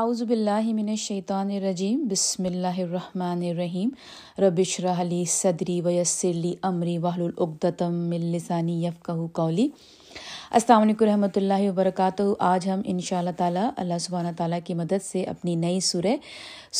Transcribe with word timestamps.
اعوذ 0.00 0.22
باللہ 0.22 0.72
من 0.74 0.88
الشیطان 0.88 1.50
الرجیم، 1.50 2.04
بسم 2.10 2.44
اللہ 2.44 2.78
الرحمن 2.80 3.42
الرحیم. 3.48 3.88
ربش 4.42 4.78
رحلی 4.80 5.24
صدری 5.28 5.80
ویسر 5.84 6.32
لی 6.34 6.54
امری 6.68 6.96
وحل 6.98 7.22
العقدتم 7.22 7.94
من 8.10 8.24
لسانی 8.34 8.84
یفقہ 8.84 9.12
قولی. 9.34 9.68
السلام 10.50 10.82
علیکم 10.82 11.04
رحمۃ 11.04 11.36
اللہ 11.36 11.68
وبرکاتہ. 11.68 12.22
آج 12.38 12.68
ہم 12.68 12.80
ان 12.84 13.00
شاء 13.00 13.18
اللہ 13.18 13.36
تعالیٰ 13.36 13.68
اللہ 13.76 13.98
سبحانہ 14.06 14.28
تعالیٰ 14.36 14.58
کی 14.64 14.74
مدد 14.74 15.02
سے 15.04 15.24
اپنی 15.34 15.54
نئی 15.66 15.80
سورہ 15.90 16.16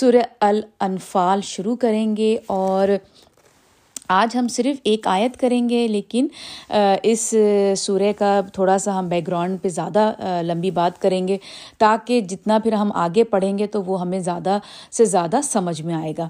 سورہ 0.01 0.23
الانفال 0.49 1.41
شروع 1.53 1.77
کریں 1.85 2.17
گے 2.17 2.37
اور 2.57 2.97
آج 4.13 4.37
ہم 4.37 4.49
صرف 4.49 4.81
ایک 4.85 5.07
آیت 5.07 5.37
کریں 5.41 5.69
گے، 5.69 5.87
لیکن 5.89 6.27
اس 7.03 7.35
سورہ 7.77 8.12
کا 8.19 8.41
تھوڑا 8.53 8.79
سا 8.79 8.99
ہم 8.99 9.09
بیک 9.09 9.27
گراؤنڈ 9.29 9.59
پہ 9.62 9.69
زیادہ 9.69 10.12
لمبی 10.43 10.71
بات 10.71 11.01
کریں 11.03 11.27
گے، 11.29 11.37
تاکہ 11.79 12.21
جتنا 12.21 12.59
پھر 12.59 12.73
ہم 12.73 12.93
آگے 12.95 13.25
پڑھیں 13.25 13.59
گے 13.59 13.67
تو 13.67 13.83
وہ 13.83 14.01
ہمیں 14.01 14.19
زیادہ 14.21 14.59
سے 14.93 15.05
زیادہ 15.05 15.41
سمجھ 15.45 15.80
میں 15.83 15.95
آئے 15.95 16.12
گا۔ 16.19 16.29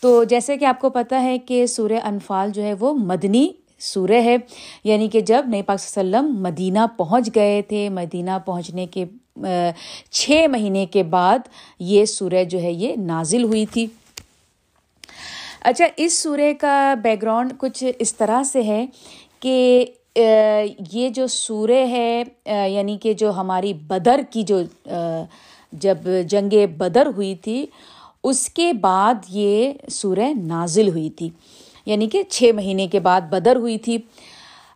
تو 0.00 0.22
جیسے 0.24 0.56
کہ 0.56 0.64
آپ 0.64 0.80
کو 0.80 0.90
پتہ 0.90 1.14
ہے 1.14 1.36
کہ 1.38 1.64
سورہ 1.66 1.98
انفال 2.04 2.50
جو 2.54 2.62
ہے 2.62 2.72
وہ 2.80 2.92
مدنی 2.94 3.48
سورہ 3.80 4.20
ہے 4.24 4.36
یعنی 4.84 5.08
کہ 5.08 5.20
جب 5.20 5.44
نئی 5.48 5.62
پاک 5.62 5.78
وسلم 5.82 6.34
مدینہ 6.42 6.86
پہنچ 6.96 7.28
گئے 7.34 7.60
تھے، 7.68 7.88
مدینہ 7.88 8.38
پہنچنے 8.44 8.86
کے 8.86 9.04
چھ 10.10 10.46
مہینے 10.50 10.84
کے 10.86 11.02
بعد 11.02 11.48
یہ 11.78 12.04
سورہ 12.04 12.44
جو 12.44 12.58
ہے 12.62 12.72
یہ 12.72 12.96
نازل 12.96 13.44
ہوئی 13.44 13.64
تھی۔ 13.66 13.86
اچھا 15.64 15.84
اس 15.96 16.12
سورہ 16.22 16.52
کا 16.60 16.94
بیک 17.02 17.22
گراؤنڈ 17.22 17.52
کچھ 17.58 17.90
اس 17.98 18.14
طرح 18.16 18.42
سے 18.42 18.62
ہے 18.62 18.86
کہ 19.40 19.86
یہ 20.92 21.08
جو 21.08 21.26
سورہ 21.26 21.86
ہے 21.90 22.22
یعنی 22.46 22.96
کہ 23.02 23.12
جو 23.14 23.30
ہماری 23.30 23.72
بدر 23.74 24.20
کی 24.30 24.42
جو 24.42 24.60
جب 25.72 25.98
جنگ 26.28 26.54
بدر 26.78 27.06
ہوئی 27.06 27.34
تھی، 27.34 27.66
اس 28.24 28.48
کے 28.48 28.72
بعد 28.72 29.14
یہ 29.28 29.72
سورہ 29.90 30.32
نازل 30.36 30.88
ہوئی 30.88 31.10
تھی۔ 31.10 31.30
یعنی 31.86 32.08
کہ 32.08 32.22
چھ 32.28 32.50
مہینے 32.54 32.86
کے 32.86 33.00
بعد 33.00 33.20
بدر 33.20 33.56
ہوئی 33.56 33.78
تھی۔ 33.78 33.98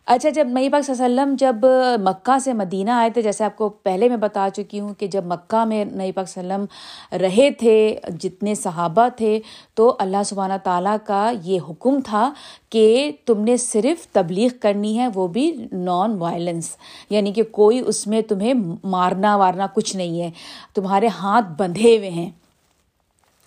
اچھا 0.05 0.29
جب 0.29 0.47
نئی 0.47 0.69
پاک 0.69 0.89
وسلم 0.89 1.35
جب 1.37 1.55
مکہ 2.01 2.39
سے 2.39 2.53
مدینہ 2.53 2.91
آئے 2.91 3.09
تھے، 3.09 3.21
جیسے 3.21 3.43
آپ 3.43 3.57
کو 3.57 3.69
پہلے 3.69 4.09
میں 4.09 4.17
بتا 4.17 4.47
چکی 4.55 4.79
ہوں 4.79 4.93
کہ 4.93 5.07
جب 5.07 5.25
مکہ 5.25 5.65
میں 5.65 5.85
نئی 5.85 6.11
پاک 6.11 6.25
وسلم 6.29 6.65
رہے 7.11 7.51
تھے، 7.51 7.99
جتنے 8.19 8.55
صحابہ 8.55 9.07
تھے، 9.17 9.39
تو 9.73 9.95
اللہ 9.99 10.23
سبحانہ 10.25 10.53
تعالیٰ 10.63 10.95
کا 11.03 11.31
یہ 11.43 11.59
حکم 11.69 11.99
تھا 12.05 12.33
کہ 12.69 13.11
تم 13.25 13.41
نے 13.41 13.57
صرف 13.57 14.07
تبلیغ 14.07 14.49
کرنی 14.61 14.99
ہے، 14.99 15.07
وہ 15.15 15.27
بھی 15.27 15.67
نان 15.71 16.17
وائلنس 16.17 16.77
یعنی 17.09 17.31
کہ 17.31 17.43
کوئی 17.43 17.79
اس 17.79 18.07
میں 18.07 18.21
تمہیں 18.21 18.53
مارنا 18.83 19.35
وارنا 19.35 19.67
کچھ 19.73 19.95
نہیں 19.95 20.21
ہے، 20.21 20.31
تمہارے 20.75 21.07
ہاتھ 21.07 21.45
بندھے 21.57 21.97
ہوئے 21.97 22.09
ہیں۔ 22.09 22.29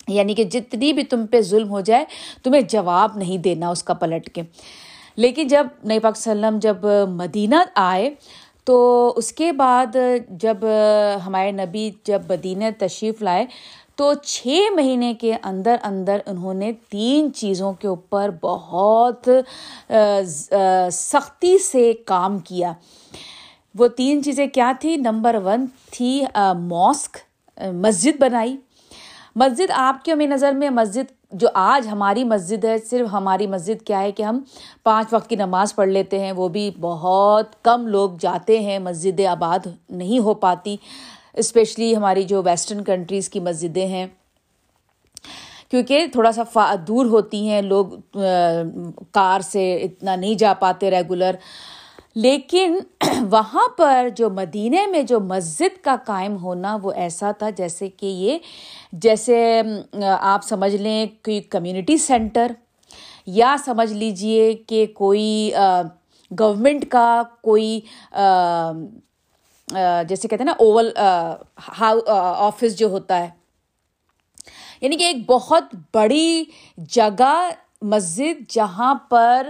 یعنی 0.07 0.33
کہ 0.33 0.43
جتنی 0.43 0.93
بھی 0.93 1.03
تم 1.03 1.25
پہ 1.25 1.41
ظلم 1.41 1.69
ہو 1.69 1.81
جائے، 1.81 2.05
تمہیں 2.43 2.61
جواب 2.61 3.17
نہیں 3.17 3.37
دینا 3.37 3.69
اس 3.69 3.83
کا 3.83 3.93
پلٹ 3.93 4.29
کے۔ 4.29 4.41
لیکن 5.15 5.47
جب 5.47 5.67
نئی 5.83 5.99
پاک 5.99 6.13
وسلم 6.17 6.57
جب 6.61 6.85
مدینہ 7.09 7.55
آئے، 7.75 8.13
تو 8.65 9.13
اس 9.17 9.31
کے 9.33 9.51
بعد 9.51 9.95
جب 10.41 10.57
ہمارے 11.25 11.51
نبی 11.51 11.89
جب 12.03 12.21
مدینہ 12.29 12.65
تشریف 12.77 13.21
لائے، 13.21 13.45
تو 13.95 14.13
چھ 14.23 14.69
مہینے 14.75 15.13
کے 15.13 15.35
اندر 15.43 15.75
اندر 15.83 16.19
انہوں 16.25 16.53
نے 16.53 16.71
تین 16.89 17.33
چیزوں 17.33 17.73
کے 17.73 17.87
اوپر 17.87 18.29
بہت 18.41 19.29
سختی 20.91 21.57
سے 21.57 21.91
کام 22.05 22.39
کیا۔ 22.39 22.71
وہ 23.79 23.87
تین 23.87 24.23
چیزیں 24.23 24.47
کیا 24.47 24.71
تھی؟ 24.79 24.95
نمبر 24.97 25.35
ون 25.45 25.65
تھی 25.91 26.21
ماسک 26.59 27.17
مسجد 27.73 28.19
بنائی۔ 28.19 28.55
مسجد 29.35 29.71
آپ 29.75 30.03
کے 30.05 30.15
نظر 30.15 30.51
میں، 30.51 30.69
مسجد 30.69 31.11
جو 31.33 31.47
آج 31.53 31.87
ہماری 31.87 32.23
مسجد 32.23 32.65
ہے، 32.65 32.77
صرف 32.89 33.07
ہماری 33.11 33.47
مسجد 33.47 33.81
کیا 33.85 34.01
ہے 34.01 34.11
کہ 34.11 34.23
ہم 34.23 34.39
پانچ 34.83 35.13
وقت 35.13 35.29
کی 35.29 35.35
نماز 35.35 35.75
پڑھ 35.75 35.89
لیتے 35.89 36.19
ہیں، 36.19 36.31
وہ 36.31 36.47
بھی 36.47 36.69
بہت 36.79 37.63
کم 37.63 37.87
لوگ 37.87 38.11
جاتے 38.19 38.59
ہیں، 38.59 38.79
مسجد 38.79 39.19
آباد 39.29 39.67
نہیں 39.89 40.19
ہو 40.19 40.33
پاتی 40.33 40.75
اسپیشلی 41.33 41.95
ہماری 41.95 42.23
جو 42.23 42.41
ویسٹرن 42.43 42.83
کنٹریز 42.83 43.29
کی 43.29 43.39
مسجدیں 43.39 43.87
ہیں۔ 43.87 44.05
کیونکہ 45.69 46.05
تھوڑا 46.11 46.31
سا 46.31 46.73
دور 46.87 47.05
ہوتی 47.05 47.47
ہیں، 47.49 47.61
لوگ 47.61 47.85
کار 49.11 49.39
سے 49.41 49.73
اتنا 49.75 50.15
نہیں 50.15 50.35
جا 50.35 50.53
پاتے 50.59 50.91
ریگولر 50.91 51.35
لیکن 52.15 52.75
وہاں 53.31 53.67
پر 53.77 54.07
جو 54.15 54.29
مدینہ 54.29 54.85
میں 54.91 55.01
جو 55.03 55.19
مسجد 55.19 55.83
کا 55.83 55.95
قائم 56.05 56.35
ہونا 56.37 56.77
وہ 56.81 56.91
ایسا 56.91 57.31
تھا 57.39 57.49
جیسے 57.57 57.87
کہ 57.89 58.05
یہ 58.05 58.37
جیسے 59.03 59.61
آپ 60.19 60.43
سمجھ 60.45 60.75
لیں 60.75 61.05
کوئی 61.25 61.39
کمیونٹی 61.55 61.97
سینٹر، 61.97 62.51
یا 63.27 63.55
سمجھ 63.65 63.91
لیجیے 63.93 64.53
کہ 64.67 64.85
کوئی 64.95 65.51
گورمنٹ 66.31 66.85
کا 66.91 67.21
کوئی 67.41 67.79
جیسے 70.07 70.27
کہتے 70.27 70.43
ہیں 70.43 70.45
نا، 70.45 70.55
اوول 70.59 70.91
آفس 72.07 72.77
جو 72.77 72.87
ہوتا 72.89 73.19
ہے۔ 73.19 73.29
یعنی 74.81 74.97
کہ 74.97 75.03
ایک 75.03 75.25
بہت 75.27 75.75
بڑی 75.93 76.43
جگہ 76.91 77.49
مسجد 77.91 78.51
جہاں 78.51 78.93
پر 79.09 79.49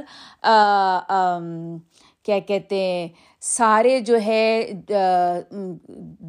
کیا 2.23 2.39
کہتے 2.39 2.75
ہیں، 2.75 3.07
سارے 3.41 3.99
جو 3.99 4.17
ہے 4.25 4.71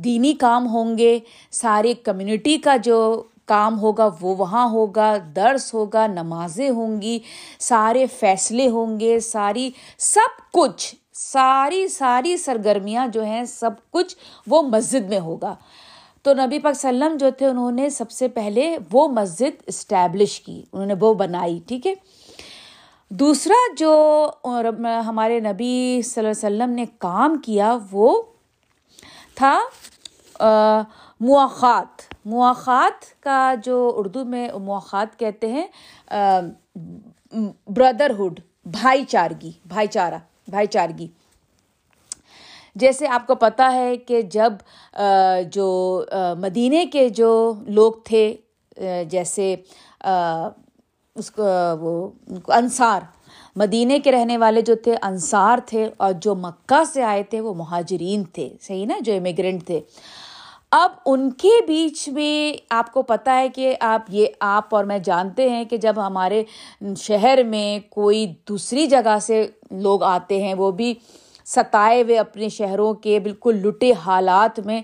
دینی 0.05 0.32
کام 0.32 0.66
ہوں 0.66 0.99
گے، 0.99 1.19
سارے 1.50 1.94
کمیونٹی 1.94 2.59
کا 2.59 2.77
جو 2.77 3.22
کام 3.47 3.78
ہوگا 3.81 4.09
وہ 4.21 4.34
وہاں 4.37 4.69
ہوگا، 4.69 5.16
درس 5.37 5.75
ہوگا، 5.75 6.06
نمازیں 6.06 6.71
ہوں 6.71 7.03
گی، 7.03 7.19
سارے 7.59 8.06
فیصلے 8.06 8.69
ہوں 8.69 9.00
گے، 9.00 9.21
ساری، 9.21 9.71
سب 9.99 10.53
کچھ، 10.53 10.94
ساری 11.12 11.88
ساری 11.88 12.37
سرگرمیاں 12.37 13.06
جو 13.06 13.25
ہیں، 13.25 13.44
سب 13.44 13.71
کچھ 13.91 14.16
وہ 14.47 14.62
مسجد 14.62 15.09
میں 15.09 15.21
ہوگا۔ 15.21 15.54
تو 16.22 16.34
نبی 16.34 16.59
پاک 16.59 16.75
وسلم 16.77 17.16
جو 17.16 17.31
تھے، 17.38 17.47
انہوں 17.47 17.71
نے 17.71 17.91
سب 17.91 18.10
سے 18.10 18.28
پہلے 18.28 18.77
وہ 18.93 19.09
مسجد 19.09 19.62
اسٹیبلش 19.66 20.41
کی، 20.41 20.62
انہوں 20.72 20.87
نے 20.87 20.94
وہ 21.00 21.15
بنائی، 21.15 21.60
ٹھیک 21.66 21.87
ہے؟ 21.87 21.94
دوسرا 23.10 23.54
جو 23.76 23.94
ہمارے 25.06 25.38
نبی 25.41 26.00
صلی 26.04 26.20
اللہ 26.20 26.31
علیہ 26.31 26.47
وسلم 26.47 26.70
نے 26.70 26.84
کام 26.98 27.37
کیا 27.38 27.76
وہ 27.91 28.22
تھا 29.34 29.59
مواخات 31.20 32.03
مواخات 32.25 33.04
کا 33.22 33.54
جو 33.65 33.92
اردو 33.97 34.25
میں 34.25 34.48
مواخات 34.54 35.19
کہتے 35.19 35.50
ہیں 35.53 35.66
بردرہڈ 37.69 38.41
بھائی 38.72 39.04
چارگی 39.04 39.53
بھائی 39.65 39.86
چارہ 39.86 40.19
بھائی 40.48 40.66
چارگی 40.66 41.06
جیسے 42.76 43.09
آپ 43.09 43.26
کو 43.26 43.34
پتہ 43.34 43.71
ہے 43.72 43.97
کہ 43.97 44.22
جب 44.22 44.53
جو 45.53 45.69
مدینے 46.38 46.84
کے 46.86 47.09
جو 47.09 47.32
لوگ 47.66 47.92
تھے 48.04 48.34
جیسے 49.09 49.54
اس 51.16 51.30
کو 51.30 51.42
وہ 51.80 52.10
انصار، 52.48 53.00
مدینے 53.56 53.98
کے 53.98 54.12
رہنے 54.12 54.38
والے 54.38 54.60
جو 54.60 54.75
تھے، 54.75 54.94
انصار 55.02 55.58
تھے 55.66 55.91
اور 55.97 56.12
جو 56.12 56.34
مکہ 56.34 56.82
سے 56.92 57.02
آئے 57.02 57.22
تھے، 57.22 57.41
وہ 57.41 57.54
مہاجرین 57.54 58.25
تھے۔ 58.25 58.56
صحیح 58.60 58.86
نا؟ 58.86 58.94
جو 59.00 59.16
امیگرینٹ 59.16 59.66
تھے۔ 59.66 59.80
اب 60.70 60.91
ان 61.06 61.30
کے 61.30 61.50
بیچ 61.66 62.08
میں 62.08 62.64
آپ 62.70 62.92
کو 62.92 63.03
پتہ 63.03 63.30
ہے 63.30 63.48
کہ 63.48 63.76
آپ 63.80 64.03
یہ 64.08 64.26
آپ 64.41 64.74
اور 64.74 64.84
میں 64.84 64.98
جانتے 64.98 65.50
ہیں 65.50 65.64
کہ 65.64 65.76
جب 65.76 65.94
ہمارے 65.97 66.44
شہر 66.97 67.42
میں 67.42 67.78
کوئی 67.88 68.34
دوسری 68.48 68.86
جگہ 68.86 69.19
سے 69.19 69.47
لوگ 69.70 70.03
آتے 70.03 70.42
ہیں، 70.42 70.54
وہ 70.54 70.70
بھی 70.70 70.94
ستائے 71.47 72.03
ہوئے 72.03 72.19
اپنے 72.19 72.48
شہروں 72.48 72.94
کے 72.94 73.20
بالکل 73.20 73.54
لٹے 73.54 73.92
حالات 73.92 74.60
میں، 74.60 74.82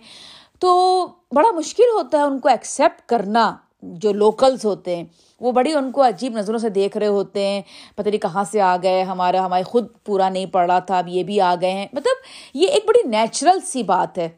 تو 0.58 1.06
بڑا 1.32 1.50
مشکل 1.50 1.90
ہوتا 1.94 2.18
ہے 2.18 2.22
ان 2.22 2.38
کو 2.38 2.48
ایکسیپٹ 2.48 3.08
کرنا۔ 3.08 3.56
جو 3.82 4.12
لوکلس 4.12 4.64
ہوتے 4.64 4.96
ہیں، 4.96 5.04
وہ 5.40 5.52
بڑی 5.52 5.72
ان 5.72 5.92
کو 5.92 6.08
عجیب 6.08 6.38
نظروں 6.38 6.58
سے 6.58 6.68
دیکھ 6.68 6.96
رہے 6.96 7.06
ہوتے 7.06 7.46
ہیں۔ 7.46 7.62
پتہ 7.96 8.08
نہیں 8.08 8.18
کہاں 8.18 8.44
سے 8.44 8.60
آ 8.60 8.76
گئے، 8.82 9.02
ہمارا، 9.02 9.46
ہمارے 9.46 9.62
خود 9.62 9.86
پورا 10.04 10.28
نہیں 10.28 10.46
پڑ 10.46 10.70
رہا 10.70 10.78
تھا، 10.78 10.98
اب 10.98 11.08
یہ 11.08 11.22
بھی 11.22 11.40
آ 11.40 11.54
گئے 11.60 11.70
ہیں۔ 11.70 11.86
مطلب 11.92 12.16
یہ 12.54 12.68
ایک 12.68 12.84
بڑی 12.88 13.08
نیچرل 13.08 13.60
سی 13.60 13.82
بات 13.82 14.18
ہے۔ 14.18 14.28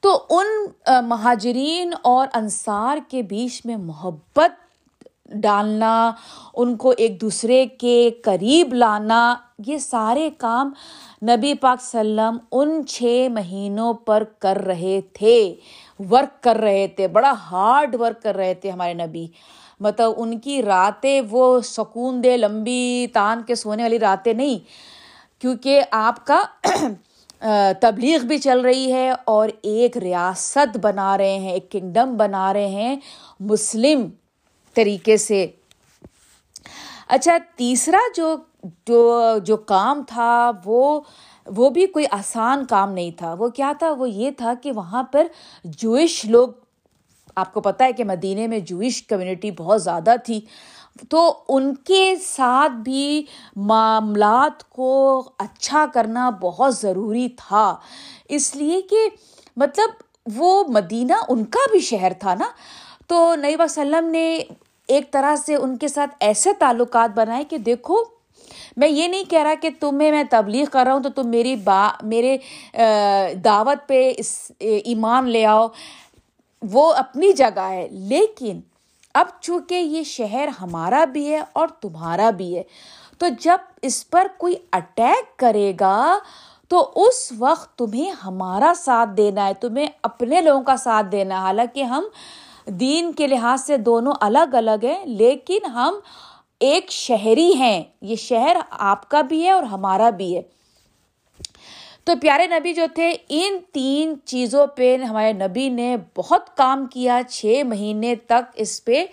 تو 0.00 0.24
ان 0.30 0.46
مہاجرین 1.08 1.94
اور 2.02 2.28
انصار 2.34 2.98
کے 3.08 3.22
بیچ 3.22 3.66
میں 3.66 3.76
محبت 3.76 4.50
ڈالنا، 5.34 6.12
ان 6.54 6.76
کو 6.76 6.92
ایک 6.98 7.20
دوسرے 7.20 7.66
کے 7.66 8.10
قریب 8.24 8.74
لانا، 8.74 9.34
یہ 9.66 9.78
سارے 9.78 10.30
کام 10.38 10.72
نبی 11.22 11.54
پاک 11.54 11.82
سلم 11.82 12.36
ان 12.52 12.86
چھ 12.86 13.28
مہینوں 13.30 13.94
پر 13.94 14.24
کر 14.38 14.56
رہے 14.56 15.00
تھے۔ 15.12 15.54
ورک 16.10 16.42
کر 16.42 16.56
رہے 16.56 16.86
تھے، 16.88 17.08
بڑا 17.08 17.32
ہارڈ 17.50 17.94
ورک 18.00 18.22
کر 18.22 18.36
رہے 18.36 18.54
تھے 18.54 18.70
ہمارے 18.70 18.94
نبی۔ 18.94 19.26
مطلب 19.80 20.12
ان 20.16 20.38
کی 20.38 20.62
راتیں 20.62 21.20
وہ 21.30 21.60
سکون 21.60 22.22
دے، 22.24 22.36
لمبی 22.36 23.06
تان 23.12 23.42
کے 23.42 23.54
سونے 23.54 23.82
والی 23.82 23.98
راتیں 23.98 24.32
نہیں، 24.32 24.58
کیونکہ 25.40 25.82
آپ 25.90 26.26
کا 26.26 26.42
تبلیغ 27.80 28.24
بھی 28.26 28.38
چل 28.38 28.60
رہی 28.60 28.92
ہے 28.92 29.10
اور 29.24 29.48
ایک 29.62 29.96
ریاست 29.96 30.76
بنا 30.76 31.18
رہے 31.18 31.38
ہیں، 31.38 31.52
ایک 31.52 31.70
کنگڈم 31.72 32.16
بنا 32.16 32.52
رہے 32.52 32.66
ہیں 32.66 32.96
مسلم 33.40 34.08
طریقے 34.74 35.16
سے۔ 35.16 35.46
اچھا 37.08 37.36
تیسرا 37.56 37.98
جو 38.16 38.36
جو 38.86 39.38
جو 39.44 39.56
کام 39.56 40.02
تھا 40.06 40.50
وہ 40.64 41.00
وہ 41.46 41.70
بھی 41.70 41.86
کوئی 41.86 42.04
آسان 42.10 42.64
کام 42.64 42.92
نہیں 42.92 43.10
تھا۔ 43.10 43.34
وہ 43.34 43.48
کیا 43.48 43.72
تھا؟ 43.78 43.92
وہ 43.92 44.10
یہ 44.10 44.30
تھا 44.30 44.54
کہ 44.62 44.72
وہاں 44.72 45.02
پر 45.02 45.26
جوئش 45.64 46.24
لوگ، 46.24 46.48
آپ 47.36 47.54
کو 47.54 47.60
پتہ 47.60 47.82
ہے 47.82 47.92
کہ 47.92 48.04
مدینہ 48.04 48.46
میں 48.46 48.58
جوئش 48.58 49.02
کمیونٹی 49.02 49.50
بہت 49.50 49.82
زیادہ 49.82 50.14
تھی، 50.24 50.40
تو 51.08 51.34
ان 51.48 51.74
کے 51.74 52.14
ساتھ 52.16 52.72
بھی 52.72 53.24
معاملات 53.56 54.70
کو 54.70 55.22
اچھا 55.38 55.86
کرنا 55.94 56.30
بہت 56.30 56.76
ضروری 56.76 57.28
تھا۔ 57.28 57.76
اس 58.28 58.56
لیے 58.56 58.82
کہ 58.82 59.08
مطلب 59.56 59.90
وہ 60.36 60.64
مدینہ 60.68 61.12
ان 61.28 61.44
کا 61.44 61.70
بھی 61.70 61.80
شہر 61.80 62.12
تھا 62.18 62.34
نا۔ 62.34 62.46
تو 63.06 63.34
نئی 63.34 63.56
وسلم 63.58 64.06
نے 64.06 64.38
ایک 64.88 65.12
طرح 65.12 65.36
سے 65.36 65.54
ان 65.54 65.76
کے 65.76 65.88
ساتھ 65.88 66.16
ایسے 66.20 66.52
تعلقات 66.52 67.10
بنائے 67.14 67.44
کہ 67.44 67.58
دیکھو 67.58 67.94
میں 68.76 68.88
یہ 68.88 69.08
نہیں 69.08 69.24
کہہ 69.30 69.42
رہا 69.42 69.54
کہ 69.62 69.68
تمہیں 69.80 70.10
میں 70.10 70.22
تبلیغ 70.30 70.64
کر 70.72 70.84
رہا 70.84 70.92
ہوں 70.92 71.02
تو 71.02 71.10
تم 71.10 71.28
میری 71.30 71.54
با، 71.56 71.88
میرے 72.02 72.36
دعوت 73.44 73.86
پہ 73.88 74.12
اس 74.16 74.50
ایمان 74.58 75.28
لے 75.30 75.44
آؤ۔ 75.46 75.66
وہ 76.62 76.92
اپنی 76.94 77.32
جگہ 77.32 77.68
ہے، 77.70 77.86
لیکن 77.90 78.60
اب 79.14 79.26
چونکہ 79.40 79.74
یہ 79.74 80.02
شہر 80.02 80.48
ہمارا 80.60 81.04
بھی 81.04 81.26
ہے 81.32 81.40
اور 81.52 81.68
تمہارا 81.80 82.30
بھی 82.30 82.56
ہے، 82.56 82.62
تو 83.18 83.26
جب 83.40 83.58
اس 83.82 84.08
پر 84.10 84.26
کوئی 84.38 84.54
اٹیک 84.72 85.38
کرے 85.38 85.72
گا 85.80 86.18
تو 86.70 86.90
اس 86.96 87.32
وقت 87.38 87.76
تمہیں 87.78 88.10
ہمارا 88.24 88.72
ساتھ 88.76 89.10
دینا 89.16 89.46
ہے، 89.46 89.54
تمہیں 89.54 89.86
اپنے 90.02 90.40
لوگوں 90.40 90.62
کا 90.62 90.76
ساتھ 90.76 91.06
دینا 91.12 91.34
ہے۔ 91.34 91.40
حالانکہ 91.40 91.82
ہم 91.84 92.04
دین 92.80 93.12
کے 93.12 93.26
لحاظ 93.26 93.60
سے 93.60 93.76
دونوں 93.76 94.12
الگ 94.20 94.54
الگ 94.54 94.84
ہیں، 94.84 95.04
لیکن 95.06 95.64
ہم 95.66 95.94
ایک 96.62 96.90
شہری 96.90 97.52
ہیں، 97.54 97.82
یہ 98.00 98.16
شہر 98.16 98.56
آپ 98.70 99.08
کا 99.08 99.20
بھی 99.20 99.42
ہے 99.44 99.50
اور 99.50 99.62
ہمارا 99.62 100.10
بھی 100.10 100.36
ہے۔ 100.36 100.42
تو 102.04 102.12
پیارے 102.20 102.46
نبی 102.46 102.72
جو 102.72 102.86
تھے، 102.94 103.12
ان 103.28 103.58
تین 103.72 104.14
چیزوں 104.24 104.66
پہ 104.66 104.96
ہمارے 104.96 105.32
نبی 105.32 105.68
نے 105.68 105.96
بہت 106.16 106.56
کام 106.56 106.86
کیا۔ 106.86 107.20
چھ 107.30 107.62
مہینے 107.66 108.14
تک 108.14 108.50
اس 108.54 108.84
پہ 108.84 109.04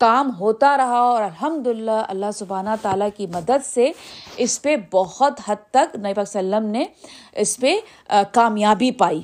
کام 0.00 0.30
ہوتا 0.40 0.76
رہا 0.76 0.98
اور 0.98 1.22
الحمد 1.22 1.66
للہ 1.66 2.02
اللہ 2.08 2.30
سبحانہ 2.34 2.70
تعالیٰ 2.82 3.08
کی 3.16 3.26
مدد 3.26 3.64
سے 3.64 3.90
اس 4.36 4.62
پہ 4.62 4.76
بہت 4.90 5.40
حد 5.46 5.70
تک 5.70 5.96
نبی 5.96 6.20
وسلم 6.20 6.66
نے 6.66 6.84
اس 7.36 7.56
پہ 7.56 7.76
کامیابی 8.32 8.90
پائی۔ 8.90 9.22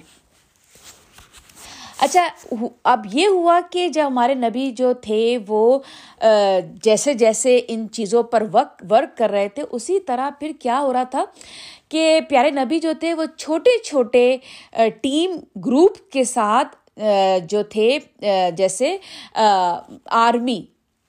اچھا 2.03 2.27
اب 2.91 3.07
یہ 3.13 3.27
ہوا 3.29 3.59
کہ 3.71 3.89
جب 3.89 4.07
ہمارے 4.07 4.35
نبی 4.35 4.71
جو 4.77 4.93
تھے 5.03 5.39
وہ 5.47 5.79
جیسے 6.83 7.15
جیسے 7.15 7.61
ان 7.69 7.87
چیزوں 7.93 8.23
پر 8.33 8.43
وقت 8.53 8.85
ورک 8.91 9.17
کر 9.19 9.31
رہے 9.31 9.49
تھے، 9.55 9.63
اسی 9.71 9.99
طرح 10.07 10.31
پھر 10.41 10.53
کیا 10.61 10.81
ہو 10.81 10.93
رہا 10.93 11.03
تھا 11.11 11.25
کہ 11.89 12.21
پیارے 12.29 12.51
نبی 12.51 12.79
جو 12.81 12.93
تھے 13.01 13.13
وہ 13.15 13.25
چھوٹے 13.37 13.79
چھوٹے 13.85 14.37
ٹیم 15.03 15.37
گروپ 15.67 15.99
کے 16.13 16.25
ساتھ 16.25 16.77
جو 17.51 17.63
تھے 17.71 17.99
جیسے 18.57 18.97
آرمی، 19.35 20.61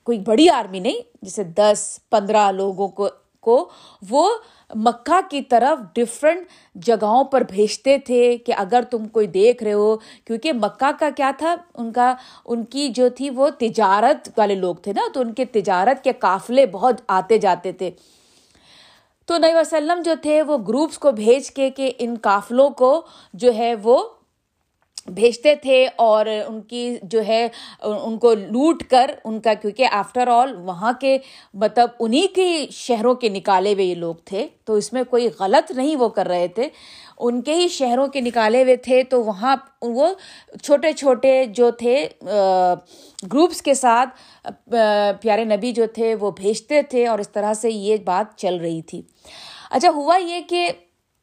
کوئی 0.06 0.18
بڑی 0.26 0.48
آرمی 0.50 0.78
نہیں، 0.78 1.00
جیسے 1.22 1.42
دس، 1.56 1.98
پندرہ 2.10 2.50
لوگوں 2.52 2.88
کو 2.88 3.08
کو 3.44 3.68
وہ 4.10 4.28
مکہ 4.74 5.20
کی 5.30 5.42
طرف 5.42 5.94
ڈفرینٹ 5.94 6.46
جگہوں 6.74 7.24
پر 7.24 7.42
بھیجتے 7.50 7.98
تھے 7.98 8.36
کہ 8.36 8.52
اگر 8.56 8.82
تم 8.90 9.08
کوئی 9.08 9.26
دیکھ 9.26 9.64
رہے 9.64 9.72
ہو، 9.72 9.96
کیونکہ 9.96 10.52
مکہ 10.52 10.90
کا 10.98 11.08
کیا 11.16 11.30
تھا؟ 11.38 11.56
ان 11.74 11.92
کا، 11.92 12.14
ان 12.44 12.64
کی 12.64 12.88
جو 12.88 13.08
تھی 13.08 13.30
وہ 13.30 13.48
تجارت 13.58 14.28
والے 14.38 14.54
لوگ 14.54 14.74
تھے 14.74 14.92
نا، 14.92 15.02
تو 15.14 15.20
ان 15.20 15.32
کے 15.32 15.44
تجارت 15.44 16.04
کے 16.04 16.12
قافلے 16.12 16.66
بہت 16.66 16.94
آتے 17.08 17.38
جاتے 17.38 17.72
تھے۔ 17.72 17.90
تو 19.26 19.38
نئی 19.38 19.54
وسلم 19.54 20.02
جو 20.04 20.14
تھے، 20.22 20.42
وہ 20.42 20.58
گروپس 20.58 20.98
کو 20.98 21.12
بھیج 21.12 21.50
کے 21.50 21.70
کہ 21.70 21.92
ان 21.98 22.14
قافلوں 22.22 22.70
کو 22.70 23.06
جو 23.34 23.54
ہے 23.54 23.74
وہ 23.82 24.08
بھیجتے 25.10 25.54
تھے 25.54 25.88
اور 25.96 26.26
ان 26.26 26.60
کی 26.60 26.96
جو 27.02 27.20
ہے، 27.28 27.48
ان 27.80 28.18
کو 28.18 28.34
لوٹ 28.34 28.82
کر 28.82 29.10
ان 29.24 29.40
کا، 29.40 29.54
کیونکہ 29.54 29.86
آفٹر 29.92 30.28
آل 30.28 30.56
وہاں 30.56 30.92
کے 31.00 31.18
مطلب 31.54 31.88
انہیں 32.00 32.34
کے 32.34 32.66
شہروں 32.70 33.14
کے 33.14 33.28
نکالے 33.28 33.72
ہوئے 33.74 33.84
یہ 33.84 33.94
لوگ 33.94 34.14
تھے۔ 34.24 34.46
تو 34.64 34.74
اس 34.74 34.92
میں 34.92 35.02
کوئی 35.10 35.28
غلط 35.40 35.72
نہیں 35.72 35.96
وہ 35.96 36.08
کر 36.08 36.28
رہے 36.28 36.48
تھے۔ 36.48 36.68
ان 37.18 37.42
کے 37.42 37.54
ہی 37.54 37.68
شہروں 37.68 38.06
کے 38.08 38.20
نکالے 38.20 38.62
ہوئے 38.62 38.76
تھے۔ 38.76 39.02
تو 39.02 39.24
وہاں 39.24 39.56
وہ 39.82 40.08
چھوٹے 40.62 40.92
چھوٹے 40.92 41.44
جو 41.44 41.70
تھے 41.70 42.08
گروپس 43.32 43.62
کے 43.62 43.74
ساتھ 43.74 44.08
پیارے 45.22 45.44
نبی 45.44 45.72
جو 45.72 45.86
تھے 45.94 46.14
وہ 46.14 46.30
بھیجتے 46.30 46.82
تھے 46.82 47.06
اور 47.06 47.18
اس 47.18 47.28
طرح 47.28 47.54
سے 47.54 47.70
یہ 47.70 47.96
بات 48.04 48.38
چل 48.38 48.56
رہی 48.56 48.82
تھی۔ 48.82 49.02
اچھا 49.70 49.90
ہوا 49.90 50.16
یہ 50.16 50.40
کہ 50.48 50.70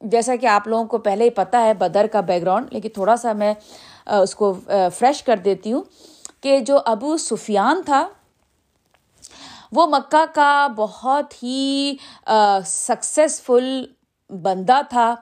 جیسا 0.01 0.35
کہ 0.35 0.45
آپ 0.45 0.67
لوگوں 0.67 0.85
کو 0.85 0.97
پہلے 0.97 1.23
ہی 1.23 1.29
پتہ 1.29 1.57
ہے 1.57 1.73
بدر 1.73 2.07
کا 2.11 2.21
بیک 2.21 2.41
گراؤنڈ 2.41 2.73
لیکن 2.73 2.89
تھوڑا 2.94 3.15
سا 3.15 3.33
میں 3.33 3.53
اس 4.05 4.35
کو 4.35 4.53
فریش 4.69 5.23
کر 5.23 5.38
دیتی 5.38 5.73
ہوں 5.73 5.81
کہ 6.41 6.59
جو 6.59 6.79
ابو 6.85 7.17
سفیان 7.17 7.81
تھا، 7.85 8.07
وہ 9.71 9.88
مکہ 9.88 10.23
کا 10.35 10.67
بہت 10.77 11.44
ہی 11.44 11.95
سکسیزفل 12.65 13.85
بندہ 14.29 14.79
تھا۔ 14.89 15.15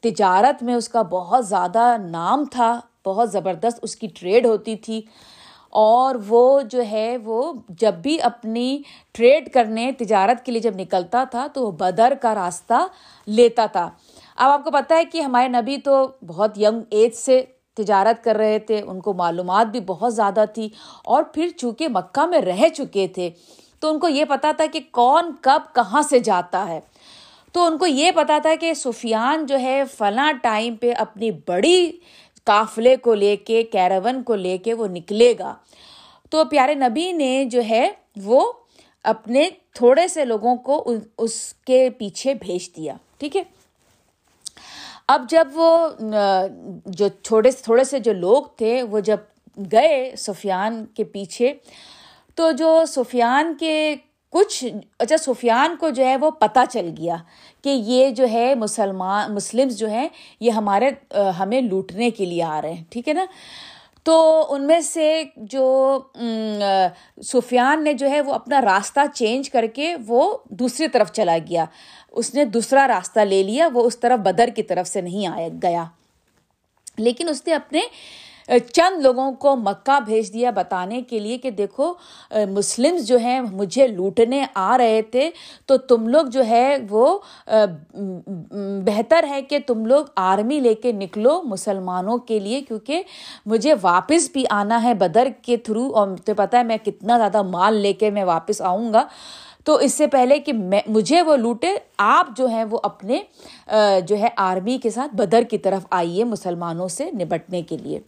تجارت 0.00 0.62
میں 0.62 0.74
اس 0.74 0.88
کا 0.88 1.02
بہت 1.02 1.46
زیادہ 1.46 1.96
نام 2.00 2.44
تھا، 2.44 2.80
بہت 3.06 3.32
زبردست 3.32 3.78
اس 3.82 3.96
کی 3.96 4.06
ٹریڈ 4.06 4.46
ہوتی 4.46 4.76
تھی۔ 4.76 5.00
اور 5.70 6.14
وہ 6.28 6.60
جو 6.60 6.82
ہے، 6.90 7.16
وہ 7.24 7.52
جب 7.68 7.94
بھی 7.94 8.20
اپنی 8.22 8.82
ٹریڈ 9.12 9.52
کرنے، 9.52 9.90
تجارت 9.92 10.44
کے 10.46 10.52
لیے 10.52 10.60
جب 10.60 10.76
نکلتا 10.76 11.24
تھا، 11.30 11.46
تو 11.54 11.66
وہ 11.66 11.70
بدر 11.70 12.12
کا 12.22 12.34
راستہ 12.34 12.86
لیتا 13.26 13.66
تھا۔ 13.66 13.90
اب 14.36 14.50
آپ 14.50 14.64
کو 14.64 14.70
پتہ 14.70 14.94
ہے 14.94 15.04
کہ 15.04 15.20
ہمارے 15.20 15.48
نبی 15.48 15.76
تو 15.76 16.06
بہت 16.26 16.58
ینگ 16.58 16.80
ایج 16.90 17.14
سے 17.14 17.44
تجارت 17.74 18.24
کر 18.24 18.36
رہے 18.36 18.58
تھے، 18.58 18.80
ان 18.82 19.00
کو 19.00 19.12
معلومات 19.12 19.66
بھی 19.66 19.80
بہت 19.80 20.14
زیادہ 20.14 20.44
تھی، 20.54 20.68
اور 21.04 21.22
پھر 21.22 21.48
چونکہ 21.48 21.88
مکہ 21.88 22.26
میں 22.26 22.40
رہ 22.40 22.68
چکے 22.68 23.06
تھے، 23.08 23.30
تو 23.80 23.90
ان 23.90 23.98
کو 23.98 24.08
یہ 24.08 24.24
پتا 24.24 24.52
تھا 24.56 24.64
کہ 24.72 24.80
کون 24.90 25.32
کب 25.40 25.74
کہاں 25.74 26.02
سے 26.02 26.18
جاتا 26.18 26.68
ہے۔ 26.68 26.80
تو 27.52 27.64
ان 27.66 27.78
کو 27.78 27.86
یہ 27.86 28.10
پتا 28.10 28.38
تھا 28.42 28.54
کہ 28.60 28.74
سفیان 28.74 29.46
جو 29.46 29.58
ہے، 29.58 29.82
فلاں 29.96 30.32
ٹائم 30.42 30.76
پہ 30.76 30.92
اپنی 30.98 31.30
بڑی 31.30 31.90
قافلے 32.44 32.96
کو 32.96 33.14
لے 33.14 33.36
کے، 33.36 33.62
کیرون 33.62 34.22
کو 34.22 34.34
لے 34.34 34.58
کے 34.58 34.74
وہ 34.74 34.86
نکلے 34.86 35.34
گا۔ 35.38 35.54
تو 36.30 36.44
پیارے 36.44 36.74
نبی 36.74 37.12
نے 37.12 37.44
جو 37.44 37.60
ہے، 37.70 37.90
وہ 38.24 38.52
اپنے 39.04 39.48
تھوڑے 39.74 40.08
سے 40.08 40.24
لوگوں 40.24 40.56
کو 40.56 40.92
اس 41.18 41.54
کے 41.54 41.90
پیچھے 41.90 42.34
بھیج 42.34 42.76
دیا۔ 42.76 42.94
ٹھیک 43.18 43.36
ہے؟ 43.36 43.42
اب 45.08 45.24
جب 45.30 45.48
وہ 45.54 45.88
جو 46.86 47.08
چھوٹے 47.08 47.50
تھوڑے 47.62 47.84
سے 47.84 47.98
جو 47.98 48.12
لوگ 48.12 48.42
تھے، 48.58 48.82
وہ 48.82 49.00
جب 49.00 49.20
گئے 49.72 50.14
سفیان 50.18 50.84
کے 50.94 51.04
پیچھے، 51.04 51.52
تو 52.34 52.50
جو 52.58 52.78
سفیان 52.88 53.54
کے 53.60 53.94
کچھ 54.32 54.64
اچھا 54.98 55.16
سفیان 55.16 55.76
کو 55.80 55.90
جو 55.96 56.04
ہے 56.04 56.16
وہ 56.20 56.30
پتہ 56.30 56.60
چل 56.70 56.90
گیا 56.98 57.16
کہ 57.64 57.68
یہ 57.86 58.10
جو 58.10 58.28
ہے 58.30 58.54
مسلمان 58.54 59.34
مسلمس 59.34 59.78
جو 59.78 59.88
ہیں، 59.90 60.08
یہ 60.40 60.50
ہمارے 60.50 60.90
ہمیں 61.38 61.60
لوٹنے 61.60 62.10
کے 62.10 62.24
لیے 62.24 62.42
آ 62.42 62.60
رہے 62.62 62.72
ہیں، 62.72 62.84
ٹھیک 62.90 63.08
ہے 63.08 63.14
نا؟ 63.14 63.24
تو 64.06 64.14
ان 64.54 64.66
میں 64.66 64.80
سے 64.80 65.22
جو 65.50 65.98
سفیان 67.24 67.84
نے 67.84 67.92
جو 67.92 68.10
ہے 68.10 68.20
وہ 68.20 68.32
اپنا 68.34 68.60
راستہ 68.62 69.00
چینج 69.14 69.50
کر 69.50 69.66
کے 69.74 69.94
وہ 70.06 70.36
دوسری 70.50 70.88
طرف 70.88 71.12
چلا 71.12 71.36
گیا۔ 71.48 71.64
اس 72.16 72.34
نے 72.34 72.44
دوسرا 72.44 72.88
راستہ 72.88 73.20
لے 73.20 73.42
لیا، 73.42 73.68
وہ 73.72 73.82
اس 73.82 73.98
طرف 73.98 74.18
بدر 74.18 74.48
کی 74.56 74.62
طرف 74.62 74.88
سے 74.88 75.00
نہیں 75.00 75.26
آیا، 75.26 75.48
گیا۔ 75.62 75.84
لیکن 76.98 77.28
اس 77.28 77.46
نے 77.46 77.54
اپنے 77.54 77.80
چند 78.72 79.02
لوگوں 79.02 79.32
کو 79.32 79.56
مکہ 79.56 79.98
بھیج 80.00 80.32
دیا 80.32 80.50
بتانے 80.50 81.02
کے 81.02 81.18
لیے 81.18 81.38
کہ 81.38 81.50
دیکھو 81.50 81.94
مسلمس 82.50 83.06
جو 83.06 83.16
ہیں، 83.18 83.40
مجھے 83.40 83.86
لوٹنے 83.88 84.44
آ 84.54 84.78
رہے 84.78 85.02
تھے، 85.02 85.30
تو 85.66 85.76
تم 85.76 86.08
لوگ 86.08 86.26
جو 86.26 86.44
ہے، 86.46 86.76
وہ 86.90 87.18
بہتر 88.84 89.24
ہے 89.28 89.42
کہ 89.42 89.58
تم 89.66 89.86
لوگ 89.86 90.04
آرمی 90.16 90.60
لے 90.60 90.74
کے 90.74 90.92
نکلو 90.92 91.42
مسلمانوں 91.42 92.18
کے 92.18 92.38
لیے، 92.38 92.60
کیونکہ 92.60 93.02
مجھے 93.46 93.74
واپس 93.82 94.30
بھی 94.32 94.44
آنا 94.50 94.82
ہے 94.82 94.94
بدر 94.94 95.28
کے 95.42 95.56
تھرو۔ 95.56 95.90
اور 95.94 96.08
مجھے 96.08 96.34
پتہ 96.34 96.56
ہے 96.56 96.62
میں 96.62 96.78
کتنا 96.84 97.18
زیادہ 97.18 97.42
مال 97.42 97.76
لے 97.76 97.92
کے 97.92 98.10
میں 98.10 98.24
واپس 98.24 98.62
آؤں 98.62 98.92
گا۔ 98.92 99.06
تو 99.66 99.74
اس 99.76 99.94
سے 99.94 100.06
پہلے 100.06 100.38
کہ 100.38 100.52
میں 100.52 100.80
مجھے 100.86 101.22
وہ 101.22 101.36
لوٹے، 101.36 101.74
آپ 101.98 102.36
جو 102.36 102.46
ہیں 102.46 102.64
وہ 102.70 102.78
اپنے 102.82 103.20
جو 104.06 104.18
ہے 104.18 104.28
آرمی 104.36 104.78
کے 104.78 104.90
ساتھ 104.90 105.14
بدر 105.16 105.42
کی 105.50 105.58
طرف 105.58 105.86
آئیے 105.90 106.24
مسلمانوں 106.24 106.88
سے 106.88 107.10
نبٹنے 107.12 107.62
کے 107.62 107.76
لیے۔ 107.76 108.00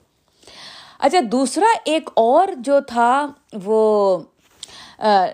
اچھا 0.99 1.19
دوسرا 1.33 1.73
ایک 1.85 2.11
اور 2.15 2.49
جو 2.59 2.79
تھا، 2.87 3.27
وہ 3.65 4.19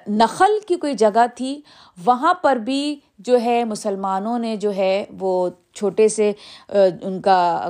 نخل 0.08 0.58
کی 0.68 0.76
کوئی 0.76 0.94
جگہ 0.94 1.26
تھی، 1.34 1.60
وہاں 1.98 2.34
پر 2.34 2.56
بھی 2.56 2.94
جو 3.18 3.40
ہے 3.40 3.62
مسلمانوں 3.64 4.38
نے 4.38 4.56
جو 4.56 4.74
ہے 4.76 5.04
وہ 5.20 5.48
چھوٹے 5.74 6.08
سے 6.08 6.32
ان 6.68 7.20
کا 7.20 7.68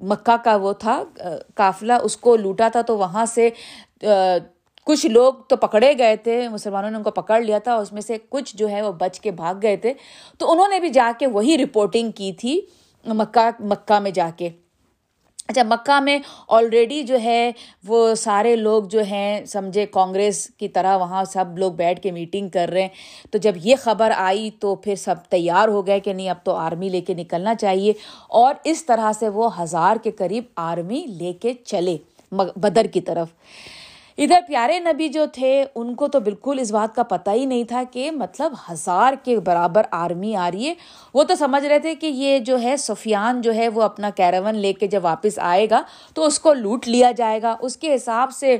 مکہ 0.00 0.36
کا 0.44 0.56
وہ 0.56 0.72
تھا 0.72 1.02
قافلہ 1.54 1.92
اس 2.02 2.16
کو 2.16 2.36
لوٹا 2.36 2.68
تھا، 2.68 2.82
تو 2.82 2.96
وہاں 2.98 3.24
سے 3.26 3.48
کچھ 4.84 5.06
لوگ 5.06 5.34
تو 5.48 5.56
پکڑے 5.56 5.94
گئے 5.98 6.16
تھے، 6.16 6.48
مسلمانوں 6.48 6.90
نے 6.90 6.96
ان 6.96 7.02
کو 7.02 7.10
پکڑ 7.10 7.40
لیا 7.40 7.58
تھا، 7.58 7.74
اس 7.74 7.92
میں 7.92 8.02
سے 8.02 8.16
کچھ 8.28 8.56
جو 8.56 8.68
ہے 8.68 8.82
وہ 8.82 8.92
بچ 8.92 9.20
کے 9.20 9.30
بھاگ 9.30 9.54
گئے 9.62 9.76
تھے۔ 9.76 9.94
تو 10.38 10.52
انہوں 10.52 10.68
نے 10.68 10.80
بھی 10.80 10.88
جا 10.88 11.12
کے 11.18 11.26
وہی 11.26 11.58
رپورٹنگ 11.58 12.10
کی 12.10 12.32
تھی 12.32 12.60
مکہ 13.06 13.50
مکہ 13.60 14.00
میں 14.00 14.10
جا 14.10 14.30
کے۔ 14.36 14.48
اچھا 15.48 15.62
مکہ 15.62 16.00
میں 16.00 16.18
آلریڈی 16.48 17.02
جو 17.02 17.20
ہے 17.20 17.52
وہ 17.86 18.14
سارے 18.14 18.56
لوگ 18.56 18.82
جو 18.82 19.02
ہیں، 19.02 19.44
سمجھے 19.44 19.86
کانگریس 19.86 20.50
کی 20.56 20.68
طرح 20.68 20.96
وہاں 20.96 21.24
سب 21.24 21.58
لوگ 21.58 21.72
بیٹھ 21.72 22.00
کے 22.00 22.10
میٹنگ 22.10 22.48
کر 22.48 22.68
رہے 22.72 22.82
ہیں۔ 22.82 22.88
تو 23.30 23.38
جب 23.38 23.52
یہ 23.56 23.76
خبر 23.78 24.12
آئی 24.16 24.50
تو 24.60 24.74
پھر 24.74 24.94
سب 24.94 25.14
تیار 25.28 25.68
ہو 25.68 25.86
گئے 25.86 26.00
کہ 26.00 26.12
نہیں، 26.12 26.30
اب 26.30 26.36
تو 26.44 26.54
آرمی 26.54 26.88
لے 26.88 27.00
کے 27.00 27.14
نکلنا 27.14 27.54
چاہیے۔ 27.54 27.92
اور 28.28 28.54
اس 28.64 28.86
طرح 28.86 29.12
سے 29.12 29.28
وہ 29.28 29.62
ہزار 29.62 29.96
کے 29.96 30.10
قریب 30.10 30.44
آرمی 30.56 31.06
لے 31.08 31.32
کے 31.32 31.52
چلے 31.64 31.96
بدر 32.32 32.84
کی 32.84 33.00
طرف۔ 33.00 33.28
ادھر 34.18 34.40
پیارے 34.48 34.78
نبی 34.78 35.08
جو 35.08 35.26
تھے، 35.32 35.64
ان 35.74 35.94
کو 35.94 36.08
تو 36.08 36.20
بالکل 36.20 36.58
اس 36.60 36.72
بات 36.72 36.96
کا 36.96 37.02
پتہ 37.02 37.30
ہی 37.30 37.44
نہیں 37.44 37.64
تھا 37.64 37.82
کہ 37.92 38.10
مطلب 38.10 38.52
ہزار 38.72 39.14
کے 39.24 39.40
برابر 39.40 39.82
آرمی 39.90 40.36
آ 40.36 40.50
رہی 40.50 40.68
ہے۔ 40.68 40.74
وہ 41.14 41.24
تو 41.24 41.34
سمجھ 41.34 41.66
رہے 41.66 41.78
تھے 41.78 41.94
کہ 41.94 42.06
یہ 42.06 42.38
جو 42.38 42.60
ہے، 42.60 42.76
سفیان 42.76 43.40
جو 43.40 43.54
ہے، 43.54 43.68
وہ 43.68 43.82
اپنا 43.82 44.10
کیراون 44.10 44.54
لے 44.54 44.72
کے 44.72 44.86
جب 44.86 45.00
واپس 45.04 45.38
آئے 45.38 45.70
گا 45.70 45.82
تو 46.14 46.24
اس 46.24 46.40
کو 46.40 46.54
لوٹ 46.54 46.88
لیا 46.88 47.12
جائے 47.12 47.42
گا۔ 47.42 47.56
اس 47.60 47.76
کے 47.76 47.94
حساب 47.94 48.30
سے 48.32 48.58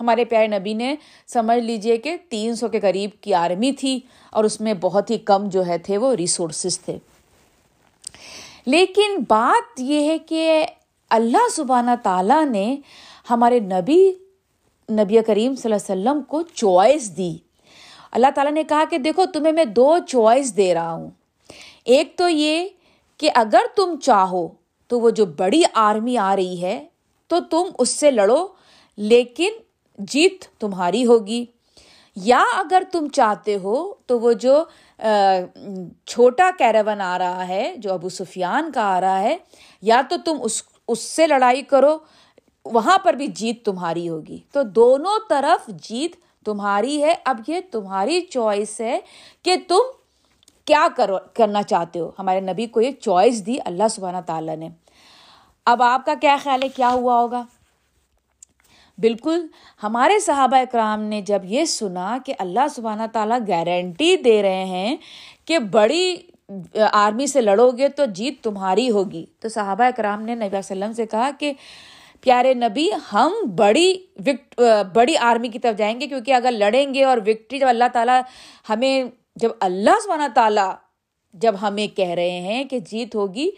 ہمارے 0.00 0.24
پیارے 0.24 0.46
نبی 0.46 0.74
نے 0.74 0.94
سمجھ 1.26 1.58
لیجیے 1.58 1.96
کہ 1.96 2.16
تین 2.28 2.54
سو 2.54 2.68
کے 2.68 2.80
قریب 2.80 3.10
کی 3.20 3.34
آرمی 3.34 3.72
تھی 3.72 4.00
اور 4.30 4.44
اس 4.44 4.60
میں 4.60 4.74
بہت 4.74 5.10
ہی 5.10 5.18
کم 5.18 5.48
جو 5.48 5.66
ہے 5.66 5.78
تھے 5.78 5.98
وہ 5.98 6.14
ریسورسز 6.14 6.80
تھے۔ 6.80 6.98
لیکن 8.66 9.16
بات 9.28 9.80
یہ 9.80 10.10
ہے 10.10 10.18
کہ 10.18 10.66
اللہ 11.10 11.48
سبحانہ 11.56 11.90
تعالیٰ 12.02 12.44
نے 12.44 12.76
ہمارے 13.30 13.60
نبی 13.60 14.12
نبی 14.92 15.18
کریم 15.26 15.54
صلی 15.54 15.72
اللہ 15.72 15.92
علیہ 15.92 16.10
وسلم 16.10 16.22
کو 16.22 16.42
چوائس 16.42 17.16
دی۔ 17.16 17.36
اللہ 18.12 18.26
تعالیٰ 18.34 18.52
نے 18.52 18.64
کہا 18.64 18.84
کہ 18.90 18.98
دیکھو، 18.98 19.26
تمہیں 19.26 19.52
میں 19.52 19.64
دو 19.64 19.98
چوائس 20.08 20.56
دے 20.56 20.74
رہا 20.74 20.92
ہوں۔ 20.92 21.10
ایک 21.84 22.16
تو 22.16 22.28
یہ 22.28 22.68
کہ 23.18 23.30
اگر 23.34 23.64
تم 23.76 23.94
چاہو 24.02 24.48
تو 24.88 25.00
وہ 25.00 25.10
جو 25.10 25.26
بڑی 25.26 25.62
آرمی 25.74 26.16
آ 26.18 26.36
رہی 26.36 26.62
ہے، 26.62 26.86
تو 27.28 27.40
تم 27.50 27.62
اس 27.78 27.88
سے 27.88 28.10
لڑو، 28.10 28.46
لیکن 28.96 29.52
جیت 29.98 30.44
تمہاری 30.58 31.06
ہوگی۔ 31.06 31.44
یا 32.16 32.44
اگر 32.56 32.82
تم 32.92 33.08
چاہتے 33.08 33.56
ہو 33.62 33.94
تو 34.06 34.20
وہ 34.20 34.32
جو 34.32 34.62
چھوٹا 36.06 36.50
کیراون 36.58 37.00
آ 37.00 37.18
رہا 37.18 37.48
ہے، 37.48 37.74
جو 37.76 37.92
ابو 37.92 38.08
سفیان 38.08 38.72
کا 38.72 38.82
آ 38.82 39.00
رہا 39.00 39.20
ہے، 39.20 39.36
یا 39.82 40.00
تو 40.10 40.16
تم 40.24 40.36
اس 40.42 40.62
اس 40.88 40.98
سے 40.98 41.26
لڑائی 41.26 41.62
کرو 41.62 41.98
وہاں 42.64 42.98
پر 42.98 43.14
بھی 43.14 43.26
جیت 43.26 43.64
تمہاری 43.64 44.08
ہوگی۔ 44.08 44.38
تو 44.52 44.62
دونوں 44.62 45.18
طرف 45.28 45.66
جیت 45.66 46.44
تمہاری 46.44 47.02
ہے۔ 47.02 47.14
اب 47.24 47.40
یہ 47.46 47.60
تمہاری 47.70 48.20
چوائس 48.20 48.80
ہے 48.80 48.98
کہ 49.42 49.56
تم 49.68 49.80
کیا 50.64 50.88
کرو 50.96 51.16
کرنا 51.34 51.62
چاہتے 51.62 51.98
ہو۔ 51.98 52.10
ہمارے 52.18 52.40
نبی 52.40 52.66
کو 52.66 52.80
یہ 52.80 52.90
چوائس 52.90 53.46
دی 53.46 53.56
اللہ 53.64 53.88
سبحانہ 53.90 54.18
تعالیٰ 54.26 54.56
نے۔ 54.56 54.68
اب 55.66 55.82
آپ 55.82 56.06
کا 56.06 56.14
کیا 56.20 56.36
خیال 56.42 56.62
ہے؟ 56.62 56.68
کیا 56.68 56.88
ہوا 56.88 57.20
ہوگا؟ 57.20 57.42
بالکل، 58.98 59.46
ہمارے 59.82 60.20
صحابہ 60.20 60.56
اکرام 60.56 61.00
نے 61.00 61.22
جب 61.22 61.38
یہ 61.44 61.64
سنا 61.64 62.18
کہ 62.26 62.34
اللہ 62.38 62.68
سبحانہ 62.74 63.02
تعالیٰ 63.12 63.38
گارنٹی 63.48 64.16
دے 64.16 64.42
رہے 64.42 64.64
ہیں 64.64 64.96
کہ 65.44 65.58
بڑی 65.58 66.16
آرمی 66.92 67.26
سے 67.26 67.40
لڑو 67.40 67.70
گے 67.70 67.88
تو 67.88 68.04
جیت 68.04 68.44
تمہاری 68.44 68.90
ہوگی۔ 68.90 69.26
تو 69.40 69.48
صحابہ 69.48 69.84
اکرام 69.84 70.22
نے 70.22 70.34
نبی 70.34 70.56
وسلم 70.56 70.92
سے 70.92 71.06
کہا 71.06 71.30
کہ 71.40 71.52
پیارے 72.22 72.54
نبی، 72.54 72.88
ہم 73.12 73.32
بڑی 73.56 73.92
وکٹ، 74.26 74.60
بڑی 74.94 75.16
آرمی 75.16 75.48
کی 75.48 75.58
طرف 75.58 75.78
جائیں 75.78 76.00
گے، 76.00 76.06
کیونکہ 76.06 76.34
اگر 76.34 76.50
لڑیں 76.50 76.94
گے 76.94 77.04
اور 77.04 77.18
وکٹری 77.18 77.58
جب 77.58 77.68
اللہ 77.68 77.84
تعالیٰ 77.92 78.20
ہمیں، 78.68 79.04
جب 79.36 79.50
اللہ 79.60 80.00
سبحانہ 80.04 80.28
تعالیٰ 80.34 80.72
جب 81.34 81.54
ہمیں 81.62 81.86
کہہ 81.96 82.10
رہے 82.10 82.40
ہیں 82.40 82.64
کہ 82.64 82.78
جیت 82.80 83.14
ہوگی، 83.14 83.50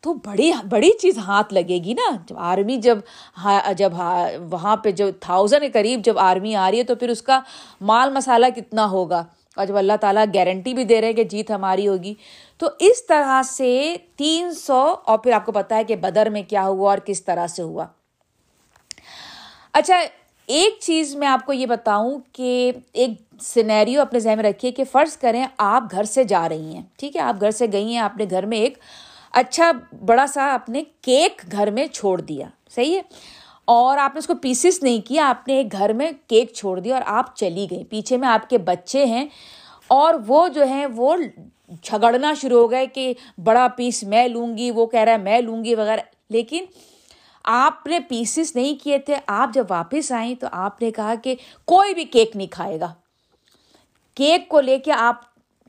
تو 0.00 0.12
بڑی 0.24 0.50
بڑی 0.70 0.90
چیز 0.98 1.18
ہاتھ 1.18 1.54
لگے 1.54 1.78
گی 1.84 1.94
نا۔ 1.94 2.10
جب 2.28 2.38
آرمی 2.38 2.76
جب 2.76 2.98
جب 3.78 3.92
وہاں 4.50 4.76
پہ 4.76 4.90
جو 4.90 5.10
تھاؤزنڈ 5.20 5.62
کے 5.62 5.70
قریب 5.72 6.04
جب 6.04 6.18
آرمی 6.18 6.54
آ 6.54 6.70
رہی 6.70 6.78
ہے، 6.78 6.84
تو 6.84 6.94
پھر 6.94 7.08
اس 7.08 7.22
کا 7.22 7.40
مال 7.80 8.12
مسالہ 8.12 8.46
کتنا 8.56 8.86
ہوگا؟ 8.90 9.24
اور 9.56 9.66
جب 9.66 9.76
اللہ 9.76 9.96
تعالیٰ 10.00 10.24
گارنٹی 10.34 10.74
بھی 10.74 10.84
دے 10.84 11.00
رہے 11.00 11.06
ہیں 11.06 11.14
کہ 11.14 11.24
جیت 11.24 11.50
ہماری 11.50 11.88
ہوگی، 11.88 12.14
تو 12.58 12.68
اس 12.78 13.06
طرح 13.06 13.42
سے 13.42 13.96
تین 14.16 14.52
سو 14.54 14.94
اور 15.04 15.18
پھر 15.18 15.32
آپ 15.32 15.46
کو 15.46 15.52
پتا 15.52 15.76
ہے 15.76 15.84
کہ 15.84 15.96
بدر 15.96 16.30
میں 16.30 16.42
کیا 16.48 16.66
ہوا 16.66 16.90
اور 16.90 16.98
کس 16.98 17.24
طرح 17.24 17.46
سے 17.46 17.62
ہوا۔ 17.62 17.86
اچھا 19.76 19.96
ایک 20.48 20.78
چیز 20.80 21.14
میں 21.16 21.28
آپ 21.28 21.44
کو 21.46 21.52
یہ 21.52 21.66
بتاؤں 21.66 22.18
کہ 22.32 22.72
ایک 22.92 23.10
سینیریو 23.42 24.00
اپنے 24.00 24.18
ذہن 24.18 24.36
میں 24.36 24.44
رکھیے 24.44 24.70
کہ 24.70 24.84
فرض 24.84 25.16
کریں 25.16 25.44
آپ 25.58 25.82
گھر 25.90 26.04
سے 26.04 26.24
جا 26.24 26.48
رہی 26.48 26.74
ہیں، 26.74 26.82
ٹھیک 26.96 27.16
ہے؟ 27.16 27.20
آپ 27.20 27.40
گھر 27.40 27.50
سے 27.50 27.66
گئی 27.72 27.84
ہیں، 27.84 27.98
آپ 27.98 28.16
نے 28.16 28.24
گھر 28.30 28.46
میں 28.46 28.58
ایک 28.58 28.78
اچھا 29.32 29.70
بڑا 30.06 30.26
سا 30.26 30.54
اپنے 30.54 30.82
کیک 31.00 31.42
گھر 31.52 31.70
میں 31.70 31.86
چھوڑ 31.86 32.20
دیا، 32.20 32.48
صحیح 32.74 32.96
ہے؟ 32.96 33.02
اور 33.64 33.98
آپ 33.98 34.14
نے 34.14 34.18
اس 34.18 34.26
کو 34.26 34.34
پیسز 34.34 34.82
نہیں 34.82 35.00
کیا، 35.06 35.28
آپ 35.28 35.48
نے 35.48 35.56
ایک 35.56 35.72
گھر 35.72 35.92
میں 35.92 36.10
کیک 36.26 36.54
چھوڑ 36.54 36.78
دیا 36.80 36.94
اور 36.94 37.02
آپ 37.06 37.36
چلی 37.36 37.66
گئی 37.70 37.84
پیچھے 37.84 38.16
میں 38.16 38.28
آپ 38.28 38.50
کے 38.50 38.58
بچے 38.58 39.04
ہیں 39.04 39.26
اور 39.86 40.14
وہ 40.26 40.48
جو 40.48 40.64
ہیں 40.64 40.86
وہ 40.86 41.14
جھگڑنا 41.82 42.34
شروع 42.34 42.60
ہو 42.60 42.70
گئے 42.70 42.86
کہ 42.86 43.12
بڑا 43.44 43.68
پیس 43.76 44.02
میں 44.02 44.28
لوں 44.28 44.56
گی، 44.56 44.70
وہ 44.70 44.86
کہہ 44.86 45.00
رہا 45.00 45.12
ہے 45.12 45.18
میں 45.18 45.40
لوں 45.40 45.64
گی 45.64 45.74
وغیرہ۔ 45.74 46.00
لیکن 46.30 46.64
آپ 47.46 47.86
نے 47.86 48.00
پیسز 48.00 48.56
نہیں 48.56 48.84
کیے 48.84 48.98
تھے، 48.98 49.16
آپ 49.26 49.50
جب 49.54 49.64
واپس 49.70 50.12
آئیں 50.12 50.34
تو 50.34 50.46
آپ 50.52 50.82
نے 50.82 50.90
کہا 50.90 51.14
کہ 51.14 51.34
کوئی 51.64 51.94
بھی 51.94 52.04
کیک 52.04 52.36
نہیں 52.36 52.46
کھائے 52.46 52.80
گا۔ 52.80 52.94
کیک 54.14 54.48
کو 54.48 54.60
لے 54.60 54.78
کے 54.78 54.92
آپ 54.92 55.16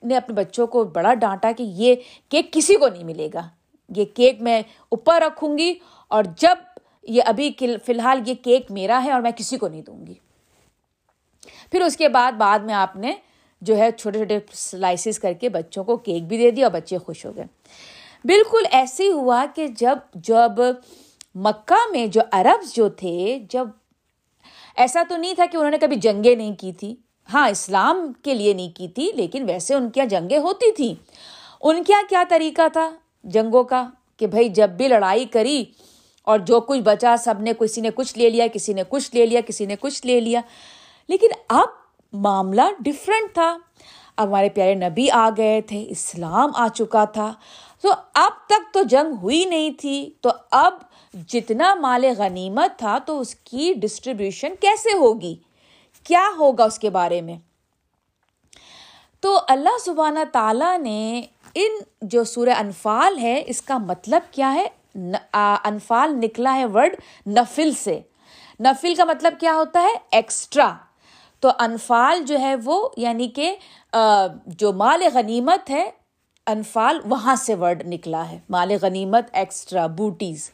نے 0.03 0.15
اپنے 0.15 0.36
بچوں 0.36 0.67
کو 0.67 0.84
بڑا 0.84 1.13
ڈانٹا 1.13 1.51
کہ 1.57 1.63
یہ 1.63 1.96
کیک 2.29 2.53
کسی 2.53 2.75
کو 2.75 2.88
نہیں 2.88 3.03
ملے 3.03 3.29
گا۔ 3.34 3.50
یہ 3.96 4.05
کیک 4.05 4.41
میں 4.41 4.62
اوپر 4.89 5.22
رکھوں 5.22 5.57
گی 5.57 5.74
اور 6.07 6.24
جب 6.38 6.55
یہ 7.03 7.24
ابھی 7.25 7.51
فی 7.60 7.93
الحال 7.93 8.22
یہ 8.25 8.34
کیک 8.34 8.72
میرا 8.72 9.01
ہے 9.03 9.12
اور 9.12 9.22
میں 9.22 9.31
کسی 9.31 9.57
کو 9.57 9.67
نہیں 9.67 9.81
دوں 9.81 10.07
گی۔ 10.07 10.13
پھر 11.72 11.81
اس 11.81 11.98
کے 11.98 12.10
بعد 12.10 12.31
بعد 12.31 12.60
میں 12.60 12.74
آپ 12.74 12.96
نے 12.96 13.13
جو 13.62 13.77
ہے 13.77 13.91
چھوٹے 13.91 14.17
چھوٹے 14.17 14.39
سلائسیز 14.53 15.19
کر 15.19 15.34
کے 15.34 15.50
بچوں 15.50 15.84
کو 15.84 15.98
کیک 15.98 16.27
بھی 16.27 16.38
دے 16.38 16.51
دیا 16.51 16.65
اور 16.65 16.74
بچے 16.74 16.98
خوش 16.98 17.25
ہو 17.25 17.36
گئے۔ 17.36 17.46
بالکل 18.24 18.63
ایسے 18.72 19.03
ہی 19.03 19.12
ہوا 19.12 19.46
کہ 19.55 19.67
جب 19.67 19.98
جب 20.13 20.62
مکہ 21.39 21.91
میں 21.91 22.08
جو 22.08 22.22
عرب 22.32 22.75
جو 22.75 22.89
تھے، 22.89 23.39
جب 23.50 23.67
ایسا 24.75 25.03
تو 25.10 25.17
نہیں 25.17 25.34
تھا 25.34 25.46
کہ 25.51 25.58
انہوں 25.58 25.72
نے 25.72 25.77
کبھی 25.77 25.96
جنگیں 25.96 26.36
نہیں 26.36 26.56
کی 26.56 26.74
تھی۔ 26.74 26.96
ہاں 27.34 27.50
اسلام 27.50 28.13
کے 28.13 28.34
لیے 28.34 28.53
نہیں 28.53 28.70
کی 28.70 28.88
تھی، 28.88 29.12
لیکن 29.15 29.44
ویسے 29.44 29.75
ان 29.75 29.89
کے 29.89 30.00
یہاں 30.00 30.10
جنگیں 30.10 30.39
ہوتی 30.39 30.72
تھیں۔ 30.72 30.96
ان 31.62 31.84
کے 31.84 31.94
یہاں 31.94 32.03
کیا 32.10 32.24
طریقہ 32.29 32.62
تھا 32.74 32.89
جنگوں 33.24 33.63
کا؟ 33.63 33.89
کہ 34.17 34.27
بھائی، 34.27 34.50
جب 34.50 34.70
بھی 34.70 34.88
لڑائی 34.88 35.25
کری 35.25 35.65
اور 36.24 36.39
جو 36.39 36.60
کچھ 36.60 36.79
بچا، 36.79 37.15
سب 37.20 37.36
نے 37.39 37.53
کسی 37.60 37.82
نے 37.82 37.89
کچھ 37.96 38.17
لے 38.17 38.29
لیا، 38.29 38.48
کسی 38.53 38.74
نے 38.74 38.84
کچھ 38.89 39.15
لے 39.15 39.25
لیا، 39.25 39.41
کسی 39.41 39.65
نے 39.65 39.75
کچھ 39.79 40.06
لے 40.06 40.20
لیا۔ 40.20 40.41
لیکن 41.08 41.27
اب 41.50 41.67
معاملہ 42.13 42.62
ڈفرینٹ 42.79 43.34
تھا۔ 43.34 43.58
اب 44.17 44.27
ہمارے 44.27 44.50
پیارے 44.50 44.75
نبی 44.75 45.10
آ 45.10 45.29
گئے 45.38 45.62
تھے، 45.62 45.86
اسلام 45.89 46.51
آ 46.53 46.67
چکا 46.67 47.06
تھا۔ 47.06 47.34
تو 47.82 47.89
اب 48.13 48.32
تک 48.46 48.74
تو 48.74 48.84
جنگ 48.84 49.13
ہوئی 49.22 49.46
نہیں 49.46 49.70
تھی۔ 49.70 50.10
تو 50.22 50.29
اب 50.51 50.74
جتنا 51.27 51.74
مال 51.75 52.05
غنیمت 52.17 52.79
تھا 52.79 52.97
تو 52.97 53.19
اس 53.19 53.36
کی 53.36 53.74
ڈسٹریبیوشن 53.77 54.53
کیسے 54.59 54.97
ہوگی؟ 54.97 55.36
کیا 56.03 56.27
ہوگا 56.38 56.63
اس 56.63 56.79
کے 56.79 56.89
بارے 56.89 57.21
میں؟ 57.21 57.38
تو 59.19 59.39
اللہ 59.47 59.77
سبحانہ 59.86 60.19
تعالیٰ 60.31 60.77
نے 60.79 61.21
ان 61.55 61.71
جو 62.01 62.24
سورہ 62.24 62.50
انفال 62.50 63.17
ہے، 63.19 63.43
اس 63.47 63.62
کا 63.62 63.77
مطلب 63.77 64.21
کیا 64.31 64.53
ہے؟ 64.53 64.67
انفال 65.63 66.15
نکلا 66.15 66.55
ہے 66.55 66.65
ورڈ 66.65 66.95
نفل 67.27 67.71
سے۔ 67.74 68.00
نفل 68.59 68.95
کا 68.95 69.05
مطلب 69.05 69.33
کیا 69.39 69.53
ہوتا 69.55 69.81
ہے؟ 69.81 69.93
ایکسٹرا 70.12 70.74
تو 71.39 71.50
انفال 71.59 72.24
جو 72.24 72.39
ہے 72.39 72.55
وہ 72.63 72.89
یعنی 72.97 73.27
کہ 73.27 73.55
جو 74.45 74.74
مال 74.74 75.03
غنیمت 75.13 75.69
ہے، 75.69 75.89
انفال 76.47 77.00
وہاں 77.05 77.36
سے 77.36 77.55
ورڈ 77.55 77.83
نکلا 77.88 78.29
ہے۔ 78.31 78.39
مال 78.50 78.71
غنیمت 78.81 79.25
ایکسٹرا 79.33 79.88
بوٹیز 79.88 80.50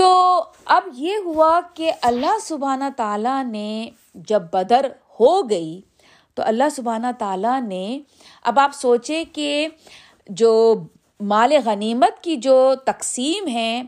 تو 0.00 0.44
اب 0.64 0.82
یہ 0.92 1.16
ہوا 1.24 1.60
کہ 1.74 1.92
اللہ 2.02 2.38
سبحانہ 2.42 2.84
تعالیٰ 2.96 3.44
نے 3.44 3.90
جب 4.14 4.42
بدر 4.52 4.86
ہو 5.20 5.50
گئی، 5.50 5.80
تو 6.34 6.42
اللہ 6.46 6.68
سبحانہ 6.72 7.06
تعالیٰ 7.18 7.60
نے 7.62 8.00
اب 8.42 8.58
آپ 8.58 8.70
سوچیں 8.74 9.24
کہ 9.32 9.68
جو 10.28 10.74
مال 11.20 11.52
غنیمت 11.64 12.22
کی 12.22 12.36
جو 12.36 12.74
تقسیم 12.84 13.48
ہے، 13.48 13.82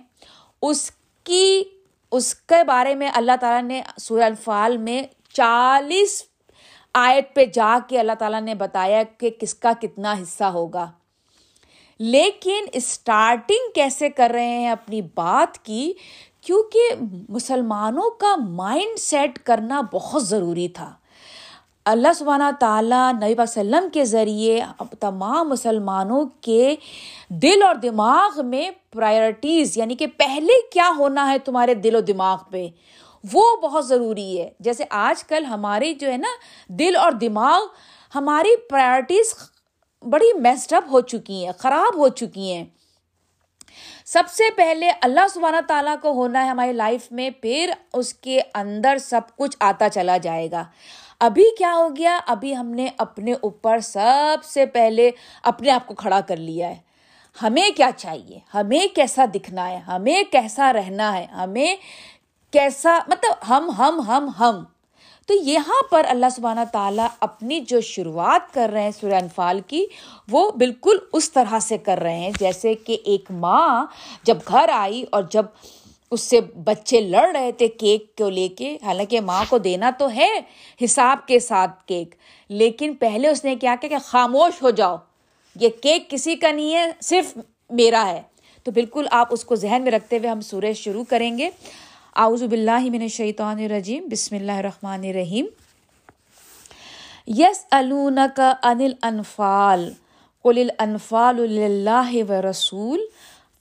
اس 0.63 0.91
کی، 1.25 1.63
اس 2.11 2.35
کے 2.35 2.65
بارے 2.65 2.95
میں 2.95 3.11
اللہ 3.15 3.33
تعالیٰ 3.41 3.63
نے 3.63 3.83
سورہ 3.99 4.23
الفال 4.23 4.77
میں 4.77 5.03
چالیس 5.33 6.25
آیت 6.95 7.35
پہ 7.35 7.45
جا 7.45 7.79
کے 7.89 8.01
اللہ 8.01 8.13
تعالیٰ 8.19 8.41
نے 8.41 8.55
بتایا 8.55 9.03
کہ 9.19 9.31
کس 9.31 9.55
کا 9.55 9.73
کتنا 9.81 10.13
حصہ 10.13 10.45
ہوگا۔ 10.45 10.91
لیکن 12.03 12.65
اسٹارٹنگ 12.73 13.71
کیسے 13.75 14.09
کر 14.09 14.31
رہے 14.35 14.49
ہیں 14.49 14.71
اپنی 14.71 15.03
بات 15.03 15.59
کی؟ 15.59 15.93
کیونکہ 16.41 16.81
مسلمانوں 17.29 18.11
کا 18.11 18.37
مائنڈ 18.37 18.99
سیٹ 18.99 19.39
کرنا 19.39 19.81
بہت 19.93 20.27
ضروری 20.27 20.69
تھا۔ 20.69 20.93
اللہ 21.85 22.13
سبحانہ 22.17 22.51
تعالیٰ 22.61 23.13
نبی 23.13 23.35
وسلم 23.39 23.89
کے 23.93 24.05
ذریعے 24.05 24.61
تمام 25.01 25.49
مسلمانوں 25.49 26.25
کے 26.41 26.75
دل 27.29 27.63
اور 27.67 27.75
دماغ 27.75 28.47
میں 28.47 28.71
پرائرٹیز 28.91 29.79
یعنی 29.79 29.95
کہ 29.95 30.07
پہلے 30.07 30.53
کیا 30.73 30.91
ہونا 30.99 31.31
ہے 31.31 31.39
تمہارے 31.39 31.75
دل 31.75 31.95
و 31.95 32.01
دماغ 32.01 32.39
پہ، 32.51 32.69
وہ 33.33 33.57
بہت 33.57 33.87
ضروری 33.87 34.41
ہے۔ 34.41 34.51
جیسے 34.61 34.85
آج 34.91 35.25
کل 35.25 35.45
ہماری 35.45 35.95
جو 35.95 36.13
ہے 36.13 36.17
نا 36.17 36.29
دل 36.69 36.97
اور 36.97 37.13
دماغ، 37.13 37.61
ہماری 38.15 38.57
پرائرٹیز 38.57 39.35
بڑی 40.05 40.33
میسڈ 40.39 40.73
اپ 40.73 40.85
ہو 40.91 41.01
چکی 41.01 41.45
ہیں، 41.45 41.53
خراب 41.59 41.97
ہو 41.97 42.09
چکی 42.09 42.53
ہیں۔ 42.53 42.65
سب 44.05 44.23
سے 44.29 44.45
پہلے 44.57 44.91
اللہ 45.01 45.29
سبحانہ 45.35 45.57
تعالیٰ 45.69 45.95
کو 46.03 46.13
ہونا 46.13 46.45
ہے 46.45 46.49
ہماری 46.49 46.73
لائف 46.73 47.13
میں، 47.13 47.31
پھر 47.31 47.73
اس 47.93 48.15
کے 48.15 48.41
اندر 48.55 48.99
سب 48.99 49.21
کچھ 49.37 49.57
آتا 49.61 49.89
چلا 49.89 50.17
جائے 50.17 50.51
گا۔ 50.51 50.65
ابھی 51.21 51.45
کیا 51.59 51.75
ہو 51.77 51.89
گیا؟ 51.97 52.21
ابھی 52.27 52.57
ہم 52.57 52.67
نے 52.67 52.89
اپنے 52.99 53.33
اوپر 53.33 53.81
سب 53.81 54.45
سے 54.45 54.67
پہلے 54.67 55.11
اپنے 55.43 55.71
آپ 55.71 55.87
کو 55.87 55.95
کھڑا 55.95 56.21
کر 56.21 56.37
لیا 56.37 56.69
ہے۔ 56.69 56.77
ہمیں 57.43 57.71
کیا 57.77 57.91
چاہیے؟ 57.97 58.39
ہمیں 58.55 58.95
کیسا 58.95 59.25
دکھنا 59.35 59.69
ہے؟ 59.69 59.77
ہمیں 59.77 60.23
کیسا 60.33 60.73
رہنا 60.73 61.19
ہے؟ 61.19 61.25
ہمیں 61.25 61.77
کیسا 62.51 62.99
مطلب 63.09 63.49
ہم 63.49 63.71
ہم 63.79 64.01
ہم 64.01 64.29
ہم۔ 64.39 64.72
تو 65.29 65.35
یہاں 65.35 65.83
پر 65.91 66.07
اللہ 66.09 66.27
سبحانہ 66.37 66.61
تعالیٰ 66.73 67.07
اپنی 67.21 67.61
جو 67.61 67.81
شروعات 67.81 68.53
کر 68.55 68.71
رہے 68.73 68.83
ہیں 68.83 68.91
سورہ 68.91 69.15
انفال 69.15 69.61
کی، 69.67 69.85
وہ 70.29 70.51
بالکل 70.51 70.99
اس 71.13 71.31
طرح 71.33 71.59
سے 71.59 71.79
کر 71.79 71.99
رہے 71.99 72.19
ہیں، 72.19 72.31
جیسے 72.39 72.75
کہ 72.75 72.97
ایک 73.05 73.31
ماں 73.31 73.87
جب 74.25 74.39
گھر 74.49 74.69
آئی 74.69 75.05
اور 75.11 75.23
جب 75.31 75.47
اس 76.11 76.21
سے 76.21 76.41
بچے 76.65 77.01
لڑ 77.01 77.25
رہے 77.35 77.53
تھے 77.53 77.69
کیک 77.69 78.05
کو 78.19 78.29
لے 78.29 78.49
کے، 78.49 78.77
حالانکہ 78.83 79.21
ماں 79.21 79.45
کو 79.49 79.59
دینا 79.59 79.91
تو 79.99 80.11
ہے 80.11 80.29
حساب 80.85 81.27
کے 81.27 81.39
ساتھ 81.39 81.85
کیک، 81.87 82.15
لیکن 82.51 82.95
پہلے 82.95 83.29
اس 83.29 83.45
نے 83.45 83.55
کیا 83.57 83.75
کہ 83.81 83.99
خاموش 84.05 84.63
ہو 84.63 84.71
جاؤ، 84.71 84.97
یہ 85.57 85.69
کیک 85.83 86.11
کسی 86.11 86.35
کا 86.37 86.51
نہیں 86.51 86.75
ہے، 86.75 86.91
صرف 87.01 87.39
میرا 87.71 88.07
ہے۔ 88.07 88.21
تو 88.67 88.71
بالکل 88.71 89.07
آپ 89.11 89.29
اس 89.31 89.45
کو 89.45 89.55
ذہن 89.55 89.83
میں 89.83 89.93
رکھتے 89.93 90.19
ہوئے 90.19 90.31
ہم 90.31 90.41
سورج 90.41 90.77
شروع 90.77 91.05
کریں 91.09 91.39
گے۔ 91.39 91.51
اعوذ 92.17 92.43
باللہ 92.43 92.85
من 92.93 93.03
الشیطان 93.03 93.59
الرجیم، 93.59 94.09
بسم 94.11 94.35
اللہ 94.37 94.53
الرحمن 94.53 95.05
الرحیم۔ 95.05 95.47
یس 97.27 97.65
الونک 97.71 98.41
ان 98.41 98.81
الانفال، 98.81 99.89
قل 100.45 100.59
الانفال 100.59 101.41
للہ 101.51 102.25
و 102.29 102.41
رسول 102.51 103.01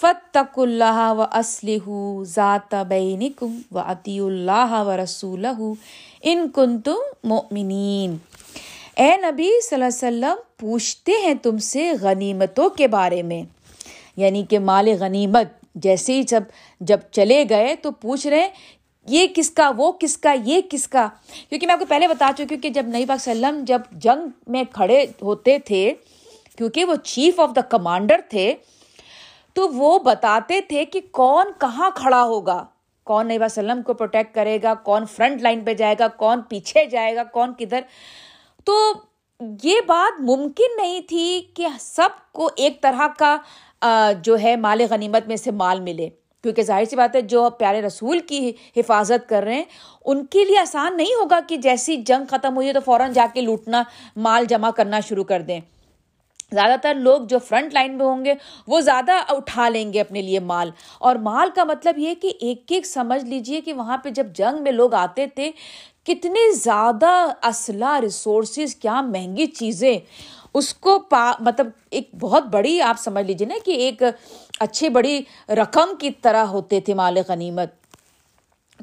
فتق 0.02 0.60
اللہ 0.60 1.00
و 1.18 1.26
اسلح 1.40 1.88
ذات 2.34 2.76
بینکم 2.88 3.58
و 3.72 3.80
عطی 3.80 4.20
اللہ 4.20 4.74
و 4.82 4.98
رسول 5.04 5.46
ان 5.46 6.48
کنتم 6.56 7.00
مؤمنین۔ 7.24 8.18
اے 8.96 9.16
نبی 9.18 9.50
صلی 9.62 9.76
اللہ 9.76 9.86
علیہ 9.86 10.08
وسلم، 10.08 10.44
پوچھتے 10.58 11.12
ہیں 11.24 11.34
تم 11.34 11.58
سے 11.72 11.92
غنیمتوں 12.02 12.70
کے 12.70 12.88
بارے 13.00 13.22
میں 13.22 13.44
یعنی 14.18 14.46
کہ 14.50 14.60
مال 14.60 14.90
غنیمت 15.00 15.60
جیسے 15.76 16.14
ہی 16.14 16.24
جب 16.24 16.44
جب 16.80 16.98
چلے 17.12 17.44
گئے 17.50 17.76
تو 17.76 17.92
پوچھ 17.92 18.28
رہے 18.28 18.50
یہ 19.08 19.28
کس 19.36 19.52
کا 19.52 19.72
وہ 19.78 19.92
کس 19.92 20.18
کا 20.18 20.36
یہ 20.46 20.62
کس 20.70 20.88
کا 20.88 21.08
کیونکہ 21.50 21.68
میں 21.68 21.74
آپ 21.74 21.80
کو 21.80 21.86
پہلے 21.86 22.08
بتا 22.08 22.32
چکی 22.36 22.56
ہوں 22.56 22.62
کہ 22.62 22.70
جب 22.70 22.86
نئی 22.88 23.06
پاک 23.06 23.18
وسلم 23.18 23.64
جب 23.68 23.82
جنگ 23.92 24.28
میں 24.48 24.64
کھڑے 24.72 25.06
ہوتے 25.22 25.60
تھے، 25.60 25.94
کیونکہ 26.58 26.86
وہ 26.86 26.96
چیف 26.96 27.40
آف 27.40 27.50
دا 27.56 27.62
کمانڈر 27.62 28.22
تھے، 28.30 28.56
تو 29.54 29.70
وہ 29.70 30.00
بتاتے 30.00 30.62
تھے 30.62 30.86
کہ 30.86 31.02
کون 31.12 31.46
کہاں 31.60 31.90
کھڑا 31.96 32.24
ہوگا۔ 32.24 32.66
کون 33.04 33.28
نئی 33.28 33.38
وسلم 33.38 33.82
کو 33.82 33.94
پروٹیکٹ 33.94 34.36
کرے 34.36 34.60
گا، 34.64 34.74
کون 34.74 35.06
فرنٹ 35.06 35.42
لائن 35.42 35.62
پہ 35.66 35.74
جائے 35.74 35.96
گا، 36.00 36.08
کون 36.08 36.42
پیچھے 36.42 36.86
جائے 36.86 37.16
گا، 37.16 37.24
کون 37.24 37.54
کدھر۔ 37.54 37.82
تو 38.64 38.94
یہ 39.64 39.82
بات 39.88 40.22
ممکن 40.22 40.76
نہیں 40.78 41.02
تھی 41.02 41.42
کہ 41.54 41.68
سب 41.80 42.10
کو 42.32 42.50
ایک 42.56 42.82
طرح 42.82 43.08
کا 43.18 43.38
جو 44.24 44.40
ہے 44.40 44.56
مال 44.56 44.82
غنیمت 44.90 45.28
میں 45.28 45.36
سے 45.36 45.52
مال 45.52 45.80
ملے۔ 45.80 46.10
کیونکہ 46.44 46.64
ظاہر 46.64 46.86
سی 46.86 46.96
بات 46.96 47.16
ہے، 47.16 47.22
جو 47.22 47.50
پیارے 47.50 47.82
رسول 47.82 48.20
کی 48.20 48.52
حفاظت 48.78 49.30
کر 49.30 49.44
رہے 49.44 49.54
ہیں، 49.54 49.64
ان 50.06 50.26
کے 50.26 50.46
لیے 50.46 50.60
آسان 50.60 50.98
نہیں 50.98 51.14
ہوگا 51.14 51.40
کہ 51.48 51.58
جیسی 51.58 51.96
جنگ 51.96 52.26
ختم 52.30 52.56
ہوئی 52.56 52.68
ہے 52.68 52.74
تو 52.74 52.80
فوراً 52.86 53.12
جا 53.12 53.28
کے 53.34 53.42
لوٹنا، 53.42 53.84
مال 54.16 54.46
جمع 54.46 54.70
کرنا 54.70 55.00
شروع 55.00 55.24
کر 55.24 55.42
دیں۔ 55.42 55.60
زیادہ 56.52 56.76
تر 56.82 56.94
لوگ 56.94 57.22
جو 57.22 57.40
فرنٹ 57.40 57.74
لائن 57.74 57.98
میں 57.98 58.06
ہوں 58.06 58.26
گے، 58.26 58.34
وہ 58.68 58.80
زیادہ 58.80 59.12
اٹھا 59.30 59.70
لیں 59.70 59.94
گے 59.94 60.02
اپنے 60.02 60.22
لیے 60.22 60.40
مال۔ 60.40 60.72
اور 61.00 61.16
مال 61.16 61.50
کا 61.56 61.64
مطلب 61.64 61.98
یہ 61.98 62.14
کہ 62.22 62.32
ایک 62.42 62.64
ایک 62.70 62.86
سمجھ 62.86 63.26
لیجیے 63.26 63.62
کہ 63.62 63.74
وہاں 63.74 63.98
پہ 63.98 64.10
جب 64.10 64.28
جنگ 64.36 64.64
میں 64.64 64.72
لوگ 64.72 64.94
آتے 64.94 65.28
تھے، 65.28 65.52
کتنے 66.04 66.56
زیادہ 66.56 67.28
اسلحہ 67.44 68.00
ریسورسز، 68.00 68.76
کیا 68.76 69.02
مہنگی 69.02 69.46
چیزیں۔ 69.46 70.00
اس 70.54 70.74
کو 70.74 71.00
پا 71.00 71.32
مطلب 71.40 71.68
ایک 71.92 72.10
بہت 72.20 72.44
بڑی 72.44 72.82
آپ 72.82 72.96
سمجھ 73.00 73.26
لیجیے 73.26 73.48
نا 73.48 73.56
کہ 73.66 73.72
ایک 73.72 74.04
اچھی 74.60 74.90
بڑی 74.90 75.22
رقم 75.50 75.96
کی 76.00 76.12
طرح 76.12 76.46
ہوتے 76.46 76.80
تھے 76.80 76.94
مال 76.94 77.18
غنیمت۔ 77.28 77.74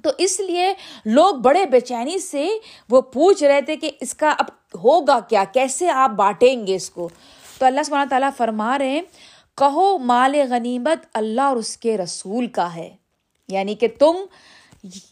تو 0.02 0.10
اس 0.18 0.40
لیے 0.40 0.74
لوگ 1.04 1.34
بڑے 1.34 1.66
بے 1.66 1.80
چینی 1.80 2.18
سے 2.18 2.48
وہ 2.88 3.00
پوچھ 3.00 3.44
رہے 3.44 3.60
تھے 3.60 3.76
کہ 3.76 3.90
اس 4.00 4.14
کا 4.14 4.30
اب 4.30 4.44
ہوگا 4.78 5.20
کیا، 5.20 5.44
کیسے 5.52 5.88
آپ 5.88 6.10
بانٹیں 6.10 6.66
گے 6.66 6.74
اس 6.74 6.90
کو؟ 6.90 7.08
تو 7.58 7.66
اللہ 7.66 7.80
سبحانہ 7.84 8.08
تعالیٰ 8.08 8.30
فرما 8.36 8.78
رہے 8.78 8.88
ہیں، 8.88 9.02
کہو 9.56 9.98
مال 9.98 10.34
غنیمت 10.50 11.06
اللہ 11.14 11.40
اور 11.40 11.56
اس 11.56 11.76
کے 11.76 11.98
رسول 11.98 12.46
کا 12.46 12.74
ہے۔ 12.74 12.96
یعنی 13.48 13.74
کہ 13.74 13.88
تم 13.98 14.16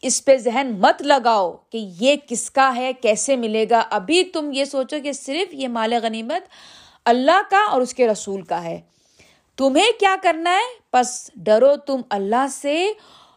اس 0.03 0.25
پہ 0.25 0.37
ذہن 0.37 0.71
مت 0.79 1.03
لگاؤ 1.03 1.53
کہ 1.71 1.79
یہ 2.01 2.17
کس 2.29 2.51
کا 2.51 2.73
ہے، 2.77 2.93
کیسے 2.93 3.37
ملے 3.37 3.67
گا۔ 3.71 3.83
ابھی 3.91 4.25
تم 4.25 4.53
یہ 4.53 4.65
سوچو 4.65 4.97
کہ 5.05 5.13
صرف 5.13 5.55
یہ 5.55 5.69
مال 5.69 5.93
غنیمت 6.03 6.43
اللہ 7.05 7.41
کا 7.51 7.71
اور 7.71 7.81
اس 7.81 7.95
کے 7.95 8.09
رسول 8.09 8.43
کا 8.43 8.65
ہے۔ 8.65 8.81
تمہیں 9.57 10.01
کیا 10.01 10.17
کرنا 10.23 10.53
ہے؟ 10.53 10.79
بس 10.93 11.31
ڈرو 11.37 11.77
تم 11.77 12.01
اللہ 12.11 12.47
سے 12.51 12.93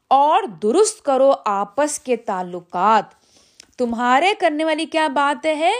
اور 0.07 0.43
درست 0.43 1.03
کرو 1.03 1.31
آپس 1.45 1.99
کے 1.99 2.15
تعلقات۔ 2.15 3.03
تمہارے 3.77 4.33
کرنے 4.39 4.65
والی 4.65 4.85
کیا 4.85 5.07
بات 5.07 5.45
ہے 5.45 5.73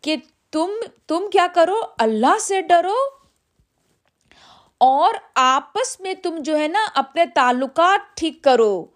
کہ 0.00 0.16
تم 0.50 0.70
تم 1.06 1.30
کیا 1.32 1.46
کرو؟ 1.54 1.76
اللہ 1.98 2.38
سے 2.40 2.60
ڈرو 2.60 2.96
اور 4.78 5.14
آپس 5.34 6.00
میں 6.00 6.14
تم 6.14 6.38
جو 6.38 6.58
ہے 6.58 6.68
نا 6.68 6.86
اپنے 6.94 7.24
تعلقات 7.34 8.16
ٹھیک 8.16 8.42
کرو۔ 8.42 8.86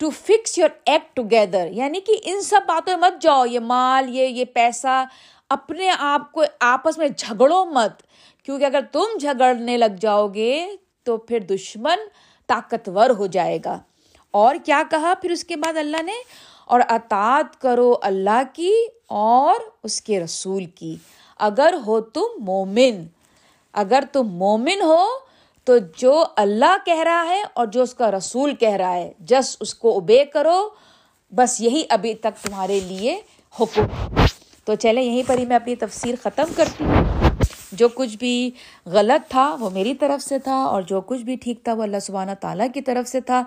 To 0.00 0.10
fix 0.10 0.58
your 0.58 0.68
act 0.84 1.16
together 1.16 1.68
یعنی 1.70 2.00
کہ 2.00 2.16
ان 2.22 2.40
سب 2.40 2.60
باتوں 2.66 2.98
میں 2.98 3.10
مت 3.10 3.22
جاؤ، 3.22 3.46
یہ 3.46 3.60
مال، 3.60 4.16
یہ 4.16 4.26
یہ 4.26 4.44
پیسہ، 4.44 5.04
اپنے 5.48 5.90
آپ 5.98 6.32
کو 6.32 6.42
آپس 6.60 6.98
میں 6.98 7.08
جھگڑو 7.16 7.64
مت۔ 7.64 8.02
کیونکہ 8.44 8.64
اگر 8.64 8.80
تم 8.92 9.04
جھگڑنے 9.20 9.76
لگ 9.76 9.94
جاؤ 10.00 10.28
گے 10.28 10.68
تو 11.02 11.16
پھر 11.16 11.38
دشمن 11.38 11.98
طاقتور 12.46 13.10
ہو 13.10 13.26
جائے 13.26 13.58
گا۔ 13.64 13.78
اور 14.30 14.54
کیا 14.64 14.82
کہا 14.90 15.14
پھر 15.22 15.30
اس 15.30 15.44
کے 15.44 15.56
بعد 15.56 15.76
اللہ 15.76 16.02
نے؟ 16.02 16.14
اور 16.66 16.80
اطاعت 16.88 17.60
کرو 17.60 17.94
اللہ 18.02 18.42
کی 18.52 18.74
اور 19.08 19.54
اس 19.82 20.02
کے 20.02 20.20
رسول 20.20 20.64
کی۔ 20.64 20.96
اگر 21.38 21.74
ہو 21.86 22.00
تم 22.00 22.26
مومن، 22.38 23.06
اگر 23.72 24.04
تم 24.12 24.28
مومن 24.28 24.80
ہو 24.82 25.29
تو 25.70 25.78
جو 25.96 26.24
اللہ 26.36 26.76
کہہ 26.86 27.02
رہا 27.04 27.24
ہے 27.28 27.42
اور 27.54 27.66
جو 27.66 27.82
اس 27.82 27.94
کا 27.94 28.10
رسول 28.10 28.54
کہہ 28.54 28.76
رہا 28.76 28.94
ہے، 28.94 29.12
جس 29.18 29.56
اس 29.60 29.74
کو 29.74 29.92
اوبے 29.92 30.24
کرو، 30.24 30.68
بس 31.30 31.60
یہی 31.60 31.82
ابھی 31.88 32.14
تک 32.14 32.44
تمہارے 32.44 32.80
لیے 32.80 33.20
حکم۔ 33.60 33.82
تو 34.64 34.74
چلے 34.74 35.02
یہیں 35.02 35.22
پر 35.26 35.38
ہی 35.38 35.46
میں 35.46 35.56
اپنی 35.56 35.76
تفسیر 35.76 36.14
ختم 36.22 36.44
کرتی 36.56 36.84
ہوں۔ 36.84 37.04
جو 37.72 37.88
کچھ 37.88 38.16
بھی 38.16 38.50
غلط 38.86 39.30
تھا، 39.30 39.56
وہ 39.60 39.70
میری 39.70 39.94
طرف 39.94 40.24
سے 40.24 40.38
تھا، 40.38 40.62
اور 40.62 40.82
جو 40.82 41.00
کچھ 41.00 41.22
بھی 41.22 41.36
ٹھیک 41.36 41.64
تھا، 41.64 41.72
وہ 41.72 41.82
اللہ 41.82 41.98
سبحانہ 42.02 42.32
تعالیٰ 42.40 42.66
کی 42.74 42.80
طرف 42.80 43.08
سے 43.08 43.20
تھا۔ 43.20 43.42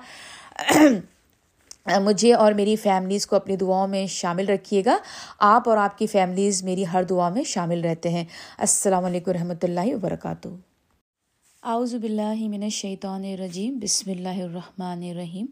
مجھے 2.00 2.34
اور 2.34 2.52
میری 2.52 2.76
فیملیز 2.76 3.28
کو 3.28 3.36
اپنی 3.36 3.56
دعاؤں 3.56 3.88
میں 3.88 4.08
شامل 4.08 4.50
رکھیے 4.50 4.82
گا۔ 4.86 4.98
آپ 5.40 5.70
اور 5.70 5.78
آپ 5.78 5.98
کی 5.98 6.08
فیملیز 6.08 6.64
میری 6.64 6.84
ہر 6.94 7.04
دعا 7.04 7.30
میں 7.30 7.44
شامل 7.44 7.82
رہتے 7.82 8.10
ہیں۔ 8.10 8.26
السلام 8.58 9.06
علیکم 9.06 9.32
رحمۃ 9.32 9.64
اللہ 9.64 9.96
وبرکاتہ۔ 9.96 10.48
اعوذ 11.72 11.94
باللہ 11.96 12.48
من 12.50 12.64
الشیطان 12.64 13.24
الرجیم، 13.26 13.78
بسم 13.82 14.10
اللہ 14.12 14.42
الرحمن 14.44 15.04
الرحیم. 15.10 15.46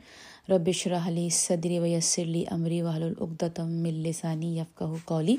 ربش 0.50 0.86
رحلی 0.92 1.28
صدری 1.34 1.78
ویسرلی 1.80 2.44
امری 2.52 2.82
وحل 2.82 3.14
من 3.58 4.02
لسانی 4.04 4.58
یفقہ 4.58 4.86
قولی. 5.06 5.36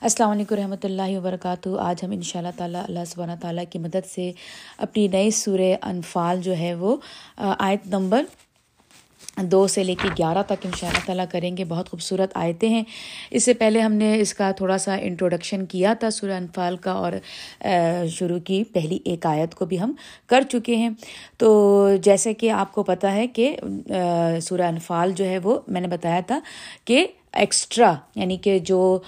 السلام 0.00 0.30
علیکم 0.30 0.54
رحمۃ 0.56 0.84
اللہ 0.84 1.16
وبرکاتہ. 1.16 1.76
آج 1.80 2.04
ہم 2.04 2.10
ان 2.16 2.22
شاء 2.22 2.40
اللہ 2.40 2.56
تعالیٰ 2.56 2.82
اللہ 2.88 3.04
سبحانہ 3.10 3.38
تعالیٰ 3.40 3.64
کی 3.70 3.78
مدد 3.78 4.06
سے 4.14 4.30
اپنی 4.86 5.06
نئی 5.12 5.30
سورہ 5.42 5.72
انفال 5.90 6.42
جو 6.42 6.56
ہے 6.58 6.74
وہ 6.80 6.96
آیت 7.36 7.86
نمبر 7.94 8.24
دو 9.42 9.66
سے 9.66 9.82
لے 9.84 9.94
کے 9.94 10.08
گیارہ 10.18 10.42
تک 10.46 10.64
ان 10.64 10.70
شاء 10.76 10.88
اللہ 10.88 11.06
تعالیٰ 11.06 11.24
کریں 11.30 11.56
گے، 11.56 11.64
بہت 11.64 11.90
خوبصورت 11.90 12.30
آیتیں 12.34 12.68
ہیں۔ 12.68 12.82
اس 13.30 13.44
سے 13.44 13.54
پہلے 13.54 13.80
ہم 13.80 13.92
نے 13.92 14.14
اس 14.20 14.34
کا 14.34 14.50
تھوڑا 14.50 14.78
سا 14.78 14.94
انٹروڈکشن 14.94 15.64
کیا 15.66 15.94
تھا 15.94 16.10
سورہ 16.10 16.32
انفال 16.32 16.76
کا 16.76 16.92
اور 16.92 17.12
شروع 18.08 18.38
کی 18.38 18.62
پہلی 18.64 18.98
ایک 19.04 19.26
آیت 19.26 19.54
کو 19.54 19.66
بھی 19.66 19.80
ہم 19.80 19.92
کر 20.26 20.42
چکے 20.50 20.76
ہیں۔ 20.76 20.90
تو 21.38 21.88
جیسے 22.02 22.34
کہ 22.34 22.50
آپ 22.50 22.72
کو 22.74 22.82
پتہ 22.82 23.06
ہے 23.06 23.26
کہ 23.26 23.54
سورہ 24.42 24.62
انفال 24.62 25.12
جو 25.16 25.24
ہے 25.24 25.38
وہ 25.38 25.60
میں 25.68 25.80
نے 25.80 25.88
بتایا 25.88 26.20
تھا 26.26 26.40
کہ 26.84 27.06
ایکسٹرا 27.32 27.92
یعنی 28.14 28.36
کہ 28.36 28.58
جو 28.58 28.98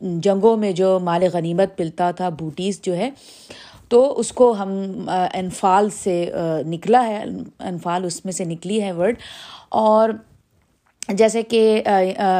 جنگوں 0.00 0.56
میں 0.56 0.72
جو 0.72 0.98
مال 1.02 1.22
غنیمت 1.32 1.80
ملتا 1.80 2.10
تھا 2.10 2.28
بوٹیز 2.28 2.80
جو 2.82 2.96
ہے 2.96 3.10
تو 3.88 4.18
اس 4.20 4.32
کو 4.32 4.50
ہم 4.58 4.70
انفال 5.34 5.90
سے 5.90 6.30
نکلا 6.66 7.06
ہے، 7.06 7.22
انفال 7.58 8.04
اس 8.04 8.24
میں 8.24 8.32
سے 8.32 8.44
نکلی 8.44 8.82
ہے 8.82 8.92
ورڈ۔ 8.92 9.16
اور 9.68 10.10
جیسے 11.08 11.42
کہ 11.42 11.82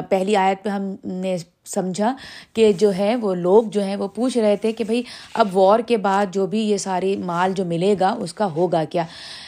پہلی 0.08 0.37
آیت 0.37 0.62
پہ 0.62 0.68
ہم 0.68 0.94
نے 1.04 1.37
سمجھا 1.66 2.14
کہ 2.52 2.72
جو 2.72 2.92
ہے 2.94 3.14
وہ 3.16 3.34
لوگ 3.34 3.64
جو 3.72 3.82
ہیں 3.82 3.96
وہ 3.96 4.08
پوچھ 4.08 4.37
رہے 4.38 4.56
تھے 4.56 4.72
کہ 4.72 4.84
بھائی 4.84 5.02
اب 5.34 5.56
وار 5.56 5.80
کے 5.80 5.96
بعد 5.96 6.32
جو 6.32 6.46
بھی 6.46 6.61
یہ 6.61 6.76
ساری 6.76 7.16
مال 7.16 7.52
جو 7.52 7.64
ملے 7.64 7.94
گا 8.00 8.14
اس 8.18 8.34
کا 8.34 8.46
ہوگا 8.56 8.84
کیا؟ 8.84 9.04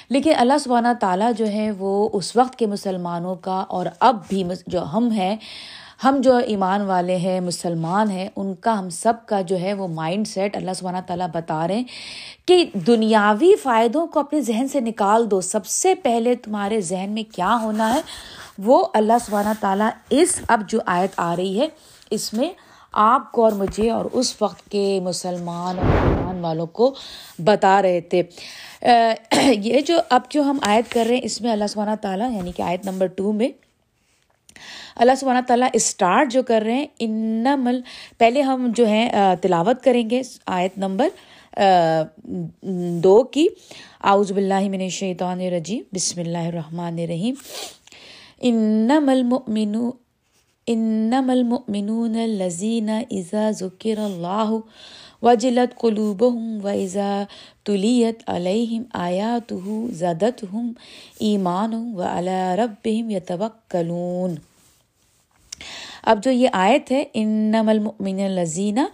لیکن 0.08 0.32
اللہ 0.36 0.58
سبحانہ 0.60 0.88
تعالیٰ 1.00 1.30
جو 1.36 1.46
ہے 1.48 1.70
وہ 1.78 2.08
اس 2.12 2.36
وقت 2.36 2.56
کے 2.56 2.66
مسلمانوں 2.66 3.34
کا 3.34 3.64
اور 3.68 3.86
اب 4.00 4.16
بھی 4.28 4.42
جو 4.66 4.82
ہم 4.82 5.10
ہیں 5.10 5.36
ہم 6.04 6.20
جو 6.20 6.36
ایمان 6.36 6.80
والے 6.80 7.16
ہیں، 7.16 7.40
مسلمان 7.40 8.10
ہیں، 8.10 8.28
ان 8.36 8.54
کا 8.54 8.78
ہم 8.78 8.88
سب 8.88 9.12
کا 9.26 9.40
جو 9.40 9.60
ہے 9.60 9.74
وہ 9.74 9.88
مائنڈ 9.88 10.26
سیٹ 10.26 10.56
اللہ 10.56 10.70
سبحانہ 10.76 10.98
تعالیٰ 11.06 11.26
بتا 11.32 11.68
رہے 11.68 11.76
ہیں 11.76 11.84
کہ 12.46 12.64
دنیاوی 12.86 13.54
فائدوں 13.62 14.06
کو 14.06 14.20
اپنے 14.20 14.40
ذہن 14.40 14.68
سے 14.68 14.80
نکال 14.80 15.30
دو۔ 15.30 15.40
سب 15.40 15.66
سے 15.66 15.94
پہلے 15.94 16.34
تمہارے 16.34 16.80
ذہن 16.80 17.10
میں 17.10 17.22
کیا 17.34 17.58
ہونا 17.62 17.94
ہے؟ 17.94 18.00
وہ 18.58 18.84
اللہ 18.94 19.12
سبحانہ 19.26 19.52
تعالیٰ 19.60 19.88
اس 20.10 20.40
اب 20.48 20.62
جو 20.68 20.78
آیت 20.86 21.10
آ 21.16 21.36
رہی 21.36 21.60
ہے، 21.60 21.68
اس 22.10 22.32
میں 22.32 22.50
آپ 22.92 23.32
کو 23.32 23.44
اور 23.44 23.52
مجھے 23.52 23.90
اور 23.90 24.04
اس 24.12 24.42
وقت 24.42 24.70
کے 24.70 25.00
مسلمان 25.02 25.78
اور 25.78 26.06
ایمان 26.06 26.40
والوں 26.40 26.66
کو 26.66 26.94
بتا 27.44 27.82
رہے 27.82 28.00
تھے۔ 28.00 28.22
یہ 29.54 29.80
جو 29.80 30.00
اب 30.10 30.20
جو 30.30 30.42
ہم 30.42 30.58
آیت 30.62 30.92
کر 30.92 31.04
رہے 31.06 31.14
ہیں، 31.14 31.22
اس 31.24 31.40
میں 31.40 31.52
اللہ 31.52 31.66
سبحانہ 31.66 31.94
تعالیٰ 32.00 32.30
یعنی 32.32 32.52
کہ 32.52 32.62
آیت 32.62 32.86
نمبر 32.86 33.06
ٹو 33.06 33.32
میں 33.32 33.48
اللہ 35.00 35.14
سبحانہ 35.20 35.40
تعالیٰ 35.46 35.68
اسٹارٹ 35.72 36.32
جو 36.32 36.42
کر 36.42 36.62
رہے 36.64 36.74
ہیں 36.74 36.86
ان 36.98 37.46
مل 37.58 37.80
پہلے 38.18 38.40
ہم 38.42 38.66
جو 38.76 38.86
ہیں 38.86 39.08
تلاوت 39.40 39.82
کریں 39.84 40.10
گے 40.10 40.20
آیت 40.46 40.76
نمبر 40.78 41.08
دو 43.02 43.22
کی۔ 43.22 43.46
آؤز 44.10 44.32
بلّہ 44.32 44.68
من 44.70 44.80
الشیطان 44.80 45.40
الرجیم، 45.40 45.82
بسم 45.92 46.20
اللہ 46.20 46.46
الرحمن 46.48 46.98
الرحیم۔ 46.98 47.34
انم 48.50 49.08
المؤمن 49.08 49.74
انم 50.66 51.30
المؤمنون 51.30 52.16
الذین 52.16 52.90
اذا 52.90 53.50
ذکر 53.60 53.98
اللہ 54.04 54.54
وجلت 55.22 55.78
قلوبهم 55.80 56.58
واذا 56.62 57.22
تلیت 57.64 58.22
علیہم 58.30 58.82
آیاتہ 59.06 59.54
زدتہم 60.02 60.70
ایمان 61.30 61.74
وعلی 61.96 62.38
ربہم 62.62 63.10
یتوکلون۔ 63.10 64.34
اب 66.02 66.22
جو 66.24 66.30
یہ 66.30 66.48
آیت 66.52 66.92
ہے 66.92 67.04
ان 67.14 67.28
نمل 67.52 68.30
لذینہ 68.30 68.86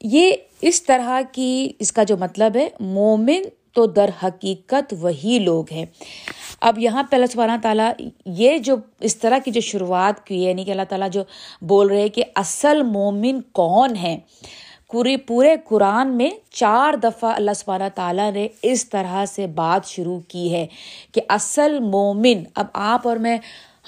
یہ 0.00 0.32
اس 0.60 0.82
طرح 0.82 1.20
کی 1.32 1.72
اس 1.78 1.92
کا 1.92 2.02
جو 2.02 2.16
مطلب 2.16 2.56
ہے، 2.56 2.68
مومن 2.80 3.42
تو 3.72 3.86
در 3.86 4.10
حقیقت 4.22 4.94
وہی 5.00 5.38
لوگ 5.38 5.72
ہیں۔ 5.72 5.84
اب 6.60 6.78
یہاں 6.78 7.02
پہ 7.02 7.16
اللہ 7.16 7.26
سبحانہ 7.32 7.60
تعالیٰ 7.62 7.90
یہ 8.26 8.58
جو 8.58 8.76
اس 9.00 9.16
طرح 9.16 9.38
کی 9.44 9.50
جو 9.50 9.60
شروعات 9.60 10.26
کی 10.26 10.44
ہے 10.44 10.48
یعنی 10.50 10.64
کہ 10.64 10.70
اللہ 10.70 10.88
تعالیٰ 10.88 11.08
جو 11.10 11.22
بول 11.62 11.88
رہے 11.88 12.08
کہ 12.08 12.24
اصل 12.34 12.82
مومن 12.82 13.40
کون 13.52 13.96
ہے 13.96 14.18
پورے 14.90 15.16
پورے 15.16 15.54
قرآن 15.64 16.16
میں 16.16 16.30
چار 16.50 16.94
دفعہ 17.02 17.32
اللہ 17.34 17.54
سبحانہ 17.56 17.88
تعالیٰ 17.94 18.32
نے 18.32 18.46
اس 18.62 18.88
طرح 18.88 19.24
سے 19.26 19.46
بات 19.46 19.86
شروع 19.86 20.18
کی 20.28 20.52
ہے 20.52 20.66
کہ 21.12 21.20
اصل 21.28 21.78
مومن، 21.80 22.42
اب 22.54 22.66
آپ 22.72 23.08
اور 23.08 23.16
میں 23.16 23.38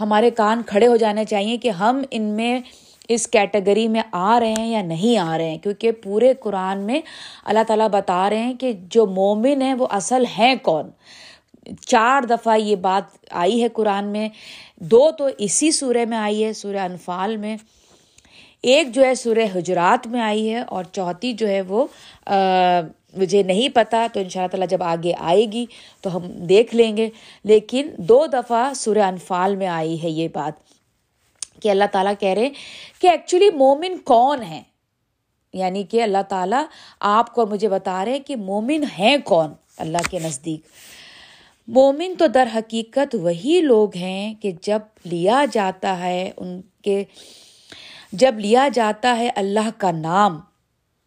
ہمارے 0.01 0.31
کان 0.31 0.63
کھڑے 0.67 0.87
ہو 0.87 0.97
جانے 0.97 1.25
چاہیے 1.25 1.57
کہ 1.57 1.69
ہم 1.69 2.03
ان 2.11 2.23
میں 2.23 2.61
اس 3.09 3.27
کیٹیگری 3.27 3.89
میں 3.89 4.03
آ 4.13 4.41
رہے 4.41 4.53
ہیں 4.53 4.69
یا 4.69 4.83
نہیں 4.83 5.19
آ 5.19 5.39
رہے 5.39 5.51
ہیں، 5.51 5.59
کیونکہ 5.59 5.93
پورے 5.93 6.33
قرآن 6.41 6.81
میں 6.81 7.01
اللہ 7.45 7.61
تعالیٰ 7.67 7.89
بتا 7.89 8.31
رہے 8.31 8.39
ہیں 8.39 8.55
کہ 8.55 8.73
جو 8.89 9.07
مومن 9.07 9.63
ہیں 9.63 9.75
وہ 9.75 9.87
اصل 9.91 10.25
ہیں 10.39 10.55
کون۔ 10.63 10.91
چار 11.87 12.23
دفعہ 12.23 12.57
یہ 12.57 12.77
بات 12.77 13.27
آئی 13.31 13.63
ہے 13.63 13.69
قرآن 13.69 14.05
میں، 14.05 14.29
دو 14.77 15.11
تو 15.19 15.29
اسی 15.39 15.71
سورہ 15.71 16.05
میں 16.09 16.19
آئی 16.19 16.45
ہے، 16.45 16.53
سورہ 16.53 16.77
انفال 16.77 17.37
میں۔ 17.37 17.57
ایک 18.63 18.95
جو 18.95 19.05
ہے 19.05 19.15
سورہ 19.15 19.45
حجرات 19.55 20.07
میں 20.07 20.21
آئی 20.21 20.55
ہے 20.55 20.61
اور 20.61 20.85
چوتھی 20.85 21.33
جو 21.33 21.49
ہے 21.49 21.61
وہ 21.61 21.87
مجھے 23.17 23.43
نہیں 23.43 23.69
پتہ 23.69 23.97
تو 24.13 24.21
ان 24.21 24.29
شاء 24.29 24.41
اللہ 24.41 24.51
تعالیٰ 24.51 24.69
جب 24.69 24.83
آگے 24.83 25.13
آئے 25.19 25.53
گی 25.53 25.67
تو 26.01 26.17
ہم 26.17 26.23
دیکھ 26.27 26.75
لیں 26.75 26.97
گے۔ 26.97 27.11
لیکن 27.45 27.89
دو 27.97 28.27
دفعہ 28.27 28.73
سورہ 28.75 28.99
انفال 28.99 29.57
میں 29.57 29.67
آئی 29.67 30.03
ہے 30.03 30.11
یہ 30.11 30.29
بات 30.33 30.53
کہ 31.63 31.69
اللہ 31.69 31.85
تعالیٰ 31.93 32.13
کہہ 32.21 32.29
رہے 32.29 32.51
کہ 33.01 33.07
ایکچولی 33.07 33.51
مومن 33.51 33.99
کون 33.99 34.43
ہے 34.43 34.63
یعنی 35.53 35.83
کہ 35.83 36.03
اللہ 36.03 36.23
تعالیٰ 36.29 36.65
آپ 37.01 37.35
کو 37.35 37.47
مجھے 37.47 37.69
بتا 37.69 38.05
رہے 38.05 38.19
کہ 38.19 38.37
مومن 38.37 38.85
ہیں 38.99 39.17
کون 39.25 39.53
اللہ 39.77 39.99
کے 40.11 40.19
نزدیک۔ 40.19 40.61
مومن 41.69 42.15
تو 42.19 42.27
در 42.27 42.49
حقیقت 42.55 43.15
وہی 43.15 43.61
لوگ 43.61 43.97
ہیں 43.97 44.35
کہ 44.35 44.53
جب 44.63 44.79
لیا 45.05 45.45
جاتا 45.53 45.99
ہے 45.99 46.31
ان 46.37 46.61
کے 46.85 47.05
جب 48.13 48.39
لیا 48.39 48.69
جاتا 48.75 49.19
ہے 49.19 49.31
اللہ 49.37 49.69
کا 49.79 49.91
نام 49.91 50.41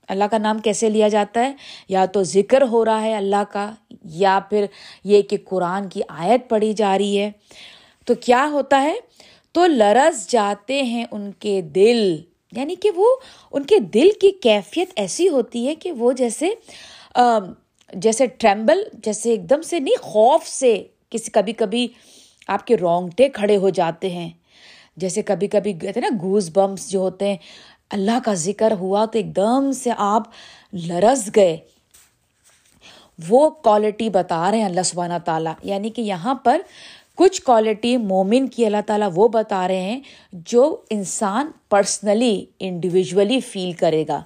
اللہ 0.07 0.23
کا 0.23 0.37
نام 0.37 0.59
کیسے 0.59 0.89
لیا 0.89 1.07
جاتا 1.07 1.45
ہے؟ 1.45 1.53
یا 1.89 2.05
تو 2.05 2.23
ذکر 2.23 2.61
ہو 2.61 2.85
رہا 2.85 3.01
ہے 3.01 3.15
اللہ 3.15 3.43
کا، 3.51 3.71
یا 4.05 4.39
پھر 4.49 4.65
یہ 5.03 5.21
کہ 5.21 5.37
قرآن 5.45 5.89
کی 5.89 6.01
آیت 6.07 6.49
پڑھی 6.49 6.73
جا 6.73 6.97
رہی 6.97 7.19
ہے۔ 7.19 7.31
تو 8.05 8.13
کیا 8.15 8.47
ہوتا 8.51 8.83
ہے؟ 8.83 8.93
تو 9.51 9.65
لرز 9.65 10.27
جاتے 10.27 10.81
ہیں 10.81 11.05
ان 11.11 11.31
کے 11.39 11.61
دل۔ 11.61 12.21
یعنی 12.51 12.75
کہ 12.75 12.91
وہ 12.95 13.15
ان 13.51 13.63
کے 13.63 13.79
دل 13.79 14.09
کی 14.21 14.31
کیفیت 14.31 14.89
ایسی 14.95 15.29
ہوتی 15.29 15.67
ہے 15.67 15.75
کہ 15.75 15.91
وہ 15.91 16.11
جیسے 16.11 16.49
جیسے 17.93 18.25
ٹریمبل، 18.25 18.83
جیسے 18.93 19.29
ایک 19.29 19.49
دم 19.49 19.61
سے 19.61 19.79
نہیں، 19.79 20.01
خوف 20.01 20.47
سے 20.47 20.83
کسی، 21.09 21.31
کبھی 21.31 21.53
کبھی 21.53 21.87
آپ 22.47 22.67
کے 22.67 22.77
رونگٹے 22.77 23.29
کھڑے 23.29 23.57
ہو 23.57 23.69
جاتے 23.69 24.09
ہیں۔ 24.09 24.29
جیسے 24.97 25.21
کبھی 25.21 25.47
کبھی، 25.47 25.73
کہتے 25.73 25.99
ہیں 25.99 26.09
نا 26.11 26.17
گوز 26.21 26.49
بمس 26.53 26.91
جو 26.91 26.99
ہوتے 26.99 27.27
ہیں۔ 27.27 27.37
اللہ 27.93 28.19
کا 28.25 28.33
ذکر 28.33 28.73
ہوا 28.79 29.05
تو 29.05 29.17
ایک 29.17 29.35
دم 29.35 29.71
سے 29.71 29.89
آپ 29.97 30.23
لرز 30.73 31.29
گئے۔ 31.35 31.57
وہ 33.29 33.49
کوالٹی 33.49 34.09
بتا 34.09 34.51
رہے 34.51 34.57
ہیں 34.57 34.65
اللہ 34.65 34.81
سبحانہ 34.81 35.13
تعالیٰ۔ 35.25 35.53
یعنی 35.63 35.89
کہ 35.89 36.01
یہاں 36.01 36.35
پر 36.35 36.61
کچھ 37.15 37.41
کوالٹی 37.41 37.97
مومن 37.97 38.47
کی 38.47 38.65
اللہ 38.65 38.77
تعالیٰ 38.85 39.09
وہ 39.15 39.27
بتا 39.27 39.67
رہے 39.67 39.81
ہیں 39.81 39.99
جو 40.31 40.77
انسان 40.89 41.51
پرسنلی 41.69 42.45
انڈیویژلی 42.59 43.39
فیل 43.39 43.71
کرے 43.71 44.05
گا۔ 44.07 44.21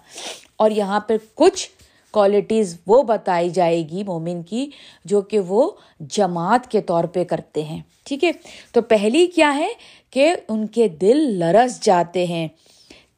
اور 0.55 0.71
یہاں 0.71 0.99
پہ 0.99 1.13
کچھ 1.35 1.69
کوالٹیز 2.11 2.77
وہ 2.87 3.03
بتائی 3.03 3.49
جائے 3.49 3.89
گی 3.89 4.03
مومن 4.03 4.43
کی 4.43 4.69
جو 5.05 5.21
کہ 5.21 5.39
وہ 5.39 5.71
جماعت 5.99 6.71
کے 6.71 6.81
طور 6.81 7.03
پہ 7.03 7.23
کرتے 7.23 7.63
ہیں۔ 7.63 7.81
ٹھیک 8.03 8.23
ہے؟ 8.23 8.31
تو 8.71 8.81
پہلی 8.81 9.27
کیا 9.27 9.57
ہے 9.57 9.67
کہ 10.11 10.35
ان 10.49 10.67
کے 10.67 10.87
دل 10.87 11.17
لرس 11.39 11.81
جاتے 11.81 12.25
ہیں۔ 12.25 12.47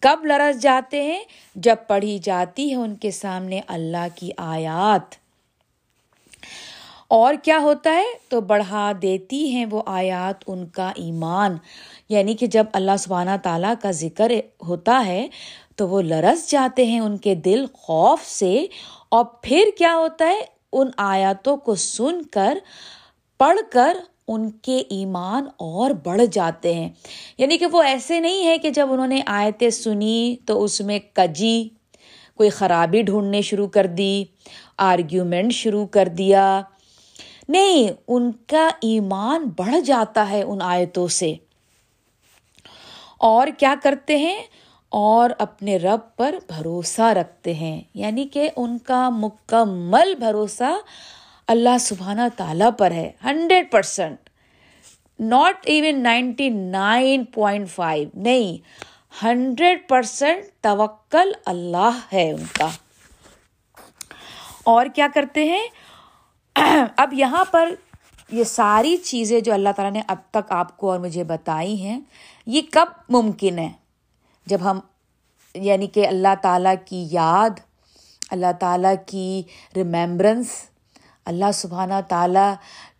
کب 0.02 0.26
لرس 0.26 0.62
جاتے 0.62 1.04
ہیں؟ 1.04 1.24
جب 1.56 1.76
پڑھی 1.88 2.20
جاتی 2.20 2.72
ہے 2.72 2.76
ان 2.76 2.96
کے 2.96 3.12
سامنے 3.12 3.62
اللہ 3.68 4.08
کی 4.16 4.30
آیات۔ 4.38 5.16
اور 7.08 7.34
کیا 7.44 7.60
ہوتا 7.60 7.96
ہے؟ 7.96 8.06
تو 8.30 8.42
بڑھا 8.42 8.92
دیتی 9.02 9.50
ہیں 9.50 9.66
وہ 9.66 9.82
آیات 9.86 10.44
ان 10.48 10.68
کا 10.68 10.92
ایمان۔ 10.96 11.58
یعنی 12.10 12.36
کہ 12.36 12.48
جب 12.48 12.66
اللہ 12.74 12.92
سبحانہ 13.00 13.30
تعالیٰ 13.44 13.74
کا 13.82 13.92
ذکر 13.92 14.32
ہوتا 14.68 15.04
ہے، 15.06 15.28
تو 15.76 15.88
وہ 15.88 16.02
لرس 16.02 16.52
جاتے 16.52 16.86
ہیں 16.86 17.00
ان 17.00 17.18
کے 17.18 17.36
دل 17.36 17.66
خوف 17.74 18.26
سے۔ 18.26 18.66
اور 19.10 19.26
پھر 19.42 19.64
کیا 19.78 19.96
ہوتا 19.96 20.26
ہے؟ 20.26 20.42
ان 20.74 20.88
آیاتوں 20.98 21.58
کو 21.58 21.76
سن 21.76 22.22
کر، 22.22 22.58
پڑھ 23.38 23.60
کر 23.72 23.98
ان 24.30 24.50
کے 24.50 24.84
ایمان 24.90 25.46
اور 25.58 25.92
بڑھ 25.92 26.22
جاتے 26.32 26.74
ہیں۔ 26.74 26.90
یعنی 27.38 27.58
کہ 27.58 27.66
وہ 27.66 27.82
ایسے 27.82 28.20
نہیں 28.20 28.46
ہے 28.46 28.58
کہ 28.58 28.70
جب 28.70 28.94
انہوں 28.94 29.08
نے 29.08 29.22
آیتیں 29.26 29.70
سنی 29.70 30.36
تو 30.46 30.64
اس 30.64 30.82
میں 30.82 31.00
کجی، 31.14 31.70
کوئی 32.38 32.50
خرابی 32.50 33.02
ڈھونڈنے 33.02 33.42
شروع 33.42 33.68
کر 33.68 33.88
دی 33.88 34.24
آرگیومنٹ 34.78 35.54
شروع 35.54 35.86
کر 35.86 36.08
دیا۔ 36.08 36.62
نہیں، 37.50 37.94
ان 38.08 38.32
کا 38.48 38.70
ایمان 38.82 39.50
بڑھ 39.58 39.76
جاتا 39.86 40.30
ہے 40.30 40.44
ان 40.44 40.62
آیتوں 40.62 41.08
سے۔ 41.08 41.34
اور 43.18 43.48
کیا 43.58 43.76
کرتے 43.84 44.18
ہیں؟ 44.18 44.42
اور 44.90 45.30
اپنے 45.38 45.78
رب 45.78 46.00
پر 46.18 46.36
بھروسہ 46.48 47.02
رکھتے 47.02 47.54
ہیں۔ 47.54 47.82
یعنی 47.94 48.28
کہ 48.28 48.50
ان 48.58 48.78
کا 48.78 49.10
مکمل 49.10 50.16
بھروسہ 50.16 50.78
اللہ 51.52 51.78
سبحانہ 51.80 52.22
تعالیٰ 52.38 52.70
پر 52.78 52.92
ہے، 52.92 53.12
hundred 53.24 53.72
percent 53.72 54.30
not 55.20 55.56
even 55.64 56.04
ninety 56.04 56.50
nine 56.50 57.26
point 57.26 57.70
five 57.70 58.10
نہیں، 58.14 58.58
ہنڈریڈ 59.24 59.90
پرسینٹ 59.90 60.44
توکل 60.62 61.32
اللہ 61.46 62.00
ہے 62.14 62.32
ان 62.32 62.44
کا۔ 62.54 62.68
اور 64.64 64.86
کیا 64.96 65.08
کرتے 65.14 65.44
ہیں؟ 65.44 65.68
اب 66.98 67.14
یہاں 67.14 67.46
پر 67.52 67.74
یہ 68.32 68.44
ساری 68.44 68.98
چیزیں 68.98 69.40
جو 69.40 69.54
اللہ 69.54 69.70
تعالیٰ 69.76 69.94
نے 69.94 70.02
اب 70.08 70.18
تک 70.32 70.52
آپ 70.52 70.78
کو 70.78 70.92
اور 70.92 71.00
مجھے 71.00 71.24
بتائی 71.24 71.82
ہیں، 71.82 72.00
یہ 72.46 72.62
کب 72.72 72.88
ممکن 73.10 73.60
ہے؟ 73.60 73.70
جب 74.46 74.72
ہم 74.72 74.80
یعنی 75.54 75.88
کہ 75.88 76.08
اللہ 76.08 76.36
تعالیٰ 76.42 76.76
کی 76.86 77.08
یاد، 77.12 77.50
اللہ 78.32 78.52
تعالیٰ 78.60 78.96
کی 79.06 79.44
ریمیمبرنس 79.76 80.69
اللہ 81.30 81.52
سبحانہ 81.54 81.94
تعالیٰ 82.08 82.54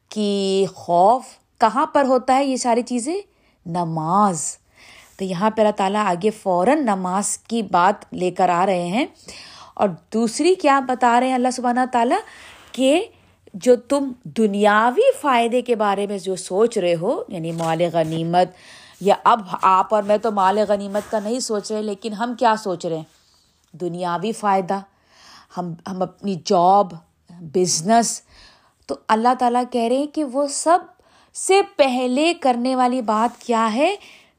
کی 0.10 0.66
خوف 0.76 1.24
کہاں 1.58 1.86
پر 1.86 2.06
ہوتا 2.06 2.36
ہے 2.36 2.46
یہ 2.46 2.56
ساری 2.56 2.82
چیزیں؟ 2.82 3.18
نماز۔ 3.66 4.58
تو 5.18 5.24
یہاں 5.24 5.50
پہ 5.50 5.62
اللہ 5.62 5.72
تعالیٰ 5.72 6.06
آگے 6.06 6.30
فوراً 6.30 6.86
نماز 6.86 7.38
کی 7.38 7.62
بات 7.62 8.14
لے 8.14 8.32
کر 8.32 8.50
آ 8.50 8.66
رہے 8.66 8.88
ہیں۔ 8.88 9.06
اور 9.74 9.90
دوسری 10.14 10.56
کیا 10.56 10.80
بتا 10.80 11.20
رہے 11.20 11.28
ہیں 11.28 11.34
اللہ 11.34 11.48
سبحانہ 11.54 11.80
تعالیٰ 11.92 12.18
کہ 12.72 13.06
جو 13.54 13.76
تم 13.76 14.12
دنیاوی 14.24 15.12
فائدے 15.22 15.62
کے 15.62 15.76
بارے 15.76 16.08
میں 16.08 16.18
جو 16.18 16.36
سوچ 16.36 16.78
رہے 16.78 16.96
ہو 17.02 17.24
یعنی 17.28 17.52
مال 17.52 17.82
غنیمت 17.94 18.48
یا 19.02 19.16
اب 19.24 19.42
آپ 19.62 19.94
اور 19.94 20.04
میں 20.04 20.18
تو 20.18 20.32
مال 20.32 20.60
غنیمت 20.68 21.12
کا 21.12 21.20
نہیں 21.20 21.40
سوچ 21.40 21.72
رہے، 21.72 21.82
لیکن 21.82 22.14
ہم 22.14 22.34
کیا 22.40 22.56
سوچ 22.64 22.86
رہے 22.86 22.98
ہیں؟ 22.98 23.04
دنیاوی 23.78 24.32
فائدہ۔ 24.32 24.80
ہم 25.58 25.74
ہم 25.88 26.02
اپنی 26.02 26.36
جاب 26.46 26.88
بزنس 27.42 28.22
تو 28.88 28.96
اللہ 29.08 29.34
تعالیٰ 29.40 29.64
کہہ 29.72 29.82
رہے 29.82 29.98
ہیں 29.98 30.08
کہ 30.08 30.24
وہ 30.24 30.48
سب 30.48 30.80
سے 31.34 31.62
پہلے 31.78 32.34
کرنے 32.34 32.76
والی 32.76 33.02
بات 33.02 33.42
کیا 33.42 33.74
ہے؟ 33.74 33.96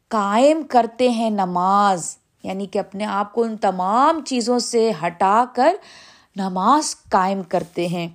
قائم 0.08 0.62
کرتے 0.70 1.08
ہیں 1.08 1.30
نماز 1.30 2.16
یعنی 2.42 2.66
کہ 2.66 2.78
اپنے 2.78 3.04
آپ 3.04 3.32
کو 3.32 3.42
ان 3.42 3.56
تمام 3.56 4.20
چیزوں 4.24 4.58
سے 4.58 4.90
ہٹا 5.06 5.44
کر 5.54 5.74
نماز 6.36 6.96
قائم 7.08 7.42
کرتے 7.42 7.88
ہیں۔ 7.88 8.08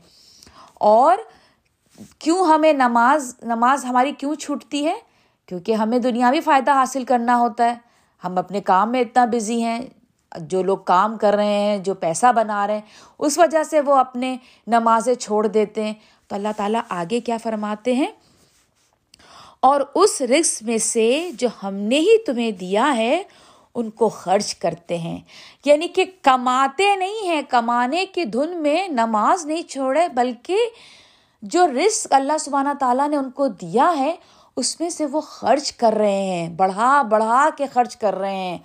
اور 0.74 1.17
کیوں 2.19 2.45
ہمیں 2.45 2.74
نماز 2.74 3.36
نماز 3.41 3.86
ہماری 3.86 4.12
کیوں 4.12 4.36
چھوٹتی 4.36 4.88
ہے؟ 4.88 4.95
کیونکہ 5.45 5.71
ہمیں 5.71 6.00
دنیاوی 6.00 6.41
فائدہ 6.41 6.71
حاصل 6.71 7.04
کرنا 7.04 7.38
ہوتا 7.38 7.63
ہے۔ 7.63 7.76
ہم 8.24 8.38
اپنے 8.38 8.62
کام 8.62 8.91
میں 8.91 9.02
اتنا 9.02 9.26
بزی 9.26 9.63
ہیں 9.63 9.82
جو 10.38 10.64
لوگ 10.64 10.78
کام 10.78 11.18
کر 11.18 11.34
رہے 11.34 11.60
ہیں، 11.60 11.78
جو 11.78 11.94
پیسہ 11.94 12.32
بنا 12.32 12.68
رہے 12.68 12.74
ہیں، 12.74 12.82
اس 13.20 13.38
وجہ 13.38 13.64
سے 13.64 13.82
وہ 13.82 13.96
اپنے 13.96 14.38
نمازیں 14.68 15.16
چھوڑ 15.16 15.48
دیتے 15.48 15.84
ہیں۔ 15.84 15.94
تو 16.28 16.36
اللہ 16.36 16.48
تعالیٰ 16.58 16.82
آگے 16.90 17.20
کیا 17.20 17.38
فرماتے 17.44 17.94
ہیں؟ 17.94 18.12
اور 19.60 19.82
اس 19.96 20.22
رقص 20.22 20.62
میں 20.62 20.78
سے 20.78 21.30
جو 21.34 21.48
ہم 21.64 21.74
نے 21.74 22.00
ہی 22.00 22.18
تمہیں 22.24 22.52
دیا 22.52 22.94
ہے، 22.98 23.24
ان 23.76 23.90
کو 23.90 24.10
خرچ 24.10 24.56
کرتے 24.56 24.98
ہیں۔ 24.98 25.18
یعنی 25.66 25.88
کہ 25.88 26.06
کماتے 26.22 26.96
نہیں 26.96 27.28
ہیں، 27.28 27.42
کمانے 27.50 28.06
کی 28.06 28.26
دھن 28.26 28.58
میں 28.58 28.88
نماز 28.88 29.46
نہیں 29.46 29.62
چھوڑے، 29.62 30.08
بلکہ 30.08 30.58
جو 31.42 31.68
رزق 31.68 32.08
اللہ 32.10 32.38
سبحانہ 32.40 32.70
تعالیٰ 32.80 33.08
نے 33.08 33.18
ان 33.18 33.32
کو 33.32 33.48
دیا 33.48 33.94
ہے، 33.98 34.16
اس 34.56 34.80
میں 34.80 34.90
سے 34.90 35.06
وہ 35.06 35.22
خرچ 35.22 35.72
کر 35.72 35.94
رہے 35.94 36.22
ہیں۔ 36.22 36.50
بڑھا 36.50 37.02
بڑھا 37.02 37.50
کے 37.58 37.66
خرچ 37.74 37.98
کر 37.98 38.14
رہے 38.14 38.36
ہیں۔ 38.36 38.58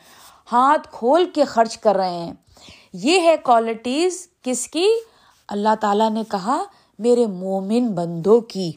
ہاتھ 0.52 0.88
کھول 0.92 1.30
کے 1.34 1.44
خرچ 1.44 1.78
کر 1.78 1.96
رہے 1.96 2.10
ہیں۔ 2.10 2.32
یہ 2.92 3.20
ہے 3.20 3.36
کوالٹیز 3.36 4.28
کس 4.42 4.68
کی؟ 4.68 4.86
اللہ 5.48 5.74
تعالیٰ 5.80 6.10
نے 6.10 6.22
کہا، 6.30 6.64
میرے 6.98 7.26
مومن 7.26 7.88
بندوں 7.88 8.40
کی۔ 8.40 8.72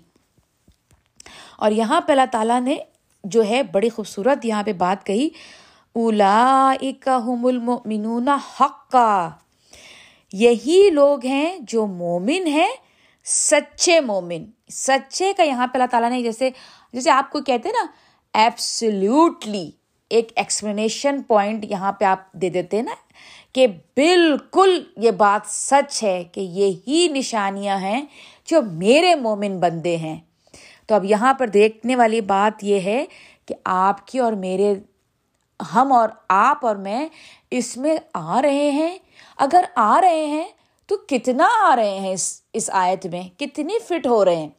اور 1.57 1.71
یہاں 1.71 2.01
پہ 2.01 2.11
اللہ 2.11 2.25
تعالیٰ 2.31 2.61
نے 2.61 2.75
جو 3.23 3.43
ہے 3.45 3.63
بڑی 3.63 3.89
خوبصورت 3.89 4.45
یہاں 4.45 4.63
پہ 4.63 4.73
بات 4.73 5.05
کہی 5.05 5.29
اولا 5.93 6.73
ہم 7.05 7.45
المؤمنون 7.45 8.29
حق 8.29 8.91
کا 8.91 9.29
یہی 10.33 10.89
لوگ 10.89 11.25
ہیں 11.25 11.57
جو 11.59 11.87
مومن 11.87 12.47
ہیں، 12.47 12.73
سچے 13.25 13.99
مومن۔ 13.99 14.45
سچے 14.71 15.33
کا 15.33 15.43
یہاں 15.43 15.67
پہ 15.67 15.73
اللہ 15.73 15.87
تعالیٰ 15.91 16.09
نے 16.09 16.23
جیسے 16.23 16.49
جیسے 16.93 17.11
آپ 17.11 17.31
کو 17.31 17.41
کہتے 17.41 17.69
ہیں 17.69 17.75
نا 17.75 17.91
ایبسلیوٹلی 18.39 19.71
ایک 20.13 20.31
ایکسپلینیشن 20.35 21.21
پوائنٹ 21.21 21.65
یہاں 21.65 21.91
پہ 21.91 22.05
آپ 22.05 22.31
دے 22.31 22.49
دیتے 22.49 22.77
ہیں 22.77 22.83
نا 22.83 22.91
کہ 23.53 23.67
بالکل 23.67 24.83
یہ 24.97 25.11
بات 25.11 25.49
سچ 25.49 26.03
ہے 26.03 26.23
کہ 26.23 26.41
یہی 26.41 27.07
نشانیاں 27.07 27.77
ہیں 27.77 28.05
جو 28.45 28.61
میرے 28.61 29.15
مومن 29.15 29.59
بندے 29.59 29.97
ہیں۔ 29.97 30.19
تو 30.87 30.95
اب 30.95 31.05
یہاں 31.05 31.33
پر 31.33 31.47
دیکھنے 31.47 31.95
والی 31.95 32.21
بات 32.21 32.63
یہ 32.63 32.79
ہے 32.79 33.05
کہ 33.45 33.55
آپ 33.65 34.07
کی 34.07 34.19
اور 34.19 34.33
میرے، 34.33 34.73
ہم 35.75 35.91
اور 35.91 36.09
آپ 36.29 36.65
اور 36.65 36.75
میں 36.75 37.07
اس 37.51 37.77
میں 37.77 37.97
آ 38.13 38.41
رہے 38.41 38.71
ہیں۔ 38.71 38.97
اگر 39.37 39.61
آ 39.75 40.01
رہے 40.01 40.25
ہیں 40.25 40.47
تو 40.87 40.97
کتنا 41.07 41.47
آ 41.63 41.75
رہے 41.75 41.99
ہیں 41.99 42.13
اس 42.13 42.41
اس 42.53 42.69
آیت 42.73 43.05
میں؟ 43.05 43.39
کتنی 43.39 43.73
فٹ 43.87 44.07
ہو 44.07 44.25
رہے 44.25 44.35
ہیں؟ 44.35 44.49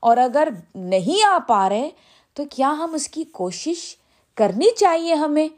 اور 0.00 0.16
اگر 0.16 0.48
نہیں 0.74 1.26
آ 1.26 1.38
پا 1.46 1.68
رہے 1.68 1.88
تو 2.34 2.44
کیا 2.50 2.70
ہم 2.70 2.94
اس 2.94 3.08
کی 3.08 3.24
کوشش 3.24 3.96
کرنی 4.40 4.66
چاہیے 4.76 5.14
ہمیں 5.14 5.48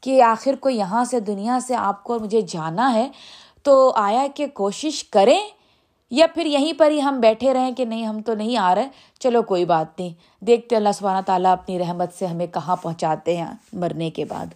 کہ 0.00 0.22
آخر 0.22 0.54
کو 0.60 0.68
یہاں 0.68 1.04
سے 1.04 1.20
دنیا 1.20 1.58
سے 1.66 1.74
آپ 1.74 2.04
کو 2.04 2.18
مجھے 2.18 2.40
جانا 2.40 2.94
ہے، 2.94 3.08
تو 3.62 3.92
آیا 3.94 4.26
کہ 4.34 4.46
کوشش 4.46 5.04
کریں 5.04 5.40
یا 6.10 6.26
پھر 6.26 6.46
یہیں 6.46 6.72
پر 6.78 6.90
ہی 6.90 7.02
ہم 7.02 7.20
بیٹھے 7.20 7.54
رہیں 7.54 7.72
کہ 7.72 7.84
نہیں، 7.84 8.06
ہم 8.06 8.22
تو 8.22 8.34
نہیں 8.34 8.56
آ 8.56 8.74
رہے۔ 8.74 8.88
چلو 9.20 9.42
کوئی 9.42 9.64
بات 9.64 10.00
نہیں۔ 10.00 10.44
دیکھتے 10.44 10.76
اللہ 10.76 10.88
سبحانہ 10.94 11.20
تعالیٰ 11.26 11.52
اپنی 11.52 11.78
رحمت 11.78 12.14
سے 12.14 12.26
ہمیں 12.26 12.46
کہاں 12.46 12.76
پہنچاتے 12.76 13.36
ہیں 13.36 13.46
مرنے 13.72 14.10
کے 14.10 14.24
بعد۔ 14.24 14.46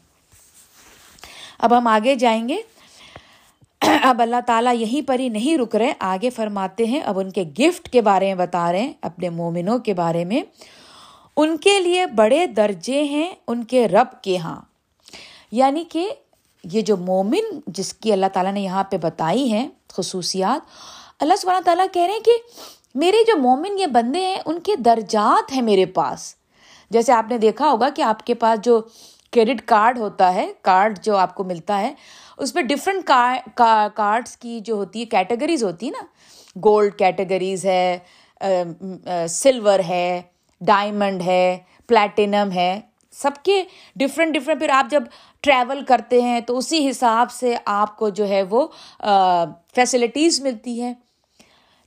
اب 1.58 1.78
ہم 1.78 1.86
آگے 1.86 2.14
جائیں 2.14 2.48
گے۔ 2.48 2.56
اب 4.02 4.22
اللہ 4.22 4.40
تعالیٰ 4.46 4.74
یہیں 4.74 5.08
پر 5.08 5.18
ہی 5.18 5.28
نہیں 5.28 5.58
رک 5.58 5.76
رہے، 5.76 5.92
آگے 5.98 6.30
فرماتے 6.30 6.84
ہیں، 6.84 7.00
اب 7.00 7.18
ان 7.18 7.30
کے 7.30 7.44
گفٹ 7.58 7.88
کے 7.88 8.00
بارے 8.00 8.34
میں 8.34 8.46
بتا 8.46 8.72
رہے 8.72 8.82
ہیں، 8.82 8.92
اپنے 9.02 9.28
مومنوں 9.28 9.78
کے 9.78 9.94
بارے 9.94 10.24
میں۔ 10.24 10.42
ان 11.40 11.56
کے 11.56 11.80
لیے 11.80 12.06
بڑے 12.06 12.46
درجے 12.46 13.02
ہیں 13.02 13.34
ان 13.46 13.64
کے 13.64 13.88
رب 13.88 14.22
کے 14.22 14.36
ہاں۔ 14.38 14.60
یعنی 15.52 15.84
کہ 15.84 16.08
یہ 16.64 16.80
جو 16.80 16.96
مومن 16.96 17.60
جس 17.66 17.92
کی 17.94 18.12
اللہ 18.12 18.26
تعالیٰ 18.32 18.52
نے 18.52 18.60
یہاں 18.60 18.84
پہ 18.84 18.96
بتائی 18.96 19.52
ہیں 19.52 19.68
خصوصیات، 19.88 20.60
اللہ 21.20 21.36
سبحانہ 21.36 21.64
تعالیٰ 21.64 21.86
کہہ 21.92 22.02
رہے 22.02 22.12
ہیں 22.12 22.20
کہ 22.20 22.32
میرے 22.94 23.24
جو 23.26 23.36
مومن 23.36 23.78
یہ 23.78 23.86
بندے 23.86 24.20
ہیں، 24.20 24.40
ان 24.46 24.60
کے 24.60 24.76
درجات 24.76 25.52
ہیں 25.52 25.62
میرے 25.62 25.84
پاس۔ 25.86 26.34
جیسے 26.90 27.12
آپ 27.12 27.30
نے 27.30 27.38
دیکھا 27.38 27.70
ہوگا 27.70 27.88
کہ 27.88 28.02
آپ 28.02 28.26
کے 28.26 28.34
پاس 28.34 28.64
جو 28.64 28.80
کریڈٹ 29.32 29.62
کارڈ 29.64 29.98
ہوتا 29.98 30.34
ہے، 30.34 30.52
کارڈ 30.62 30.98
جو 31.02 31.16
آپ 31.16 31.34
کو 31.34 31.44
ملتا 31.44 31.80
ہے، 31.80 31.94
اس 32.38 32.54
پہ 32.54 32.60
ڈفرینٹ 32.60 33.10
کارڈس 33.54 34.36
کی 34.36 34.60
جو 34.60 34.74
ہوتی 34.74 35.00
ہے 35.00 35.04
کیٹیگریز 35.04 35.64
ہوتی 35.64 35.86
ہے 35.86 35.90
نا۔ 35.90 36.04
گولڈ 36.56 36.94
کیٹیگریز 36.98 37.64
ہے 37.64 37.98
سلور 39.28 39.78
ہے۔ 39.78 40.20
ڈائمنڈ 40.60 41.22
ہے 41.22 41.58
پلیٹینم 41.86 42.50
ہے، 42.54 42.80
سب 43.12 43.30
کے 43.42 43.62
ڈفرینٹ 43.96 44.34
ڈفرینٹ 44.34 44.60
پھر 44.60 44.68
آپ 44.68 44.90
جب 44.90 45.02
ٹریول 45.40 45.84
کرتے 45.84 46.20
ہیں 46.22 46.40
تو 46.40 46.58
اسی 46.58 46.90
حساب 46.90 47.30
سے 47.32 47.56
آپ 47.64 47.96
کو 47.96 48.08
جو 48.08 48.28
ہے 48.28 48.42
وہ 48.50 48.66
فیسلٹیز 49.74 50.40
ملتی 50.40 50.82
ہے 50.82 50.92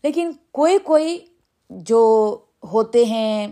لیکن 0.04 0.32
کوئی 0.52 0.78
کوئی 0.78 1.18
جو 1.70 2.38
ہوتے 2.64 3.06
ہیں، 3.06 3.48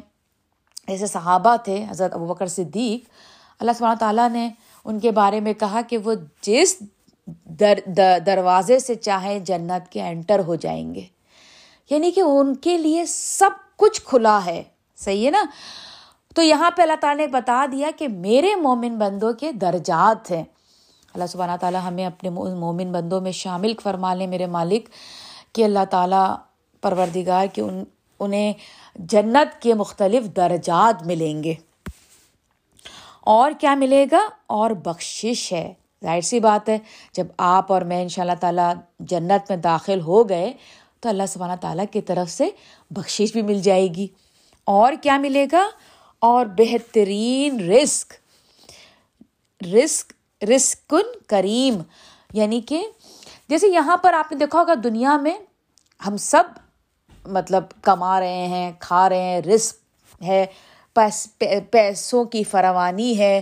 جیسے 0.88 1.08
صحابہ 1.08 1.56
تھے، 1.64 1.86
حضرت 1.90 2.14
ابو 2.14 2.26
بکر 2.26 2.48
صدیق، 2.48 3.10
اللہ 3.60 3.72
سبحانہ 3.78 3.98
تعالیٰ 3.98 4.30
نے 4.30 4.50
ان 4.86 5.00
کے 5.00 5.12
بارے 5.12 5.40
میں 5.40 5.54
کہا 5.54 5.82
کہ 5.82 5.98
وہ 5.98 6.14
جس 6.42 6.76
در 7.46 7.80
دروازے 8.26 8.80
سے 8.80 8.96
چاہے 8.96 9.40
جنت 9.40 9.92
کے 9.92 10.02
انٹر 10.02 10.40
ہو 10.40 10.56
جائیں 10.56 10.96
گے۔ 10.96 11.06
یعنی 11.90 12.12
کہ 12.12 12.22
ان 12.22 12.56
کے 12.56 12.78
لیے 12.78 13.06
سب 13.06 13.50
کچھ 13.76 14.02
کھلا 14.02 14.46
ہے۔ 14.46 14.64
صحیح 15.00 15.26
ہے 15.26 15.32
نا؟ 15.32 15.46
تو 16.36 16.42
یہاں 16.42 16.72
پہ 16.72 16.82
اللہ 16.82 16.94
تعالیٰ 17.02 17.26
نے 17.26 17.32
بتا 17.32 17.66
دیا 17.72 17.90
کہ 17.98 18.08
میرے 18.08 18.56
مومن 18.56 18.98
بندوں 18.98 19.34
کے 19.34 19.52
درجات 19.52 20.32
ہیں۔ 20.32 20.44
اللہ 21.14 21.28
سبحانہ 21.28 21.52
تعالیٰ 21.62 21.82
ہمیں 21.84 22.06
اپنے 22.06 22.30
مومن 22.30 22.92
بندوں 22.92 23.22
میں 23.22 23.32
شامل 23.32 23.74
فرما 23.84 24.14
لیں 24.14 24.28
میرے 24.28 24.46
مالک، 24.46 24.90
کہ 25.54 25.64
اللہ 25.64 25.86
تعالیٰ 25.90 26.36
پروردگار 26.82 27.48
کہ 27.54 27.62
ان، 27.62 27.84
انہیں 28.20 28.54
جنت 28.96 29.62
کے 29.62 29.74
مختلف 29.74 30.24
درجات 30.36 31.08
ملیں 31.08 31.44
گے۔ 31.44 31.54
اور 33.22 33.52
کیا 33.60 33.76
ملے 33.76 34.06
گا؟ 34.12 34.30
اور 34.48 34.72
بخشش 34.72 35.54
ہے۔ 35.54 35.74
ظاہر 36.04 36.22
سی 36.22 36.40
بات 36.40 36.70
ہے، 36.70 36.78
جب 37.14 37.28
آپ 37.38 37.72
اور 37.72 37.82
میں 37.82 38.02
ان 38.02 38.10
شاء 38.10 38.24
اللہ 38.24 38.36
تعالیٰ 38.40 38.74
جنت 39.00 39.50
میں 39.50 39.58
داخل 39.58 40.02
ہو 40.02 40.30
گئے، 40.30 40.54
تو 41.00 41.10
اللہ 41.10 41.24
سبحانہ 41.28 41.56
تعالیٰ 41.62 41.86
کی 41.92 42.02
طرف 42.02 42.32
سے 42.32 42.50
بخشش 42.92 43.32
بھی 43.32 43.42
مل 43.42 43.62
جائے 43.62 43.88
گی۔ 43.88 44.08
اور 44.70 44.94
کیا 45.02 45.18
ملے 45.18 45.48
گا؟ 45.52 45.70
اور 46.20 46.46
بہترین 46.46 47.72
رسک 47.72 48.14
رسک 49.74 50.14
رسکن 50.44 51.20
کریم۔ 51.28 51.82
یعنی 52.34 52.62
کہ 52.62 52.88
جیسے 53.50 53.68
یہاں 53.68 53.98
پر 53.98 54.14
آپ 54.14 54.32
نے 54.32 54.38
دیکھا 54.38 54.60
ہوگا 54.60 54.74
دنیا 54.84 55.18
میں 55.18 55.38
ہم 56.08 56.18
سب 56.18 56.44
مطلب 57.26 57.64
کما 57.82 58.20
رہے 58.20 58.48
ہیں، 58.48 58.72
کھا 58.80 59.10
رہے 59.10 59.22
ہیں 59.22 59.42
رسک 59.42 59.76
ہے 60.24 60.46
پیسوں 61.72 62.24
کی 62.26 62.44
فراوانی 62.44 63.20
ہے۔ 63.20 63.42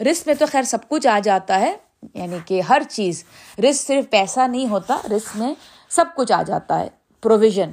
رسک 0.00 0.26
میں 0.26 0.34
تو 0.34 0.44
خیر 0.52 0.62
سب 0.62 0.78
کچھ 0.88 1.06
آ 1.06 1.18
جاتا 1.18 1.60
ہے۔ 1.60 1.76
یعنی 2.14 2.36
کہ 2.46 2.60
ہر 2.60 2.82
چیز 2.90 3.24
رسک 3.58 3.86
صرف 3.86 4.10
پیسہ 4.10 4.40
نہیں 4.48 4.68
ہوتا 4.68 4.98
رسک 5.04 5.36
میں 5.36 5.54
سب 5.88 6.04
کچھ 6.16 6.32
آ 6.32 6.42
جاتا 6.42 6.80
ہے 6.80 6.88
پروویژن 7.20 7.72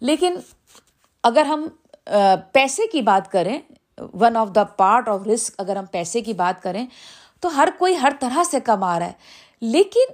لیکن 0.00 0.34
اگر 1.22 1.44
ہم 1.44 1.66
پیسے 2.52 2.86
کی 2.86 3.02
بات 3.02 3.30
کریں 3.32 3.58
one 4.20 4.36
of 4.36 4.48
the 4.54 4.64
part 4.64 5.08
of 5.08 5.26
risk 5.34 5.54
اگر 5.58 5.76
ہم 5.76 5.84
پیسے 5.84 6.20
کی 6.20 6.32
بات 6.32 6.62
کریں، 6.62 6.86
تو 7.40 7.56
ہر 7.56 7.68
کوئی 7.78 7.96
ہر 8.02 8.12
طرح 8.20 8.44
سے 8.50 8.60
کما 8.60 8.98
رہا 8.98 9.06
ہے۔ 9.06 9.12
لیکن 9.60 10.12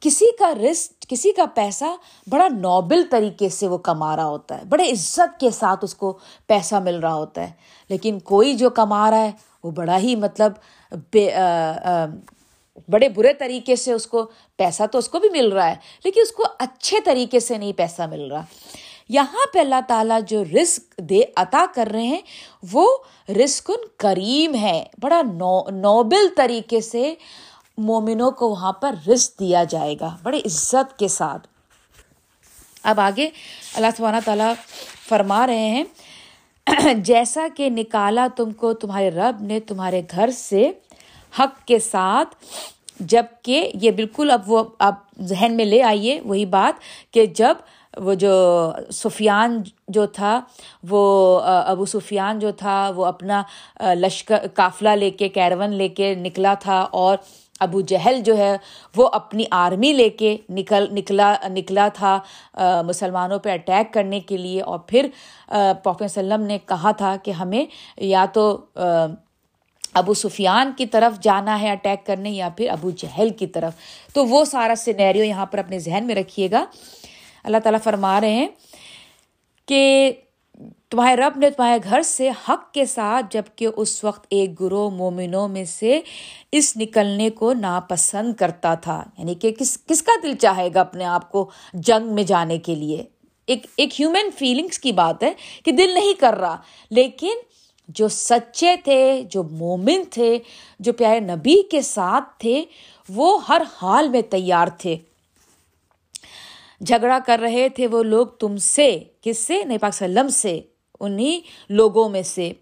کسی 0.00 0.26
کا 0.38 0.52
رسک، 0.54 1.08
کسی 1.08 1.32
کا 1.32 1.44
پیسہ 1.54 1.84
بڑا 2.30 2.48
نوبل 2.48 3.02
طریقے 3.10 3.48
سے 3.48 3.68
وہ 3.68 3.78
کما 3.78 4.16
رہا 4.16 4.26
ہوتا 4.26 4.58
ہے۔ 4.58 4.64
بڑے 4.64 4.90
عزت 4.90 5.40
کے 5.40 5.50
ساتھ 5.50 5.84
اس 5.84 5.94
کو 5.94 6.18
پیسہ 6.46 6.74
مل 6.74 6.98
رہا 7.00 7.14
ہوتا 7.14 7.40
ہے۔ 7.40 7.50
لیکن 7.88 8.18
کوئی 8.18 8.54
جو 8.54 8.70
کما 8.70 9.10
رہا 9.10 9.22
ہے، 9.22 9.30
وہ 9.64 9.70
بڑا 9.70 9.98
ہی 9.98 10.16
مطلب 10.16 10.52
بڑے 12.88 13.08
برے 13.08 13.32
طریقے 13.34 13.76
سے 13.76 13.92
اس 13.92 14.06
کو 14.06 14.30
پیسہ 14.56 14.82
تو 14.92 14.98
اس 14.98 15.08
کو 15.08 15.18
بھی 15.18 15.28
مل 15.28 15.52
رہا 15.52 15.70
ہے، 15.70 15.74
لیکن 16.04 16.20
اس 16.20 16.32
کو 16.32 16.44
اچھے 16.58 17.00
طریقے 17.04 17.40
سے 17.40 17.58
نہیں 17.58 17.72
پیسہ 17.72 18.02
مل 18.02 18.30
رہا۔ 18.32 18.44
یہاں 19.12 19.52
پہ 19.52 19.58
اللہ 19.58 19.80
تعالیٰ 19.88 20.20
جو 20.26 20.44
رسک 20.44 20.98
دے 20.98 21.20
عطا 21.36 21.66
کر 21.74 21.88
رہے 21.92 22.02
ہیں، 22.02 22.20
وہ 22.72 22.98
رسک 23.28 23.70
کریم 23.96 24.54
ہے۔ 24.54 24.84
بڑا 25.00 25.22
نو، 25.22 25.70
نوبل 25.70 26.28
طریقے 26.36 26.80
سے 26.80 27.14
مومنوں 27.78 28.30
کو 28.30 28.48
وہاں 28.48 28.72
پر 28.72 28.94
رزق 29.08 29.40
دیا 29.40 29.64
جائے 29.64 29.94
گا۔ 30.00 30.16
بڑے 30.22 30.38
عزت 30.38 30.98
کے 30.98 31.08
ساتھ۔ 31.08 31.48
اب 32.82 33.00
آگے 33.00 33.30
اللہ 33.74 33.86
سبحانہ 33.96 34.16
تعالیٰ 34.24 34.52
فرما 35.08 35.46
رہے 35.46 35.68
ہیں، 35.68 35.84
جیسا 36.94 37.46
کہ 37.56 37.68
نکالا 37.70 38.28
تم 38.36 38.50
کو 38.50 38.72
تمہارے 38.72 39.10
رب 39.10 39.36
نے 39.40 39.60
تمہارے 39.60 40.02
گھر 40.10 40.30
سے 40.30 40.72
حق 41.38 41.66
کے 41.66 41.78
ساتھ، 41.78 42.36
جبکہ 43.00 43.70
یہ 43.82 43.90
بالکل 43.90 44.30
اب 44.30 44.50
وہ، 44.50 44.64
اب 44.78 44.94
ذہن 45.20 45.56
میں 45.56 45.64
لے 45.64 45.82
آئیے 45.82 46.20
وہی 46.20 46.46
بات 46.46 46.80
کہ 47.14 47.26
جب 47.26 47.54
وہ 47.96 48.14
جو 48.14 48.32
سفیان 48.92 49.60
جو 49.88 50.06
تھا، 50.06 50.40
وہ 50.90 51.40
ابو 51.42 51.84
سفیان 51.84 52.38
جو 52.38 52.50
تھا، 52.50 52.90
وہ 52.96 53.06
اپنا 53.06 53.42
لشکر، 53.94 54.46
قافلہ 54.54 54.88
لے 54.88 55.10
کے، 55.10 55.28
کیرون 55.28 55.74
لے 55.74 55.88
کے 55.88 56.14
نکلا 56.14 56.54
تھا 56.54 56.80
اور 56.92 57.16
ابو 57.60 57.80
جہل 57.80 58.20
جو 58.24 58.36
ہے، 58.36 58.56
وہ 58.96 59.08
اپنی 59.12 59.44
آرمی 59.50 59.92
لے 59.92 60.08
کے 60.10 60.36
نکل، 60.50 60.86
نکلا 60.92 61.34
نکلا 61.48 61.88
تھا 61.94 62.18
مسلمانوں 62.86 63.38
پہ 63.38 63.52
اٹیک 63.52 63.92
کرنے 63.94 64.20
کے 64.20 64.36
لیے 64.36 64.60
اور 64.62 64.78
پھر 64.78 65.08
پاک 65.82 66.00
وسلم 66.00 66.42
نے 66.42 66.58
کہا 66.66 66.90
تھا 66.90 67.16
کہ 67.22 67.30
ہمیں 67.30 67.64
یا 67.96 68.24
تو 68.32 68.64
ابو 69.94 70.14
سفیان 70.14 70.72
کی 70.76 70.86
طرف 70.86 71.20
جانا 71.20 71.60
ہے 71.60 71.70
اٹیک 71.70 72.06
کرنے 72.06 72.30
یا 72.30 72.48
پھر 72.56 72.68
ابو 72.70 72.90
جہل 72.90 73.28
کی 73.38 73.46
طرف۔ 73.46 73.72
تو 74.14 74.24
وہ 74.26 74.44
سارا 74.44 74.74
سینیریو 74.76 75.24
یہاں 75.24 75.46
پر 75.46 75.58
اپنے 75.58 75.78
ذہن 75.78 76.06
میں 76.06 76.14
رکھیے 76.14 76.50
گا۔ 76.50 76.64
اللہ 77.44 77.58
تعالیٰ 77.58 77.80
فرما 77.84 78.20
رہے 78.20 78.30
ہیں 78.30 78.48
کہ 79.66 80.12
تمہارے 80.88 81.16
رب 81.16 81.38
نے 81.38 81.50
تمہارے 81.50 81.78
گھر 81.84 82.02
سے 82.02 82.30
حق 82.48 82.72
کے 82.72 82.84
ساتھ 82.84 83.26
جبکہ 83.30 83.68
اس 83.76 84.04
وقت 84.04 84.26
ایک 84.30 84.60
گروہ 84.60 84.90
مومنوں 84.90 85.48
میں 85.48 85.64
سے 85.64 86.00
اس 86.52 86.76
نکلنے 86.76 87.30
کو 87.30 87.52
ناپسند 87.52 88.34
کرتا 88.34 88.74
تھا۔ 88.74 89.04
یعنی 89.18 89.34
کہ 89.34 89.50
کس 89.50 89.78
کس 89.88 90.02
کا 90.02 90.12
دل 90.22 90.34
چاہے 90.36 90.68
گا 90.74 90.80
اپنے 90.80 91.04
آپ 91.04 91.32
کو 91.32 91.50
جنگ 91.74 92.14
میں 92.14 92.22
جانے 92.22 92.58
کے 92.58 92.74
لیے؟ 92.74 93.04
ایک 93.46 93.66
ایک 93.76 94.00
ہیومن 94.00 94.30
فیلنگس 94.38 94.78
کی 94.78 94.92
بات 94.92 95.22
ہے 95.22 95.32
کہ 95.64 95.72
دل 95.72 95.94
نہیں 95.94 96.20
کر 96.20 96.34
رہا۔ 96.34 96.56
لیکن 96.90 97.32
جو 97.88 98.08
سچے 98.08 98.74
تھے، 98.84 99.22
جو 99.30 99.42
مومن 99.42 100.02
تھے، 100.10 100.38
جو 100.80 100.92
پیارے 100.92 101.20
نبی 101.20 101.62
کے 101.70 101.80
ساتھ 101.80 102.24
تھے، 102.38 102.64
وہ 103.08 103.38
ہر 103.48 103.62
حال 103.82 104.08
میں 104.08 104.22
تیار 104.22 104.66
تھے۔ 104.66 104.96
جھگڑا 106.86 107.18
کر 107.26 107.38
رہے 107.42 107.68
تھے 107.68 107.86
وہ 107.86 108.02
لوگ 108.02 108.26
تم 108.26 108.56
سے، 108.56 109.00
کس 109.20 109.38
سے؟ 109.38 109.64
نئی 109.64 109.78
پاک 109.78 109.94
سلم 109.94 110.28
سے 110.28 110.60
انہیں 111.00 111.40
لوگوں 111.68 112.08
میں 112.08 112.22
سے۔ 112.22 112.52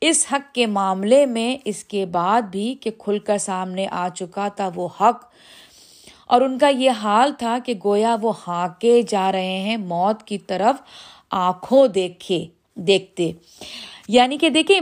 اس 0.00 0.26
حق 0.32 0.54
کے 0.54 0.66
معاملے 0.66 1.26
میں 1.26 1.56
اس 1.64 1.84
کے 1.84 2.06
بعد 2.06 2.42
بھی 2.42 2.74
کہ 2.80 2.90
کھل 2.98 3.18
کر 3.18 3.38
سامنے 3.38 3.86
آ 3.90 4.08
چکا 4.08 4.48
تھا 4.48 4.70
وہ 4.74 4.88
حق۔ 5.00 5.24
اور 6.26 6.40
ان 6.40 6.58
کا 6.58 6.68
یہ 6.68 6.90
حال 6.90 7.32
تھا 7.38 7.58
کہ 7.64 7.74
گویا 7.84 8.16
وہ 8.22 8.32
ہانکے 8.46 9.02
جا 9.08 9.32
رہے 9.32 9.58
ہیں 9.58 9.76
موت 9.76 10.22
کی 10.22 10.38
طرف 10.38 10.82
آنکھوں 11.30 11.88
دیکھے، 11.88 12.46
دیکھتے۔ 12.74 13.32
یعنی 14.12 14.38
کہ 14.38 14.48
دیکھیں 14.48 14.80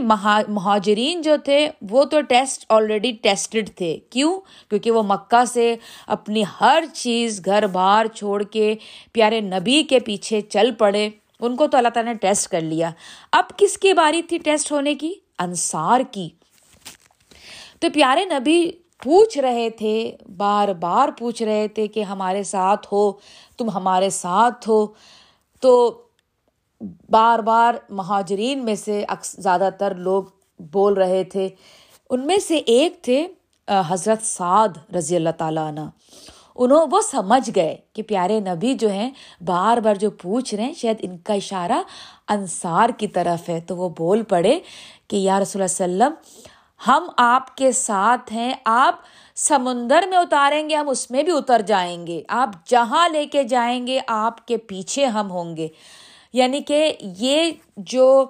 مہاجرین 0.48 1.22
جو 1.22 1.36
تھے، 1.44 1.70
وہ 1.90 2.04
تو 2.04 2.20
ٹیسٹ 2.20 2.66
آلریڈی 2.68 3.12
ٹیسٹڈ 3.12 3.70
تھے۔ 3.76 3.98
کیوں؟ 4.10 4.40
کیونکہ 4.70 4.90
وہ 4.90 5.02
مکہ 5.02 5.44
سے 5.44 5.76
اپنی 6.06 6.42
ہر 6.60 6.84
چیز 6.94 7.42
گھر 7.44 7.66
بار 7.66 8.06
چھوڑ 8.06 8.42
کے 8.42 8.74
پیارے 9.12 9.40
نبی 9.40 9.82
کے 9.82 10.00
پیچھے 10.00 10.40
چل 10.40 10.70
پڑے۔ 10.78 11.08
ان 11.40 11.56
کو 11.56 11.66
تو 11.66 11.78
اللہ 11.78 11.88
تعالیٰ 11.88 12.12
نے 12.12 12.18
ٹیسٹ 12.18 12.50
کر 12.50 12.60
لیا۔ 12.60 12.90
اب 13.32 13.44
کس 13.56 13.78
کی 13.78 13.92
باری 13.92 14.22
تھی 14.22 14.38
ٹیسٹ 14.38 14.72
ہونے 14.72 14.94
کی؟ 14.94 15.12
انصار 15.38 16.00
کی۔ 16.10 16.28
تو 17.80 17.86
پیارے 17.94 18.24
نبی 18.24 18.70
پوچھ 19.04 19.38
رہے 19.38 19.70
تھے، 19.70 20.16
بار 20.36 20.68
بار 20.68 21.08
پوچھ 21.18 21.42
رہے 21.42 21.68
تھے 21.68 21.86
کہ 21.86 22.02
ہمارے 22.02 22.42
ساتھ 22.42 22.86
ہو، 22.92 23.12
تم 23.58 23.70
ہمارے 23.70 24.10
ساتھ 24.10 24.68
ہو۔ 24.68 24.86
تو 25.60 26.02
بار 27.10 27.38
بار 27.38 27.74
مہاجرین 27.88 28.64
میں 28.64 28.74
سے 28.74 29.04
زیادہ 29.22 29.68
تر 29.78 29.94
لوگ 29.94 30.24
بول 30.72 30.92
رہے 30.92 31.24
تھے۔ 31.24 31.48
ان 32.10 32.26
میں 32.26 32.36
سے 32.36 32.56
ایک 32.56 33.02
تھے 33.02 33.26
حضرت 33.88 34.24
سعد 34.24 34.94
رضی 34.96 35.16
اللہ 35.16 35.30
تعالیٰ 35.38 35.68
عنہ۔ 35.68 35.80
انہوں 36.56 36.86
وہ 36.90 37.00
سمجھ 37.00 37.50
گئے 37.54 37.76
کہ 37.92 38.02
پیارے 38.02 38.40
نبی 38.40 38.74
جو 38.74 38.90
ہیں، 38.90 39.10
بار 39.40 39.76
بار 39.76 39.94
جو 39.94 40.10
پوچھ 40.10 40.54
رہے 40.54 40.64
ہیں، 40.64 40.72
شاید 40.72 40.96
ان 41.00 41.18
کا 41.18 41.34
اشارہ 41.34 41.82
انصار 42.28 42.88
کی 42.88 43.08
طرف 43.08 43.48
ہے۔ 43.48 43.60
تو 43.60 43.76
وہ 43.76 43.88
بول 43.88 44.22
پڑے 44.22 44.60
کہ، 45.08 45.16
یا 45.16 45.40
رسول 45.40 45.62
اللہ 45.62 46.04
وسلم، 46.04 46.12
ہم 46.86 47.08
آپ 47.16 47.56
کے 47.56 47.72
ساتھ 47.72 48.32
ہیں، 48.32 48.54
آپ 48.64 48.94
سمندر 49.36 50.04
میں 50.10 50.18
اتاریں 50.18 50.70
گے، 50.70 50.74
ہم 50.74 50.88
اس 50.88 51.10
میں 51.10 51.22
بھی 51.22 51.32
اتر 51.32 51.62
جائیں 51.66 52.06
گے۔ 52.06 52.22
آپ 52.28 52.50
جہاں 52.66 53.08
لے 53.08 53.26
کے 53.26 53.42
جائیں 53.42 53.86
گے، 53.86 54.00
آپ 54.06 54.46
کے 54.46 54.56
پیچھے 54.56 55.06
ہم 55.06 55.30
ہوں 55.30 55.56
گے۔ 55.56 55.68
یعنی 56.32 56.60
کہ 56.60 56.92
یہ 57.18 57.50
جو 57.76 58.24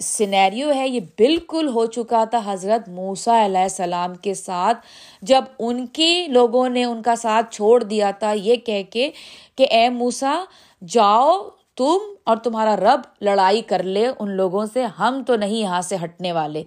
سینیریو 0.00 0.72
ہے، 0.74 0.86
یہ 0.88 1.00
بالکل 1.18 1.68
ہو 1.68 1.84
چکا 1.86 2.22
تھا 2.30 2.40
حضرت 2.44 2.88
موسا 2.88 3.44
علیہ 3.44 3.60
السلام 3.60 4.14
کے 4.14 4.34
ساتھ، 4.34 4.78
جب 5.22 5.44
ان 5.58 5.86
کی 5.86 6.26
لوگوں 6.28 6.68
نے 6.68 6.84
ان 6.84 7.02
کا 7.02 7.14
ساتھ 7.16 7.54
چھوڑ 7.54 7.82
دیا 7.82 8.10
تھا، 8.18 8.32
یہ 8.32 8.56
کہہ 8.56 8.82
کے 8.90 9.10
کہ 9.56 9.66
اے 9.70 9.88
موسا 9.88 10.34
جاؤ 10.82 11.38
تم 11.76 11.98
اور 12.24 12.36
تمہارا 12.36 12.76
رب 12.76 13.00
لڑائی 13.20 13.62
کر 13.62 13.82
لے، 13.82 14.06
ان 14.18 14.30
لوگوں 14.30 14.64
سے 14.72 14.84
ہم 14.98 15.22
تو 15.26 15.36
نہیں 15.36 15.56
یہاں 15.56 15.80
سے 15.82 15.96
ہٹنے 16.04 16.32
والے۔ 16.32 16.62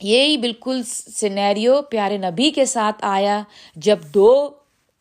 یہی 0.00 0.36
بالکل 0.36 0.82
سینیریو 0.86 1.80
پیارے 1.82 2.16
نبی 2.18 2.50
کے 2.50 2.64
ساتھ 2.66 3.04
آیا، 3.06 3.40
جب 3.76 3.98
دو 4.14 4.32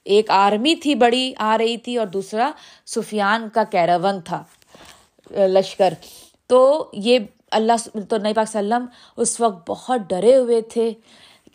ایک 0.04 0.30
آرمی 0.30 0.76
تھی 0.76 0.96
بڑی، 0.96 1.34
آ 1.38 1.58
رہی 1.58 1.78
تھی 1.78 1.98
اور 1.98 2.08
دوسرا 2.08 2.52
سفیان 2.86 3.50
کا 3.54 3.64
کیراون 3.64 4.22
تھا 4.22 4.44
لشکر۔ 5.32 5.94
تو 6.48 6.90
یہ 6.94 7.20
اللہ 7.52 8.00
تو 8.10 8.18
نئی 8.18 8.34
پاک 8.34 8.48
وسلم 8.50 8.86
اس 9.18 9.40
وقت 9.40 9.70
بہت 9.70 10.02
ڈرے 10.10 10.36
ہوئے 10.36 10.62
تھے۔ 10.62 10.94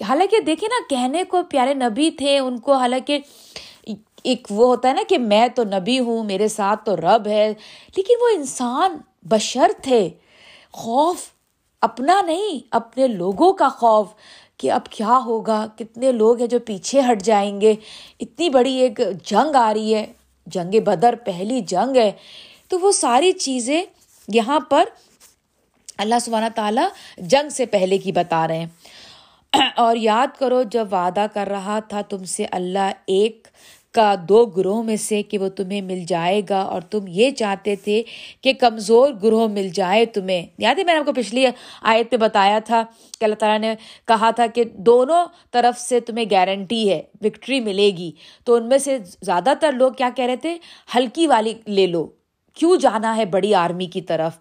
حالانکہ 0.08 0.40
دیکھیں 0.40 0.68
نا، 0.68 0.86
کہنے 0.90 1.24
کو 1.24 1.42
پیارے 1.42 1.74
نبی 1.74 2.10
تھے، 2.10 2.38
ان 2.38 2.58
کو 2.58 2.72
حالانکہ 2.72 3.18
ایک 4.22 4.46
وہ 4.50 4.66
ہوتا 4.66 4.88
ہے 4.88 4.94
نا 4.94 5.02
کہ 5.08 5.18
میں 5.18 5.48
تو 5.48 5.64
نبی 5.64 5.98
ہوں، 5.98 6.24
میرے 6.24 6.48
ساتھ 6.48 6.84
تو 6.84 6.96
رب 6.96 7.26
ہے، 7.26 7.54
لیکن 7.96 8.14
وہ 8.20 8.28
انسان 8.28 8.96
بشر 9.22 9.70
تھے۔ 9.82 10.08
خوف، 10.72 11.16
اپنا 11.80 12.20
نہیں، 12.22 12.58
اپنے 12.70 13.06
لوگوں 13.06 13.52
کا 13.52 13.68
خوف۔ 13.68 14.06
کہ 14.56 14.72
اب 14.72 14.86
کیا 14.86 15.18
ہوگا؟ 15.24 15.66
کتنے 15.78 16.12
لوگ 16.12 16.38
ہیں 16.38 16.46
جو 16.46 16.58
پیچھے 16.58 17.00
ہٹ 17.00 17.22
جائیں 17.22 17.60
گے؟ 17.60 17.74
اتنی 18.20 18.50
بڑی 18.50 18.74
ایک 18.74 19.00
جنگ 19.24 19.56
آ 19.56 19.74
رہی 19.74 19.94
ہے، 19.94 20.06
جنگ 20.46 20.80
بدر 20.84 21.14
پہلی 21.24 21.60
جنگ 21.60 21.96
ہے۔ 21.96 22.12
تو 22.68 22.80
وہ 22.80 22.92
ساری 22.92 23.32
چیزیں 23.32 23.82
یہاں 24.28 24.60
پر 24.60 24.84
اللہ 25.98 26.14
سبحانہ 26.20 26.46
تعالیٰ 26.54 26.88
جنگ 27.18 27.48
سے 27.48 27.66
پہلے 27.66 27.98
کی 27.98 28.12
بتا 28.12 28.48
رہے 28.48 28.58
ہیں۔ 28.58 28.66
اور 29.76 29.96
یاد 29.96 30.26
کرو، 30.38 30.62
جب 30.62 30.88
وعدہ 30.92 31.26
کر 31.34 31.46
رہا 31.46 31.78
تھا 31.78 32.00
تم 32.00 32.24
سے 32.24 32.46
اللہ 32.50 32.92
ایک 33.06 33.48
کا 33.96 34.14
دو 34.28 34.46
گروہ 34.46 34.82
میں 34.82 34.96
سے 34.96 35.22
کہ 35.22 35.38
وہ 35.38 35.48
تمہیں 35.48 35.80
مل 35.80 36.04
جائے 36.08 36.42
گا 36.48 36.60
اور 36.60 36.80
تم 36.80 37.00
یہ 37.08 37.30
چاہتے 37.30 37.76
تھے 37.76 38.02
کہ 38.40 38.52
کمزور 38.52 39.10
گروہ 39.22 39.48
مل 39.48 39.68
جائے 39.68 40.06
تمہیں۔ 40.06 40.46
یاد 40.58 40.74
ہے 40.74 40.84
میں 40.84 40.94
نے 40.94 41.00
آپ 41.00 41.06
کو 41.06 41.12
پچھلی 41.12 41.46
آیت 41.82 42.10
پہ 42.10 42.16
بتایا 42.16 42.58
تھا 42.58 42.84
کہ 43.20 43.24
اللہ 43.24 43.34
تعالیٰ 43.34 43.58
نے 43.58 43.74
کہا 44.08 44.30
تھا 44.30 44.46
کہ 44.46 44.64
دونوں 44.64 45.26
طرف 45.50 45.80
سے 45.80 46.00
تمہیں 46.00 46.24
گارنٹی 46.30 46.90
ہے 46.90 47.02
وکٹری 47.22 47.60
ملے 47.60 47.90
گی۔ 47.90 48.12
تو 48.44 48.54
ان 48.54 48.68
میں 48.68 48.78
سے 48.78 48.98
زیادہ 49.22 49.52
تر 49.60 49.72
لوگ 49.72 49.92
کیا 49.92 50.10
کہہ 50.16 50.24
رہے 50.24 50.36
تھے؟ 50.36 50.58
ہلکی 50.94 51.26
والی 51.26 51.54
لے 51.66 51.86
لو۔ 51.86 52.06
کیوں 52.54 52.76
جانا 52.76 53.16
ہے 53.16 53.24
بڑی 53.24 53.54
آرمی 53.54 53.86
کی 53.86 54.00
طرف؟ 54.00 54.32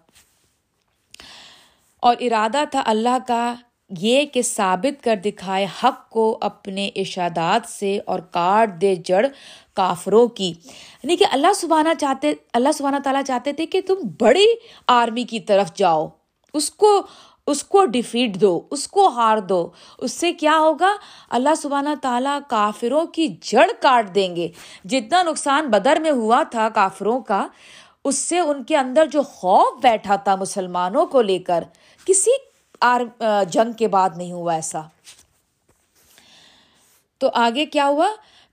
اور 2.00 2.16
ارادہ 2.20 2.58
تھا 2.70 2.82
اللہ 2.86 3.18
کا 3.26 3.54
یہ 3.98 4.24
کہ 4.24 4.42
ثابت 4.42 5.04
کر 5.04 5.16
دکھائے 5.24 5.66
حق 5.82 6.10
کو 6.10 6.38
اپنے 6.40 6.90
اشادات 6.94 7.68
سے 7.68 7.98
اور 8.06 8.18
کاٹ 8.18 8.80
دے 8.80 8.94
جڑ 8.96 9.26
کافروں 9.74 10.26
کی۔ 10.28 10.48
یعنی 10.48 11.16
کہ 11.16 11.24
اللہ 11.32 11.52
سبحانہ 11.52 11.88
چاہتے، 12.00 12.32
اللہ 12.52 12.68
سبحانہ 12.74 12.96
تعالیٰ 13.04 13.22
چاہتے 13.26 13.52
تھے 13.52 13.66
کہ 13.66 13.80
تم 13.80 13.94
بڑی 14.20 14.46
آرمی 14.86 15.24
کی 15.24 15.40
طرف 15.40 15.74
جاؤ۔ 15.74 16.08
اس 16.54 16.70
کو 16.70 17.02
اس 17.46 17.64
کو 17.64 17.84
ڈیفیٹ 17.84 18.34
دو، 18.34 18.62
اس 18.70 18.88
کو 18.88 19.08
ہار 19.08 19.38
دو۔ 19.38 19.68
اس 19.98 20.12
سے 20.12 20.32
کیا 20.32 20.58
ہوگا؟ 20.58 20.96
اللہ 21.30 21.54
سبحانہ 21.56 21.88
تعالیٰ 22.02 22.38
کافروں 22.48 23.06
کی 23.06 23.28
جڑ 23.42 23.70
کاٹ 23.80 24.14
دیں 24.14 24.36
گے۔ 24.36 24.48
جتنا 24.84 25.22
نقصان 25.22 25.66
بدر 25.66 25.96
میں 26.00 26.10
ہوا 26.10 26.42
تھا 26.50 26.68
کافروں 26.68 27.20
کا، 27.20 27.48
اس 28.04 28.18
سے 28.18 28.38
ان 28.38 28.64
کے 28.64 28.76
اندر 28.76 29.06
جو 29.06 29.22
خوف 29.22 29.80
بیٹھا 29.82 30.16
تھا 30.16 30.36
مسلمانوں 30.36 31.06
کو 31.06 31.22
لے 31.22 31.38
کر، 31.38 31.64
کسی 32.06 32.30
آر 32.80 33.00
جنگ 33.50 33.72
کے 33.72 33.88
بعد 33.88 34.10
نہیں 34.16 34.32
ہوا 34.32 34.54
ایسا۔ 34.54 34.80
تو 37.18 37.30
آگے 37.34 37.66
کیا 37.66 37.86
ہوا؟ 37.86 38.08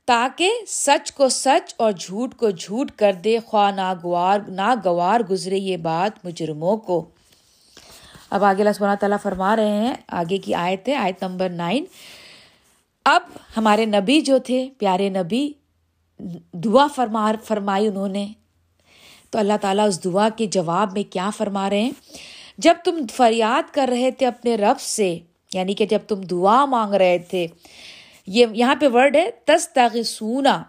تاکہ 0.06 0.52
سچ 0.68 1.12
کو 1.12 1.30
سچ 1.30 1.74
اور 1.78 1.92
جھوٹ 1.92 2.36
کو 2.36 2.50
جھوٹ 2.50 2.92
کر 2.92 3.14
دے، 3.14 3.38
خواہ 3.46 3.72
ناگوار 3.72 4.40
ناگوار 4.48 5.20
گزرے 5.30 5.58
یہ 5.58 5.78
بات 5.78 6.26
مجرموں 6.26 6.78
کو۔ 6.78 7.10
اب 8.30 8.44
آگے 8.44 8.62
اللہ 8.62 8.74
سبحانہ 8.74 8.96
تعالیٰ 8.96 9.18
فرما 9.24 9.56
رہے 9.56 9.70
ہیں، 9.70 9.94
آگے 10.08 10.38
کی 10.38 10.54
آیت 10.54 10.90
ہے، 10.90 10.96
آیت 10.96 11.24
نمبر 11.24 11.50
نائن۔ 11.50 11.86
اب 13.06 13.22
ہمارے 13.58 13.86
نبی 13.86 14.22
جو 14.22 14.38
تھے، 14.38 14.70
پیارے 14.78 15.10
نبی، 15.10 15.52
دعا 16.54 16.88
فرما، 16.96 17.32
فرمائی 17.44 17.88
انہوں 17.88 18.08
نے۔ 18.08 18.28
تو 19.30 19.40
اللہ 19.40 19.54
تعالیٰ 19.62 19.88
اس 19.88 20.04
دعا 20.04 20.30
کے 20.30 20.46
جواب 20.46 20.94
میں 20.94 21.04
کیا 21.14 21.30
فرما 21.30 21.70
رہے 21.70 21.82
ہیں؟ 21.82 21.92
جب 22.58 22.74
تم 22.86 22.98
فریاد 23.16 23.74
کر 23.74 23.90
رہے 23.92 24.12
تھے 24.12 24.26
اپنے 24.26 24.56
رب 24.56 24.80
سے 24.80 25.20
یعنی 25.54 25.74
کہ 25.74 25.86
جب 25.86 26.00
تم 26.08 26.22
دعا 26.22 26.66
مانگ 26.66 26.94
رہے 26.94 27.18
تھے، 27.18 27.48
یہ 28.28 28.46
یہاں 28.52 28.76
پہ 28.76 28.88
ورڈ 28.94 29.16
ہے 29.16 29.32
تس 29.46 29.76
داغ 29.76 30.02
سونا 30.02 30.64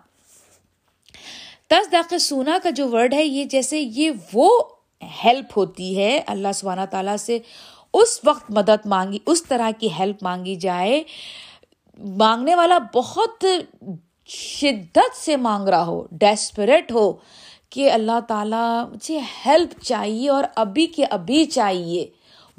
تس 1.67 1.93
داغ 1.93 2.19
سونا 2.19 2.59
کا 2.63 2.71
جو 2.71 2.89
ورڈ 2.89 3.15
ہے، 3.15 3.25
یہ 3.25 3.45
جیسے 3.45 3.81
یہ 3.81 4.11
وہ 4.33 4.63
ہیلپ 5.25 5.59
ہوتی 5.59 5.99
ہے، 5.99 6.21
اللہ 6.27 6.49
سبحانہ 6.55 6.81
تعالیٰ 6.91 7.17
سے 7.17 7.39
اس 7.93 8.21
وقت 8.25 8.51
مدد 8.51 8.87
مانگی، 8.87 9.19
اس 9.27 9.43
طرح 9.43 9.71
کی 9.79 9.89
ہیلپ 9.99 10.23
مانگی 10.23 10.55
جائے۔ 10.55 11.03
مانگنے 11.99 12.55
والا 12.55 12.79
بہت 12.95 13.45
شدت 14.27 15.17
سے 15.17 15.37
مانگ 15.37 15.69
رہا 15.69 15.87
ہو 15.87 16.07
ڈیسپریٹ 16.11 16.93
ہو۔ 16.93 17.13
کہ 17.75 17.93
اللہ 17.93 18.21
تعالیٰ 18.29 18.91
مجھے 18.91 19.21
ہیلپ 19.47 19.81
چاہیے 19.83 20.31
اور 20.31 20.45
ابھی 20.55 20.87
کے 20.87 21.05
ابھی 21.05 21.45
چاہیے۔ 21.45 22.07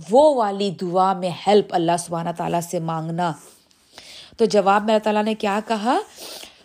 وہ 0.10 0.36
والی 0.36 0.70
دعا 0.70 1.14
میں 1.14 1.30
ہیلپ 1.48 1.66
اللہ 1.70 1.92
سبحانہ 2.00 2.30
تعالیٰ 2.38 2.60
سے 2.62 2.80
مانگنا۔ 2.80 3.34
تو 4.38 4.46
جواب 4.46 4.84
میں 4.86 4.94
اللہ 4.94 5.04
تعالیٰ 5.04 5.24
نے 5.24 5.36
کیا 5.36 5.60
کہا؟ 5.68 6.00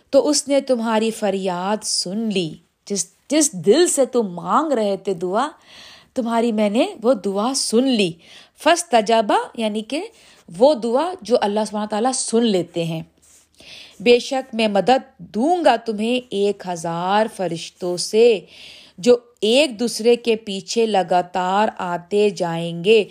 تو 0.09 0.29
اس 0.29 0.47
نے 0.47 0.61
تمہاری 0.61 1.11
فریاد 1.11 1.83
سن 1.83 2.17
لی۔ 2.17 2.53
جس 2.85 3.07
جس 3.29 3.53
دل 3.53 3.87
سے 3.87 4.05
تم 4.05 4.33
مانگ 4.33 4.73
رہے 4.73 4.97
تھے 4.97 5.13
دعا، 5.13 5.47
تمہاری 6.13 6.51
میں 6.51 6.69
نے 6.69 6.85
وہ 7.03 7.13
دعا 7.13 7.53
سن 7.55 7.83
لی۔ 7.83 8.11
فس 8.63 8.85
تجابہ 8.85 9.47
یعنی 9.55 9.81
کہ 9.81 10.07
وہ 10.57 10.73
دعا 10.73 11.13
جو 11.21 11.37
اللہ 11.41 11.59
سبحانہ 11.67 11.87
تعالیٰ 11.87 12.11
سن 12.11 12.43
لیتے 12.43 12.83
ہیں۔ 12.83 13.01
بے 14.01 14.19
شک 14.19 14.55
میں 14.55 14.67
مدد 14.67 15.17
دوں 15.17 15.65
گا 15.65 15.75
تمہیں 15.75 16.27
ایک 16.29 16.63
ہزار 16.67 17.25
فرشتوں 17.35 17.97
سے 17.97 18.39
جو 18.97 19.17
ایک 19.41 19.79
دوسرے 19.79 20.15
کے 20.15 20.35
پیچھے 20.35 20.85
لگاتار 20.85 21.67
آتے 21.77 22.29
جائیں 22.29 22.83
گے۔ 22.83 23.03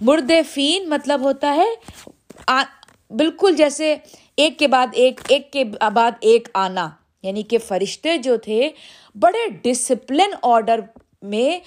مردفین 0.00 0.88
مطلب 0.88 1.20
ہوتا 1.20 1.56
ہے 1.56 1.68
بالکل 3.10 3.56
جیسے 3.56 3.96
ایک 4.36 4.58
کے 4.58 4.68
بعد 4.68 4.86
ایک 4.92 5.20
ایک 5.28 5.52
کے 5.52 5.64
بعد 5.64 6.10
ایک 6.20 6.48
آنا۔ 6.54 6.90
یعنی 7.22 7.42
کہ 7.42 7.58
فرشتے 7.58 8.16
جو 8.16 8.36
تھے، 8.36 8.70
بڑے 9.14 9.50
ڈسپلن 9.62 10.34
آرڈر 10.42 10.80
میں 11.22 11.58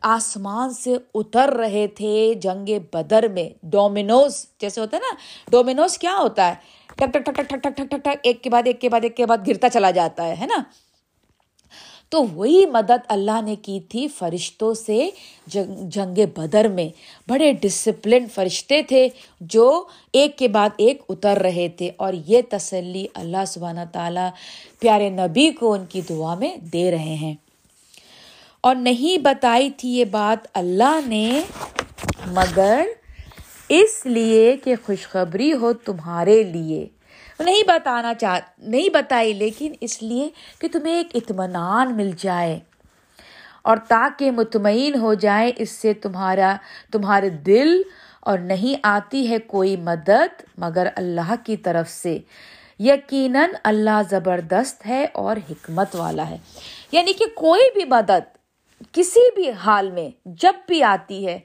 آسمان 0.00 0.70
سے 0.70 0.94
اتر 1.14 1.48
رہے 1.48 1.86
تھے 1.86 2.34
جنگ 2.42 2.68
بدر 2.92 3.28
میں۔ 3.28 3.48
ڈومینوز، 3.62 4.46
جیسے 4.60 4.80
ہوتا 4.80 4.96
ہے 4.96 5.02
نا، 5.02 5.14
ڈومینوز 5.50 5.98
کیا 5.98 6.16
ہوتا 6.18 6.48
ہے؟ 6.48 6.54
ٹک 6.96 7.06
ٹک 7.12 7.24
ٹک 7.24 7.34
ٹک 7.36 7.48
ٹک 7.48 7.56
ٹک 7.62 7.76
ٹک 7.76 7.82
ٹک 7.90 8.04
ٹک 8.04 8.08
ایک 8.22 8.42
کے 8.42 8.50
بعد 8.50 8.62
ایک 8.66 8.80
کے 8.80 8.88
بعد 8.88 9.00
ایک 9.02 9.16
کے 9.16 9.26
بعد 9.26 9.38
گرتا 9.48 9.68
چلا 9.70 9.90
جاتا 9.90 10.26
ہے 10.40 10.46
نا؟ 10.46 10.62
تو 12.08 12.22
وہی 12.22 12.66
مدد 12.66 13.04
اللہ 13.08 13.40
نے 13.44 13.56
کی 13.56 13.80
تھی 13.80 14.08
فرشتوں 14.08 14.74
سے 14.74 15.10
جنگ 15.82 16.18
بدر 16.36 16.68
میں۔ 16.68 16.88
بڑے 17.28 17.52
ڈسپلن 17.52 18.26
فرشتے 18.34 18.82
تھے 18.82 19.08
جو 19.40 19.84
ایک 20.12 20.38
کے 20.38 20.48
بعد 20.48 20.68
ایک 20.76 21.02
اتر 21.08 21.38
رہے 21.38 21.68
تھے۔ 21.68 21.90
اور 21.96 22.12
یہ 22.26 22.42
تسلی 22.50 23.06
اللہ 23.14 23.44
سبحانہ 23.46 23.80
تعالیٰ 23.92 24.30
پیارے 24.78 25.10
نبی 25.10 25.50
کو 25.50 25.72
ان 25.72 25.86
کی 25.86 26.00
دعا 26.00 26.34
میں 26.34 26.56
دے 26.56 26.90
رہے 26.90 27.14
ہیں۔ 27.14 27.34
اور 28.60 28.74
نہیں 28.74 29.18
بتائی 29.18 29.70
تھی 29.70 29.88
یہ 29.88 30.04
بات 30.04 30.46
اللہ 30.54 31.00
نے، 31.06 31.40
مگر 32.26 32.86
اس 33.68 34.06
لیے 34.06 34.56
کہ 34.56 34.74
خوشخبری 34.86 35.52
ہو 35.52 35.72
تمہارے 35.72 36.42
لیے۔ 36.42 36.88
نہیں 37.38 37.62
بتانا 37.66 38.14
چاہ، 38.14 38.40
نہیں 38.58 38.88
بتائی، 38.88 39.32
لیکن 39.32 39.72
اس 39.80 40.02
لیے 40.02 40.28
کہ 40.58 40.68
تمہیں 40.72 40.94
ایک 40.94 41.06
اطمینان 41.14 41.96
مل 41.96 42.10
جائے۔ 42.18 42.58
اور 43.62 43.76
تاکہ 43.76 44.30
مطمئن 44.30 44.94
ہو 44.94 45.14
جائے، 45.14 45.52
اس 45.56 45.70
سے 45.70 45.94
تمہارا، 45.94 46.56
تمہارے 46.92 47.28
دل 47.28 47.82
اور 48.20 48.38
نہیں 48.38 48.80
آتی 48.82 49.30
ہے 49.30 49.38
کوئی 49.38 49.76
مدد 49.76 50.42
مگر 50.58 50.86
اللہ 50.96 51.34
کی 51.44 51.56
طرف 51.56 51.90
سے۔ 51.90 52.18
یقیناً 52.78 53.50
اللہ 53.64 54.02
زبردست 54.10 54.86
ہے 54.86 55.06
اور 55.12 55.36
حکمت 55.50 55.96
والا 55.96 56.30
ہے۔ 56.30 56.36
یعنی 56.92 57.12
کہ 57.12 57.24
کوئی 57.34 57.62
بھی 57.74 57.84
مدد 57.84 58.36
کسی 58.92 59.20
بھی 59.34 59.50
حال 59.50 59.90
میں 59.90 60.10
جب 60.24 60.52
بھی 60.68 60.82
آتی 60.82 61.26
ہے 61.26 61.38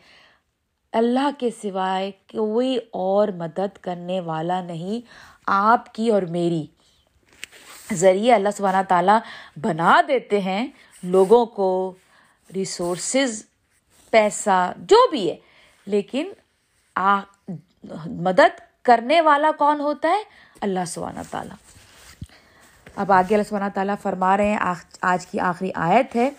اللہ 0.94 1.30
کے 1.38 1.50
سوائے 1.62 2.12
کوئی 2.12 2.78
اور 2.92 3.28
مدد 3.28 3.78
کرنے 3.82 4.20
والا 4.20 4.62
نہیں، 4.62 5.08
آپ 5.48 5.94
کی 5.94 6.10
اور 6.10 6.22
میری۔ 6.22 6.66
ذریعے 7.94 8.34
اللہ 8.34 8.50
سبحانہ 8.58 8.84
تعالیٰ 8.88 9.20
بنا 9.62 10.02
دیتے 10.08 10.40
ہیں 10.40 10.68
لوگوں 11.04 11.46
کو 11.46 11.96
ریسورسز 12.56 13.44
پیسہ، 14.10 14.72
جو 14.78 15.10
بھی 15.10 15.30
ہے۔ 15.30 15.36
لیکن 15.86 16.32
آ، 16.96 17.20
مدد 18.06 18.60
کرنے 18.82 19.22
والا 19.22 19.52
کون 19.58 19.80
ہوتا 19.80 20.10
ہے؟ 20.10 20.24
اللہ 20.62 20.80
سبحانہ 20.88 21.20
تعالیٰ۔ 21.32 21.56
اب 22.96 23.12
آگے 23.12 23.36
اللہ 23.36 23.50
سبحانہ 23.50 23.70
تعالیٰ 23.74 23.96
فرما 24.02 24.38
رہے 24.38 24.48
ہیں 24.48 24.58
آج 25.02 25.28
کی 25.28 25.40
آخری 25.40 25.72
آیت 25.76 26.16
ہے۔ 26.16 26.30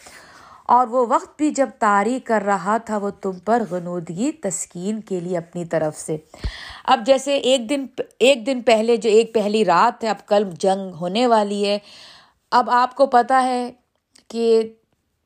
اور 0.71 0.87
وہ 0.87 1.07
وقت 1.09 1.37
بھی 1.37 1.51
جب 1.51 1.69
تاری 1.79 2.21
کر 2.21 2.43
رہا 2.47 2.77
تھا 2.79 2.97
وہ 2.97 3.11
تم 3.11 3.39
پر 3.39 3.63
غنودگی، 3.71 4.33
تسکین 4.33 5.01
کے 5.01 5.21
لیے 5.21 5.39
اپنی 5.39 5.65
طرف 5.65 5.97
سے۔ 5.97 6.17
اب 6.85 7.01
جیسے 7.07 7.37
ایک 7.37 7.71
دن 7.71 7.87
ایک 8.19 8.47
دن 8.47 8.63
پہلے 8.63 8.97
جو 8.97 9.11
ایک 9.11 9.35
پہلی 9.35 9.65
رات 9.65 10.05
ہے، 10.05 10.09
اب 10.09 10.27
کل 10.27 10.51
جنگ 10.59 10.95
ہونے 10.95 11.27
والی 11.27 11.67
ہے۔ 11.67 11.79
اب 12.51 12.71
آپ 12.71 12.95
کو 12.95 13.07
پتہ 13.07 13.33
ہے 13.43 13.73
کہ 14.29 14.75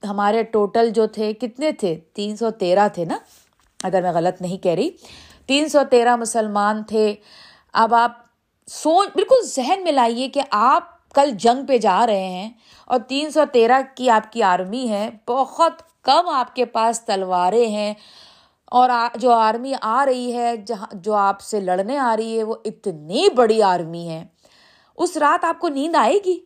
ہمارے 0.09 0.43
ٹوٹل 0.43 0.91
جو 0.91 1.07
تھے، 1.07 1.33
کتنے 1.33 1.73
تھے؟ 1.73 2.01
تین 2.15 2.37
سو 2.37 2.51
تیرہ 2.51 2.89
تھے 2.89 3.05
نا؟ 3.05 3.17
اگر 3.83 4.03
میں 4.03 4.13
غلط 4.13 4.43
نہیں 4.43 4.59
کہہ 4.59 4.73
رہی۔ 4.73 4.91
تین 5.47 5.69
سو 5.69 5.79
تیرہ 5.91 6.17
مسلمان 6.17 6.83
تھے۔ 6.83 7.15
اب 7.73 7.95
آپ 7.95 8.13
سوچ 8.67 9.09
بالکل 9.15 9.47
ذہن 9.47 9.85
میں 9.85 9.93
لائیے 9.93 10.29
کہ 10.29 10.41
آپ 10.51 10.94
کل 11.15 11.31
جنگ 11.31 11.67
پہ 11.67 11.79
جا 11.79 12.07
رہے 12.07 12.27
ہیں 12.27 12.53
اور 12.87 12.99
تین 12.99 13.31
سو 13.31 13.41
تیرہ 13.53 13.83
کی 13.95 14.11
آپ 14.11 14.33
کی 14.33 14.43
آرمی 14.43 14.89
ہے، 14.89 15.11
بہت 15.29 16.03
کم 16.03 16.29
آپ 16.29 16.57
کے 16.57 16.65
پاس 16.65 17.01
تلواریں 17.01 17.67
ہیں 17.67 17.95
اور 18.67 18.91
جو 19.15 19.33
آرمی 19.33 19.73
آ 19.81 20.07
رہی 20.07 20.37
ہے، 20.37 20.57
جہاں 20.57 20.87
جو 20.93 21.15
آپ 21.15 21.41
سے 21.41 21.61
لڑنے 21.61 21.99
آ 21.99 22.17
رہی 22.17 22.39
ہے، 22.39 22.43
وہ 22.43 22.55
اتنی 22.65 23.29
بڑی 23.37 23.63
آرمی 23.63 24.09
ہے۔ 24.09 24.25
اس 24.97 25.17
رات 25.17 25.45
آپ 25.45 25.59
کو 25.59 25.69
نیند 25.69 25.95
آئے 25.95 26.19
گی؟ 26.25 26.45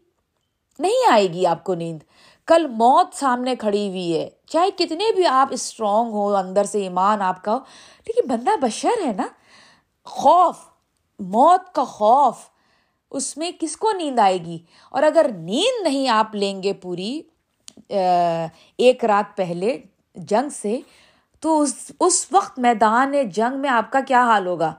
نہیں 0.78 1.12
آئے 1.12 1.26
گی 1.26 1.46
آپ 1.46 1.64
کو 1.64 1.74
نیند۔ 1.74 2.02
کل 2.46 2.66
موت 2.66 3.06
سامنے 3.12 3.56
کھڑی 3.56 3.88
ہوئی 3.88 4.18
ہے۔ 4.18 4.30
چاہے 4.46 4.70
کتنے 4.70 5.14
بھی 5.14 5.26
آپ 5.26 5.48
اسٹرانگ 5.50 6.10
ہو 6.10 6.36
اندر 6.36 6.64
سے 6.64 6.82
ایمان 6.82 7.22
آپ 7.22 7.44
کا 7.44 7.52
ہو، 7.52 7.58
لیکن 8.06 8.28
بندہ 8.28 8.50
بشر 8.62 9.06
ہے 9.06 9.12
نا۔ 9.12 9.26
خوف، 10.04 10.56
موت 11.18 11.74
کا 11.74 11.84
خوف۔ 11.84 12.57
اس 13.10 13.36
میں 13.36 13.50
کس 13.60 13.76
کو 13.76 13.92
نیند 13.92 14.18
آئے 14.18 14.38
گی؟ 14.38 14.58
اور 14.90 15.02
اگر 15.02 15.26
نیند 15.38 15.82
نہیں 15.82 16.08
آپ 16.08 16.34
لیں 16.34 16.62
گے 16.62 16.72
پوری 16.72 17.20
ایک 17.88 19.04
رات 19.04 19.36
پہلے 19.36 19.78
جنگ 20.14 20.48
سے، 20.48 20.80
تو 21.40 21.60
اس 21.60 21.90
اس 22.00 22.26
وقت 22.32 22.58
میدان 22.58 23.14
جنگ 23.30 23.60
میں 23.60 23.70
آپ 23.70 23.92
کا 23.92 24.00
کیا 24.00 24.22
حال 24.24 24.46
ہوگا؟ 24.46 24.74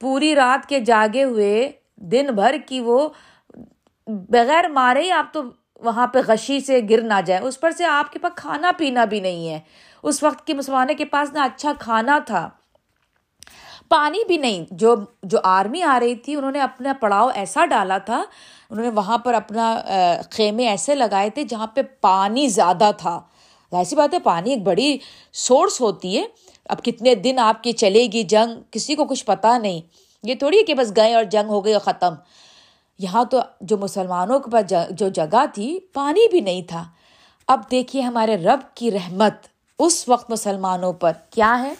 پوری 0.00 0.34
رات 0.34 0.68
کے 0.68 0.80
جاگے 0.80 1.24
ہوئے، 1.24 1.70
دن 1.96 2.26
بھر 2.34 2.56
کی 2.66 2.80
وہ 2.80 3.08
بغیر 4.06 4.68
مارے 4.68 5.02
ہی 5.02 5.10
آپ 5.10 5.32
تو 5.32 5.42
وہاں 5.80 6.06
پہ 6.06 6.18
غشی 6.26 6.60
سے 6.60 6.80
گر 6.90 7.02
نہ 7.02 7.20
جائے 7.26 7.40
اس 7.40 7.60
پر 7.60 7.70
سے 7.70 7.84
آپ 7.84 8.12
کے 8.12 8.18
پاس 8.18 8.32
کھانا 8.36 8.72
پینا 8.78 9.04
بھی 9.04 9.20
نہیں 9.20 9.48
ہے۔ 9.48 9.60
اس 10.02 10.22
وقت 10.22 10.46
کے 10.46 10.54
مسلمانوں 10.54 10.94
کے 10.94 11.04
پاس 11.04 11.32
نہ 11.32 11.38
اچھا 11.38 11.72
کھانا 11.78 12.18
تھا۔ 12.26 12.48
پانی 13.88 14.18
بھی 14.26 14.36
نہیں۔ 14.36 14.64
جو 14.70 14.96
جو 15.22 15.38
آرمی 15.44 15.82
آ 15.82 16.00
رہی 16.00 16.14
تھی، 16.14 16.34
انہوں 16.34 16.52
نے 16.52 16.60
اپنا 16.60 16.92
پڑاؤ 17.00 17.28
ایسا 17.34 17.66
ڈالا 17.66 17.98
تھا، 17.98 18.24
انہوں 18.70 18.84
نے 18.84 18.90
وہاں 18.90 19.18
پر 19.18 19.34
اپنا 19.34 19.80
خیمے 20.30 20.66
ایسے 20.66 20.94
لگائے 20.94 21.30
تھے 21.30 21.42
جہاں 21.42 21.66
پہ 21.66 21.80
پانی 22.00 22.48
زیادہ 22.48 22.90
تھا۔ 22.96 23.20
ایسی 23.72 23.96
بات 23.96 24.14
ہے، 24.14 24.18
پانی 24.18 24.50
ایک 24.50 24.62
بڑی 24.62 24.98
سورس 25.32 25.80
ہوتی 25.80 26.18
ہے۔ 26.18 26.24
اب 26.68 26.82
کتنے 26.82 27.14
دن 27.14 27.38
آپ 27.38 27.62
کی 27.62 27.72
چلے 27.72 28.06
گی 28.12 28.22
جنگ، 28.22 28.62
کسی 28.70 28.94
کو 28.94 29.04
کچھ 29.04 29.24
پتہ 29.24 29.58
نہیں۔ 29.58 29.80
یہ 30.22 30.34
تھوڑی 30.34 30.58
ہے 30.58 30.62
کہ 30.62 30.74
بس 30.74 30.92
گئے 30.96 31.14
اور 31.14 31.24
جنگ 31.24 31.48
ہو 31.48 31.64
گئی 31.64 31.72
اور 31.72 31.80
ختم۔ 31.80 32.14
یہاں 32.98 33.24
تو 33.24 33.40
جو 33.60 33.78
مسلمانوں 33.78 34.40
کے 34.40 34.50
پاس 34.50 34.72
جو 34.90 35.08
جگہ 35.08 35.44
تھی، 35.54 35.80
پانی 35.92 36.28
بھی 36.28 36.40
نہیں 36.40 36.62
تھا۔ 36.62 36.84
اب 37.46 37.60
دیکھیے 37.70 38.02
ہمارے 38.02 38.36
رب 38.36 38.60
کی 38.74 38.90
رحمت، 38.90 39.32
اس 39.78 40.08
وقت 40.08 40.30
مسلمانوں 40.30 40.92
پر 40.92 41.12
کیا 41.30 41.62
ہے؟ 41.62 41.74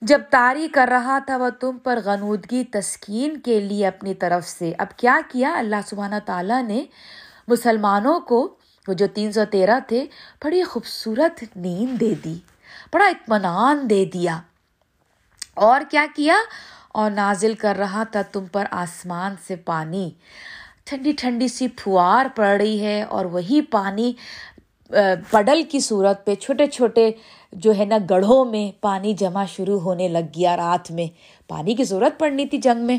جب 0.00 0.20
تاری 0.30 0.68
کر 0.68 0.88
رہا 0.90 1.18
تھا 1.18 1.36
وہ 1.36 1.50
تم 1.50 1.78
پر 1.78 1.98
غنودگی 2.04 2.64
تسکین 2.64 3.36
کے 3.36 3.60
لیے 3.60 3.86
اپنی 3.86 4.14
طرف 4.14 4.48
سے۔ 4.48 4.72
اب 4.78 4.86
کیا 4.96 5.20
کیا؟ 5.28 5.54
اللہ 5.58 5.76
سبحانہ 5.86 6.14
تعالیٰ 6.24 6.62
نے 6.62 6.84
مسلمانوں 7.48 8.20
کو، 8.20 8.54
وہ 8.88 8.94
جو 8.94 9.06
تین 9.06 9.32
سو 9.32 9.40
تیرہ 9.50 9.78
تھے، 9.88 10.06
بڑی 10.44 10.62
خوبصورت 10.62 11.44
نیند 11.56 12.00
دے 12.00 12.14
دی، 12.24 12.38
بڑا 12.92 13.04
اطمینان 13.04 13.90
دے 13.90 14.04
دیا۔ 14.04 14.40
اور 15.54 15.80
کیا 15.90 16.06
کیا؟ 16.16 16.36
اور 16.88 17.10
نازل 17.10 17.54
کر 17.54 17.76
رہا 17.78 18.04
تھا 18.04 18.22
تم 18.22 18.44
پر 18.46 18.64
آسمان 18.70 19.34
سے 19.46 19.56
پانی۔ 19.56 20.10
ٹھنڈی 20.84 21.12
ٹھنڈی 21.12 21.48
سی 21.48 21.68
پھوار 21.68 22.26
پڑ 22.34 22.46
رہی 22.46 22.80
ہے 22.80 23.02
اور 23.02 23.24
وہی 23.24 23.60
پانی 23.60 24.12
پڈل 25.30 25.62
کی 25.62 25.80
صورت 25.80 26.26
پہ، 26.26 26.34
چھوٹے 26.34 26.66
چھوٹے 26.66 27.10
جو 27.52 27.72
ہے 27.78 27.84
نا 27.84 27.96
گڑھوں 28.10 28.44
میں 28.44 28.82
پانی 28.82 29.14
جمع 29.14 29.44
شروع 29.44 29.80
ہونے 29.80 30.08
لگ 30.08 30.18
گیا 30.18 30.56
رات 30.56 30.90
میں۔ 30.90 31.06
پانی 31.48 31.74
کی 31.74 31.84
ضرورت 31.84 32.18
پڑنی 32.18 32.46
تھی 32.46 32.58
جنگ 32.58 32.86
میں۔ 32.86 32.98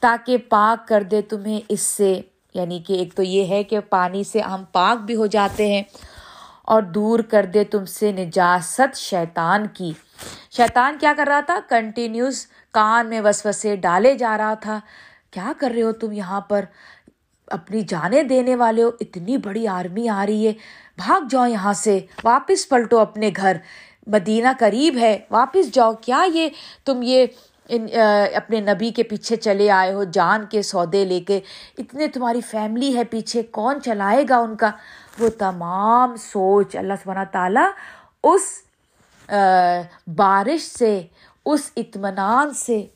تاکہ 0.00 0.36
پاک 0.38 0.88
کر 0.88 1.02
دے 1.02 1.22
تمہیں 1.22 1.60
اس 1.68 1.80
سے۔ 1.80 2.20
یعنی 2.54 2.78
کہ 2.86 2.92
ایک 2.92 3.14
تو 3.14 3.22
یہ 3.22 3.46
ہے 3.46 3.62
کہ 3.64 3.80
پانی 3.80 4.24
سے 4.24 4.40
ہم 4.40 4.64
پاک 4.72 5.02
بھی 5.02 5.16
ہو 5.16 5.26
جاتے 5.26 5.72
ہیں 5.72 5.82
اور 6.62 6.82
دور 6.82 7.18
کر 7.18 7.44
دے 7.44 7.64
تم 7.64 7.84
سے 7.84 8.12
نجاست 8.12 8.96
شیطان 8.96 9.66
کی۔ 9.66 9.92
شیطان 10.50 10.96
کیا 11.00 11.12
کر 11.16 11.24
رہا 11.26 11.40
تھا؟ 11.40 11.58
کنٹینیوس 11.68 12.46
کان 12.70 13.06
میں 13.06 13.20
وسوسے 13.20 13.76
ڈالے 13.76 14.14
جا 14.14 14.38
رہا 14.38 14.54
تھا۔ 14.54 14.80
کیا 15.30 15.52
کر 15.58 15.72
رہے 15.74 15.82
ہو 15.82 15.92
تم 15.92 16.12
یہاں 16.12 16.40
پر؟ 16.40 16.64
اپنی 17.50 17.80
جانیں 17.80 18.22
دینے 18.22 18.54
والے 18.56 18.82
ہو، 18.82 18.90
اتنی 19.00 19.36
بڑی 19.36 19.66
آرمی 19.68 20.08
آ 20.08 20.26
رہی 20.26 20.46
ہے۔ 20.46 20.52
بھاگ 20.96 21.26
جاؤ 21.30 21.46
یہاں 21.46 21.72
سے، 21.72 21.98
واپس 22.24 22.68
پلٹو 22.68 22.98
اپنے 22.98 23.30
گھر۔ 23.36 23.56
مدینہ 24.06 24.48
قریب 24.58 24.98
ہے، 24.98 25.18
واپس 25.30 25.70
جاؤ۔ 25.72 25.92
کیا 25.94 26.24
یہ 26.34 26.48
تم 26.84 27.00
یہ 27.02 27.26
ان 27.68 27.86
اپنے 28.34 28.60
نبی 28.60 28.90
کے 28.90 29.02
پیچھے 29.02 29.36
چلے 29.36 29.70
آئے 29.70 29.92
ہو، 29.92 30.04
جان 30.04 30.44
کے 30.50 30.62
سودے 30.62 31.04
لے 31.04 31.20
کے؟ 31.20 31.40
اتنے 31.78 32.08
تمہاری 32.08 32.40
فیملی 32.40 32.96
ہے 32.96 33.04
پیچھے، 33.04 33.42
کون 33.42 33.80
چلائے 33.84 34.24
گا 34.28 34.36
ان 34.36 34.56
کا؟ 34.56 34.70
وہ 35.18 35.28
تمام 35.28 36.16
سوچ 36.16 36.76
اللہ 36.76 36.94
سبحانہ 37.02 37.24
تعالیٰ 37.32 37.68
اس 38.22 38.42
بارش 40.06 40.62
سے، 40.62 41.02
اس 41.44 41.70
اطمینان 41.76 42.54
سے، 42.54 42.86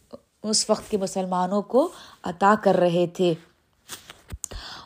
اس 0.42 0.70
وقت 0.70 0.90
کے 0.90 0.96
مسلمانوں 0.96 1.62
کو 1.62 1.88
عطا 2.22 2.54
کر 2.62 2.74
رہے 2.74 3.06
تھے۔ 3.06 3.34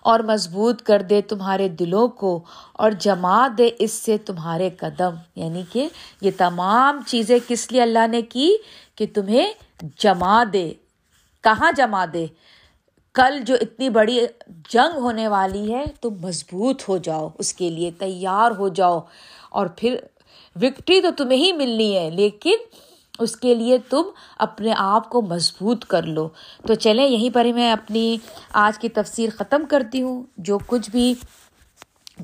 اور 0.05 0.21
مضبوط 0.21 0.83
کر 0.83 1.03
دے 1.03 1.23
تمہارے 1.23 1.69
دلوں 1.69 2.09
کو 2.09 2.45
اور 2.73 2.91
جما 2.91 3.49
دے 3.59 3.71
اس 3.79 3.93
سے 3.93 4.19
تمہارے 4.19 4.71
قدم۔ 4.71 5.15
یعنی 5.37 5.63
کہ 5.73 5.89
یہ 6.21 6.31
تمام 6.37 7.01
چیزیں 7.07 7.39
کس 7.49 7.73
لیے 7.73 7.83
اللہ 7.83 8.07
نے 8.07 8.23
کی؟ 8.23 8.57
کہ 8.95 9.07
تمہیں 9.15 9.53
جما 9.99 10.45
دے۔ 10.53 10.73
کہاں 11.43 11.73
جما 11.77 12.05
دے؟ 12.13 12.27
کل 13.15 13.41
جو 13.41 13.55
اتنی 13.61 13.91
بڑی 13.91 14.21
جنگ 14.69 14.99
ہونے 14.99 15.29
والی 15.29 15.75
ہے، 15.75 15.85
تم 16.01 16.11
مضبوط 16.23 16.89
ہو 16.89 16.97
جاؤ، 16.97 17.29
اس 17.39 17.55
کے 17.55 17.71
لیے 17.71 17.91
تیار 17.99 18.51
ہو 18.51 18.69
جاؤ۔ 18.69 19.01
اور 19.51 19.67
پھر 19.67 19.97
وکٹری 20.57 21.01
تو 21.01 21.09
تمہیں 21.17 21.39
ہی 21.39 21.53
ملنی 21.53 21.99
ہے، 21.99 22.11
لیکن 22.11 22.55
اس 23.19 23.37
کے 23.37 23.55
لیے 23.55 23.79
تم 23.79 24.03
اپنے 24.39 24.75
آپ 24.77 25.11
کو 25.11 25.23
مضبوط 25.23 25.85
کر 25.85 26.03
لو۔ 26.03 26.29
تو 26.67 26.75
چلیں، 26.75 27.07
یہیں 27.07 27.35
پر 27.35 27.45
ہی 27.45 27.53
میں 27.53 27.73
اپنی 27.73 28.17
آج 28.53 28.79
کی 28.79 28.89
تفسیر 28.89 29.29
ختم 29.39 29.63
کرتی 29.69 30.03
ہوں۔ 30.03 30.23
جو 30.37 30.59
کچھ 30.67 30.91
بھی 30.91 31.15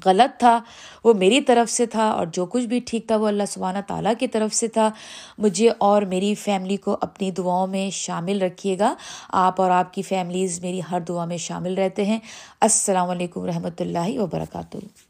غلط 0.04 0.38
تھا 0.38 0.60
وہ 1.04 1.14
میری 1.14 1.40
طرف 1.40 1.70
سے 1.70 1.86
تھا 1.86 2.10
اور 2.10 2.26
جو 2.26 2.46
کچھ 2.46 2.64
بھی 2.64 2.80
ٹھیک 2.86 3.06
تھا 3.06 3.16
وہ 3.16 3.28
اللہ 3.28 3.42
سبحانہ 3.48 3.78
تعالیٰ 3.86 4.12
کی 4.18 4.28
طرف 4.28 4.54
سے 4.54 4.68
تھا۔ 4.68 4.90
مجھے 5.38 5.70
اور 5.78 6.02
میری 6.02 6.34
فیملی 6.34 6.76
کو 6.76 6.96
اپنی 7.00 7.30
دعاؤں 7.30 7.66
میں 7.66 7.90
شامل 7.90 8.42
رکھیے 8.42 8.78
گا۔ 8.78 8.94
آپ 9.28 9.60
اور 9.60 9.70
آپ 9.70 9.94
کی 9.94 10.02
فیملیز 10.02 10.60
میری 10.60 10.80
ہر 10.90 11.00
دعا 11.00 11.24
میں 11.24 11.36
شامل 11.36 11.74
رہتے 11.74 12.04
ہیں۔ 12.04 12.18
السلام 12.60 13.10
علیکم 13.10 13.44
رحمۃ 13.44 13.80
اللہ 13.80 14.18
وبرکاتہ۔ 14.18 15.09